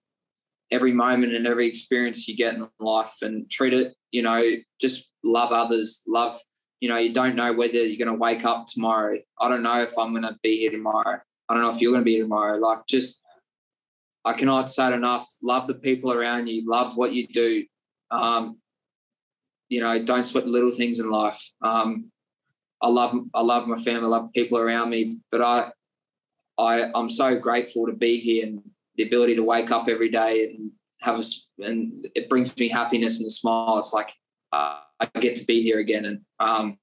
every 0.70 0.92
moment 0.94 1.34
and 1.34 1.48
every 1.48 1.68
experience 1.68 2.28
you 2.28 2.36
get 2.36 2.56
in 2.56 2.68
life, 2.80 3.16
and 3.22 3.50
treat 3.50 3.74
it, 3.74 3.96
you 4.12 4.22
know, 4.22 4.44
just 4.80 5.12
love 5.24 5.52
others, 5.52 6.04
love. 6.08 6.40
You 6.80 6.90
know, 6.90 6.98
you 6.98 7.12
don't 7.12 7.36
know 7.36 7.54
whether 7.54 7.74
you're 7.74 8.06
going 8.06 8.16
to 8.16 8.22
wake 8.22 8.46
up 8.46 8.68
tomorrow. 8.68 9.18
I 9.42 9.50
don't 9.50 9.64
know 9.64 9.82
if 9.82 9.98
I'm 9.98 10.12
going 10.12 10.22
to 10.22 10.38
be 10.44 10.60
here 10.60 10.70
tomorrow. 10.70 11.20
I 11.50 11.54
don't 11.54 11.64
know 11.64 11.72
if 11.72 11.82
you're 11.82 11.92
going 11.92 12.02
to 12.02 12.06
be 12.06 12.14
here 12.14 12.24
tomorrow. 12.24 12.60
Like, 12.60 12.86
just 12.88 13.20
I 14.24 14.34
cannot 14.34 14.70
say 14.70 14.90
it 14.90 14.94
enough. 14.94 15.28
Love 15.42 15.68
the 15.68 15.74
people 15.74 16.12
around 16.12 16.46
you. 16.48 16.70
Love 16.70 16.96
what 16.96 17.14
you 17.14 17.28
do. 17.28 17.66
Um, 18.12 18.60
you 19.70 19.82
know, 19.82 20.04
don't 20.04 20.24
sweat 20.24 20.48
little 20.48 20.72
things 20.72 21.00
in 21.00 21.10
life. 21.10 21.52
Um, 21.62 22.12
I 22.82 22.88
love 22.88 23.16
I 23.34 23.42
love 23.42 23.68
my 23.68 23.76
family, 23.76 24.06
I 24.06 24.10
love 24.10 24.34
people 24.34 24.58
around 24.58 24.90
me, 24.90 25.18
but 25.32 25.42
I 25.42 25.72
I 26.58 26.92
I'm 26.94 27.10
so 27.10 27.38
grateful 27.38 27.88
to 27.88 27.94
be 27.94 28.20
here 28.20 28.46
and 28.46 28.62
the 28.96 29.04
ability 29.04 29.36
to 29.36 29.44
wake 29.44 29.72
up 29.72 29.88
every 29.90 30.10
day 30.10 30.46
and 30.46 30.72
have 31.02 31.20
a 31.20 31.24
and 31.64 32.08
it 32.16 32.30
brings 32.30 32.58
me 32.58 32.70
happiness 32.70 33.20
and 33.20 33.28
a 33.28 33.32
smile. 33.32 33.78
It's 33.78 33.94
like 33.94 34.12
uh, 34.52 34.80
I 35.00 35.20
get 35.20 35.36
to 35.36 35.46
be 35.46 35.62
here 35.62 35.80
again, 35.80 36.06
and 36.06 36.22
um, 36.40 36.78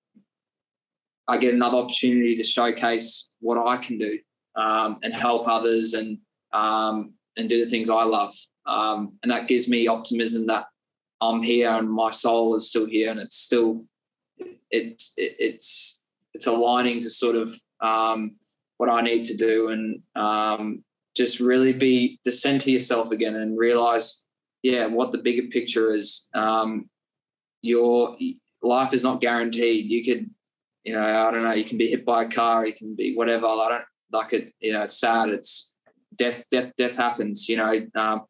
I 1.26 1.38
get 1.38 1.54
another 1.54 1.78
opportunity 1.78 2.36
to 2.36 2.42
showcase 2.42 3.28
what 3.40 3.58
I 3.58 3.76
can 3.76 3.98
do 3.98 4.18
um, 4.56 4.98
and 5.02 5.14
help 5.14 5.48
others 5.48 5.94
and 5.94 6.18
um, 6.52 7.14
and 7.36 7.48
do 7.48 7.62
the 7.64 7.70
things 7.70 7.90
I 7.90 8.04
love. 8.04 8.34
Um, 8.66 9.18
and 9.22 9.30
that 9.30 9.48
gives 9.48 9.68
me 9.68 9.88
optimism 9.88 10.46
that 10.46 10.66
I'm 11.24 11.42
here 11.42 11.70
and 11.70 11.90
my 11.90 12.10
soul 12.10 12.54
is 12.56 12.68
still 12.68 12.86
here 12.86 13.10
and 13.10 13.20
it's 13.20 13.36
still 13.36 13.84
it's 14.70 15.12
it, 15.16 15.36
it's 15.38 16.02
it's 16.34 16.46
aligning 16.46 17.00
to 17.00 17.10
sort 17.10 17.36
of 17.36 17.54
um, 17.80 18.36
what 18.78 18.90
I 18.90 19.00
need 19.00 19.24
to 19.26 19.36
do 19.36 19.68
and 19.68 20.02
um, 20.16 20.84
just 21.16 21.38
really 21.40 21.72
be 21.72 22.18
to 22.24 22.32
center 22.32 22.70
yourself 22.70 23.12
again 23.12 23.36
and 23.36 23.56
realize, 23.56 24.24
yeah, 24.62 24.86
what 24.86 25.12
the 25.12 25.18
bigger 25.18 25.48
picture 25.48 25.94
is. 25.94 26.28
Um, 26.34 26.90
your 27.62 28.16
life 28.62 28.92
is 28.92 29.04
not 29.04 29.20
guaranteed. 29.20 29.90
You 29.90 30.04
could, 30.04 30.30
you 30.82 30.92
know, 30.92 31.02
I 31.02 31.30
don't 31.30 31.44
know, 31.44 31.52
you 31.52 31.64
can 31.64 31.78
be 31.78 31.88
hit 31.88 32.04
by 32.04 32.24
a 32.24 32.28
car, 32.28 32.66
you 32.66 32.74
can 32.74 32.94
be 32.96 33.14
whatever. 33.14 33.46
I 33.46 33.68
don't 33.68 33.84
like 34.12 34.32
it. 34.32 34.52
You 34.60 34.72
know, 34.72 34.82
it's 34.82 34.98
sad. 34.98 35.28
It's 35.28 35.72
death. 36.14 36.46
Death. 36.50 36.72
Death 36.76 36.96
happens. 36.96 37.48
You 37.48 37.58
know, 37.58 37.86
um, 37.94 38.22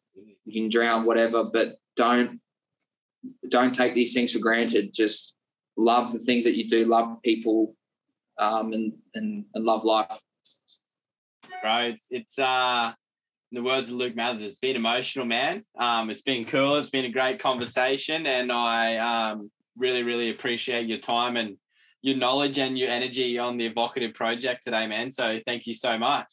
you 0.45 0.61
can 0.61 0.69
drown, 0.69 1.05
whatever, 1.05 1.43
but 1.43 1.75
don't 1.95 2.39
don't 3.49 3.73
take 3.73 3.95
these 3.95 4.13
things 4.13 4.31
for 4.31 4.39
granted. 4.39 4.93
Just 4.93 5.35
love 5.77 6.11
the 6.11 6.19
things 6.19 6.43
that 6.45 6.57
you 6.57 6.67
do. 6.67 6.85
Love 6.85 7.21
people, 7.23 7.75
um, 8.37 8.73
and 8.73 8.93
and 9.13 9.45
and 9.53 9.65
love 9.65 9.83
life 9.83 10.19
bro. 11.65 11.93
It's, 12.11 12.37
uh, 12.37 12.93
in 13.51 13.55
the 13.55 13.63
words 13.63 13.89
of 13.89 13.95
Luke 13.95 14.15
Mathers, 14.15 14.43
it's 14.43 14.59
been 14.59 14.75
emotional, 14.75 15.25
man. 15.25 15.63
Um, 15.79 16.09
it's 16.09 16.21
been 16.21 16.45
cool. 16.45 16.75
It's 16.75 16.89
been 16.89 17.05
a 17.05 17.11
great 17.11 17.39
conversation, 17.39 18.27
and 18.27 18.51
I 18.51 18.97
um, 18.97 19.49
really, 19.77 20.03
really 20.03 20.29
appreciate 20.29 20.87
your 20.87 20.99
time 20.99 21.37
and 21.37 21.57
your 22.01 22.17
knowledge 22.17 22.59
and 22.59 22.77
your 22.77 22.89
energy 22.89 23.39
on 23.39 23.57
the 23.57 23.65
evocative 23.65 24.13
project 24.13 24.63
today, 24.63 24.85
man. 24.85 25.09
So 25.09 25.39
thank 25.45 25.65
you 25.65 25.73
so 25.73 25.97
much. 25.97 26.27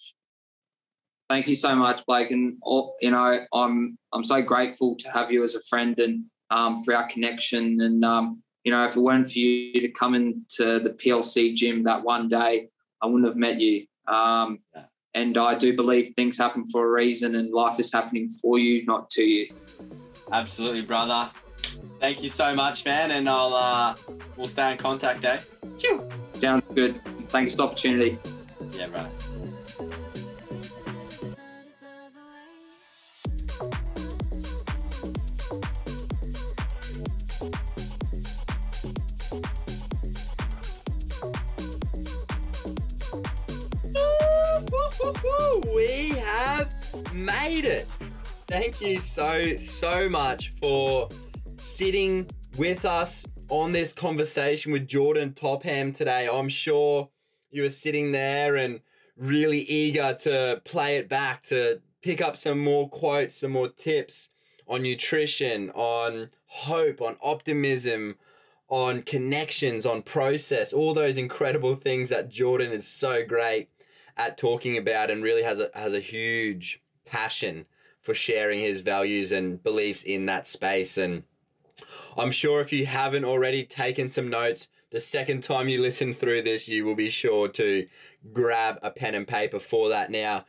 Thank 1.31 1.49
you 1.49 1.55
so 1.55 1.75
much, 1.75 2.05
Blake. 2.07 2.31
And 2.31 2.59
you 3.01 3.11
know, 3.11 3.47
I'm 3.55 3.99
I'm 4.13 4.25
so 4.25 4.43
grateful 4.43 4.97
to 4.97 5.11
have 5.13 5.31
you 5.31 5.43
as 5.45 5.55
a 5.55 5.63
friend 5.63 5.99
and 5.99 6.25
um, 6.53 6.77
for 6.83 6.95
our 6.95 7.09
connection. 7.09 7.81
And 7.81 8.05
um, 8.05 8.43
you 8.63 8.71
know, 8.71 8.85
if 8.87 8.97
it 8.97 9.01
weren't 9.01 9.29
for 9.29 9.39
you 9.39 9.81
to 9.81 9.89
come 9.89 10.15
into 10.15 10.79
the 10.79 10.91
PLC 10.91 11.55
gym 11.55 11.83
that 11.85 12.05
one 12.05 12.29
day, 12.29 12.69
I 13.01 13.07
wouldn't 13.07 13.27
have 13.27 13.37
met 13.37 13.59
you. 13.59 13.87
Um, 14.07 14.59
and 15.15 15.37
I 15.37 15.55
do 15.55 15.75
believe 15.75 16.13
things 16.15 16.39
happen 16.39 16.65
for 16.67 16.87
a 16.87 16.91
reason 16.91 17.35
and 17.35 17.53
life 17.53 17.79
is 17.79 17.93
happening 17.93 18.29
for 18.29 18.59
you, 18.59 18.85
not 18.85 19.11
to 19.11 19.23
you. 19.23 19.53
Absolutely, 20.31 20.83
brother. 20.83 21.31
Thank 22.01 22.23
you 22.23 22.29
so 22.29 22.55
much, 22.55 22.85
man. 22.85 23.11
And 23.11 23.29
I'll 23.29 23.55
uh 23.55 23.95
we'll 24.37 24.49
stay 24.49 24.73
in 24.73 24.79
contact, 24.79 25.25
eh? 25.25 25.39
Sounds 26.35 26.65
good. 26.75 27.01
Thanks 27.29 27.55
for 27.55 27.59
the 27.59 27.63
opportunity. 27.65 28.19
Yeah, 28.73 28.89
bro. 28.89 29.07
We 45.75 46.11
have 46.11 46.75
made 47.15 47.65
it. 47.65 47.87
Thank 48.49 48.81
you 48.81 49.01
so, 49.01 49.57
so 49.57 50.09
much 50.09 50.53
for 50.61 51.09
sitting 51.57 52.29
with 52.59 52.85
us 52.85 53.25
on 53.49 53.73
this 53.73 53.93
conversation 53.93 54.73
with 54.73 54.87
Jordan 54.87 55.33
Topham 55.33 55.93
today. 55.93 56.29
I'm 56.29 56.49
sure 56.49 57.09
you 57.51 57.63
were 57.63 57.71
sitting 57.71 58.13
there 58.13 58.57
and 58.57 58.81
really 59.17 59.61
eager 59.61 60.15
to 60.23 60.61
play 60.65 60.97
it 60.97 61.09
back, 61.09 61.43
to 61.45 61.81
pick 62.03 62.21
up 62.21 62.37
some 62.37 62.59
more 62.59 62.89
quotes, 62.89 63.37
some 63.37 63.53
more 63.53 63.69
tips 63.69 64.29
on 64.67 64.83
nutrition, 64.83 65.71
on 65.71 66.31
hope, 66.47 67.01
on 67.01 67.17
optimism, 67.23 68.17
on 68.69 69.03
connections, 69.03 69.85
on 69.85 70.03
process, 70.03 70.73
all 70.73 70.95
those 70.95 71.19
incredible 71.19 71.75
things 71.75 72.09
that 72.09 72.29
Jordan 72.31 72.73
is 72.73 72.87
so 72.87 73.25
great 73.25 73.69
at 74.17 74.37
talking 74.37 74.77
about 74.77 75.11
and 75.11 75.23
really 75.23 75.43
has 75.43 75.59
a 75.59 75.71
has 75.75 75.93
a 75.93 76.01
huge 76.01 76.83
passion 77.05 77.67
for 78.01 78.15
sharing 78.15 78.61
his 78.61 78.81
values 78.81 79.33
and 79.33 79.63
beliefs 79.63 80.03
in 80.03 80.27
that 80.27 80.49
space. 80.49 80.99
And 80.99 81.23
I'm 82.17 82.33
sure 82.33 82.61
if 82.61 82.73
you 82.73 82.87
haven't 82.87 83.25
already 83.25 83.65
taken 83.65 84.09
some 84.09 84.29
notes 84.29 84.69
the 84.91 85.01
second 85.01 85.43
time 85.43 85.69
you 85.69 85.81
listen 85.81 86.13
through 86.13 86.43
this 86.43 86.69
you 86.69 86.85
will 86.85 86.95
be 86.95 87.09
sure 87.09 87.49
to 87.49 87.87
grab 88.33 88.79
a 88.83 88.91
pen 88.91 89.15
and 89.15 89.27
paper 89.27 89.59
for 89.59 89.89
that. 89.89 90.11
Now 90.11 90.45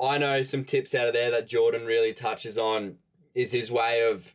I 0.00 0.18
know 0.18 0.42
some 0.42 0.64
tips 0.64 0.94
out 0.94 1.08
of 1.08 1.14
there 1.14 1.30
that 1.30 1.48
Jordan 1.48 1.86
really 1.86 2.12
touches 2.12 2.58
on 2.58 2.96
is 3.34 3.52
his 3.52 3.70
way 3.70 4.02
of 4.10 4.34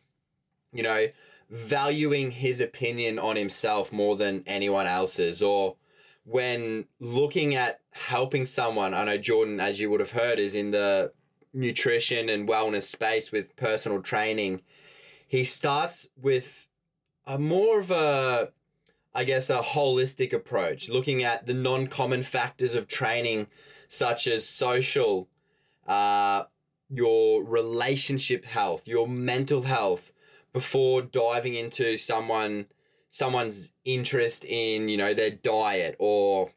you 0.72 0.82
know 0.82 1.08
valuing 1.50 2.30
his 2.30 2.60
opinion 2.60 3.18
on 3.18 3.36
himself 3.36 3.92
more 3.92 4.16
than 4.16 4.42
anyone 4.46 4.86
else's 4.86 5.42
or 5.42 5.76
when 6.24 6.86
looking 7.00 7.54
at 7.54 7.80
helping 7.90 8.46
someone, 8.46 8.94
I 8.94 9.04
know 9.04 9.18
Jordan, 9.18 9.60
as 9.60 9.80
you 9.80 9.90
would 9.90 10.00
have 10.00 10.12
heard, 10.12 10.38
is 10.38 10.54
in 10.54 10.70
the 10.70 11.12
nutrition 11.52 12.28
and 12.28 12.48
wellness 12.48 12.84
space 12.84 13.32
with 13.32 13.56
personal 13.56 14.00
training. 14.02 14.62
He 15.26 15.44
starts 15.44 16.08
with 16.20 16.68
a 17.26 17.38
more 17.38 17.78
of 17.78 17.90
a, 17.90 18.50
I 19.14 19.24
guess, 19.24 19.50
a 19.50 19.60
holistic 19.60 20.32
approach, 20.32 20.88
looking 20.88 21.22
at 21.22 21.46
the 21.46 21.54
non 21.54 21.88
common 21.88 22.22
factors 22.22 22.74
of 22.74 22.88
training, 22.88 23.48
such 23.88 24.26
as 24.26 24.46
social, 24.46 25.28
uh, 25.86 26.44
your 26.88 27.42
relationship 27.42 28.44
health, 28.44 28.86
your 28.86 29.08
mental 29.08 29.62
health, 29.62 30.12
before 30.52 31.02
diving 31.02 31.54
into 31.54 31.96
someone 31.96 32.66
someone's 33.12 33.70
interest 33.84 34.42
in, 34.44 34.88
you 34.88 34.96
know, 34.96 35.14
their 35.14 35.30
diet 35.30 35.94
or 35.98 36.50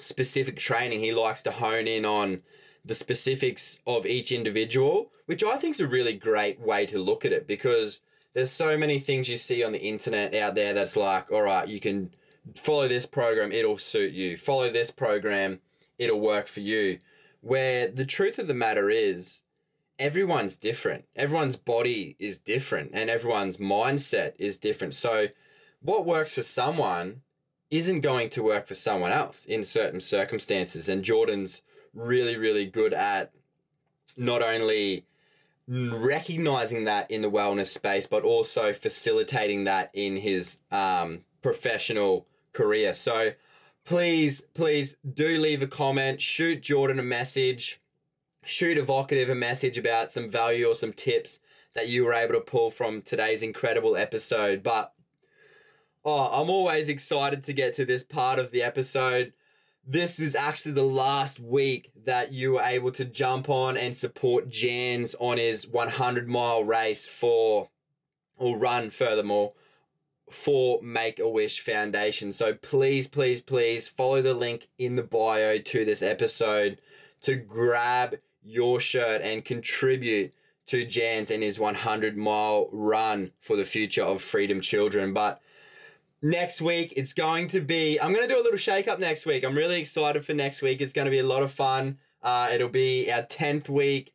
specific 0.00 0.56
training. 0.56 0.98
He 0.98 1.12
likes 1.12 1.42
to 1.44 1.52
hone 1.52 1.86
in 1.86 2.04
on 2.04 2.42
the 2.84 2.94
specifics 2.94 3.78
of 3.86 4.06
each 4.06 4.32
individual, 4.32 5.12
which 5.26 5.44
I 5.44 5.56
think 5.56 5.76
is 5.76 5.80
a 5.80 5.86
really 5.86 6.14
great 6.14 6.58
way 6.58 6.86
to 6.86 6.98
look 6.98 7.24
at 7.24 7.32
it 7.32 7.46
because 7.46 8.00
there's 8.32 8.50
so 8.50 8.76
many 8.76 8.98
things 8.98 9.28
you 9.28 9.36
see 9.36 9.62
on 9.62 9.72
the 9.72 9.82
internet 9.82 10.34
out 10.34 10.54
there 10.54 10.72
that's 10.72 10.96
like, 10.96 11.30
all 11.30 11.42
right, 11.42 11.68
you 11.68 11.78
can 11.78 12.10
follow 12.56 12.88
this 12.88 13.04
program, 13.04 13.52
it'll 13.52 13.78
suit 13.78 14.14
you. 14.14 14.38
Follow 14.38 14.70
this 14.70 14.90
program, 14.90 15.60
it'll 15.98 16.20
work 16.20 16.48
for 16.48 16.60
you. 16.60 16.98
Where 17.42 17.86
the 17.88 18.06
truth 18.06 18.38
of 18.38 18.46
the 18.46 18.54
matter 18.54 18.88
is, 18.88 19.42
everyone's 19.98 20.56
different. 20.56 21.04
Everyone's 21.14 21.56
body 21.56 22.16
is 22.18 22.38
different 22.38 22.92
and 22.94 23.10
everyone's 23.10 23.58
mindset 23.58 24.32
is 24.38 24.56
different. 24.56 24.94
So 24.94 25.28
what 25.82 26.06
works 26.06 26.34
for 26.34 26.42
someone 26.42 27.22
isn't 27.70 28.00
going 28.00 28.28
to 28.30 28.42
work 28.42 28.66
for 28.66 28.74
someone 28.74 29.12
else 29.12 29.44
in 29.44 29.64
certain 29.64 30.00
circumstances. 30.00 30.88
And 30.88 31.02
Jordan's 31.02 31.62
really, 31.94 32.36
really 32.36 32.66
good 32.66 32.92
at 32.92 33.32
not 34.16 34.42
only 34.42 35.06
recognizing 35.66 36.84
that 36.84 37.10
in 37.10 37.22
the 37.22 37.30
wellness 37.30 37.68
space, 37.68 38.06
but 38.06 38.24
also 38.24 38.72
facilitating 38.72 39.64
that 39.64 39.90
in 39.94 40.16
his 40.16 40.58
um, 40.70 41.24
professional 41.40 42.26
career. 42.52 42.92
So 42.92 43.32
please, 43.84 44.42
please 44.54 44.96
do 45.14 45.38
leave 45.38 45.62
a 45.62 45.66
comment, 45.66 46.20
shoot 46.20 46.60
Jordan 46.60 46.98
a 46.98 47.02
message, 47.02 47.80
shoot 48.44 48.76
Evocative 48.76 49.30
a 49.30 49.34
message 49.34 49.78
about 49.78 50.12
some 50.12 50.28
value 50.28 50.66
or 50.66 50.74
some 50.74 50.92
tips 50.92 51.38
that 51.74 51.88
you 51.88 52.04
were 52.04 52.12
able 52.12 52.34
to 52.34 52.40
pull 52.40 52.70
from 52.70 53.00
today's 53.00 53.42
incredible 53.42 53.96
episode. 53.96 54.62
But 54.62 54.92
Oh, 56.04 56.24
I'm 56.24 56.50
always 56.50 56.88
excited 56.88 57.44
to 57.44 57.52
get 57.52 57.74
to 57.76 57.84
this 57.84 58.02
part 58.02 58.40
of 58.40 58.50
the 58.50 58.62
episode. 58.62 59.32
This 59.86 60.20
was 60.20 60.34
actually 60.34 60.72
the 60.72 60.82
last 60.82 61.38
week 61.38 61.92
that 62.04 62.32
you 62.32 62.52
were 62.52 62.62
able 62.62 62.90
to 62.92 63.04
jump 63.04 63.48
on 63.48 63.76
and 63.76 63.96
support 63.96 64.48
Jans 64.48 65.14
on 65.20 65.38
his 65.38 65.66
100 65.66 66.28
mile 66.28 66.64
race 66.64 67.06
for, 67.06 67.68
or 68.36 68.56
run 68.56 68.90
furthermore, 68.90 69.52
for 70.28 70.82
Make 70.82 71.20
a 71.20 71.28
Wish 71.28 71.60
Foundation. 71.60 72.32
So 72.32 72.54
please, 72.54 73.06
please, 73.06 73.40
please 73.40 73.86
follow 73.88 74.22
the 74.22 74.34
link 74.34 74.66
in 74.78 74.96
the 74.96 75.02
bio 75.04 75.58
to 75.58 75.84
this 75.84 76.02
episode 76.02 76.80
to 77.20 77.36
grab 77.36 78.16
your 78.42 78.80
shirt 78.80 79.22
and 79.22 79.44
contribute 79.44 80.34
to 80.66 80.84
Jans 80.84 81.30
and 81.30 81.44
his 81.44 81.60
100 81.60 82.16
mile 82.16 82.68
run 82.72 83.30
for 83.40 83.54
the 83.54 83.64
future 83.64 84.02
of 84.02 84.20
Freedom 84.20 84.60
Children. 84.60 85.12
But 85.12 85.40
next 86.22 86.62
week. 86.62 86.94
It's 86.96 87.12
going 87.12 87.48
to 87.48 87.60
be 87.60 88.00
i'm 88.00 88.12
going 88.12 88.26
to 88.26 88.32
do 88.32 88.40
a 88.40 88.42
little 88.42 88.56
shake 88.56 88.88
up 88.88 88.98
next 88.98 89.26
week. 89.26 89.44
I'm 89.44 89.56
really 89.56 89.80
excited 89.80 90.24
for 90.24 90.34
next 90.34 90.62
week. 90.62 90.80
It's 90.80 90.92
going 90.92 91.06
to 91.06 91.10
be 91.10 91.18
a 91.18 91.26
lot 91.26 91.42
of 91.42 91.50
fun. 91.50 91.98
Uh, 92.22 92.48
it'll 92.52 92.68
be 92.68 93.10
our 93.10 93.22
10th 93.22 93.68
week 93.68 94.14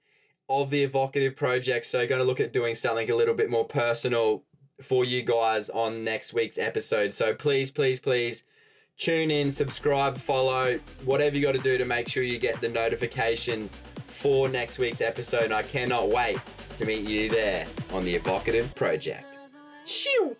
of 0.50 0.70
the 0.70 0.82
evocative 0.82 1.36
project 1.36 1.86
so 1.86 2.08
going 2.08 2.22
to 2.22 2.26
look 2.26 2.40
at 2.40 2.54
doing 2.54 2.74
something 2.74 3.12
a 3.12 3.16
little 3.16 3.34
bit 3.34 3.50
more 3.50 3.66
personal 3.66 4.44
for 4.82 5.04
you 5.04 5.22
guys 5.22 5.70
on 5.70 6.04
next 6.04 6.34
week's 6.34 6.58
episode. 6.58 7.14
So 7.14 7.34
please 7.34 7.70
please 7.70 8.00
please 8.00 8.44
tune 8.98 9.30
in 9.30 9.52
subscribe 9.52 10.18
follow 10.18 10.80
whatever 11.06 11.36
you 11.36 11.42
got 11.42 11.54
to 11.54 11.60
do 11.60 11.78
to 11.78 11.86
make 11.86 12.08
sure 12.08 12.24
you 12.24 12.40
get 12.40 12.62
the 12.62 12.70
notifications 12.70 13.80
for 14.08 14.48
next 14.48 14.80
week's 14.80 15.02
episode. 15.02 15.52
I 15.52 15.64
cannot 15.64 16.10
wait 16.10 16.38
to 16.78 16.86
meet 16.86 17.08
you 17.08 17.30
there 17.30 17.68
on 17.92 18.04
the 18.04 18.16
evocative 18.16 18.74
project. 18.76 19.26
Shoo! 19.86 20.36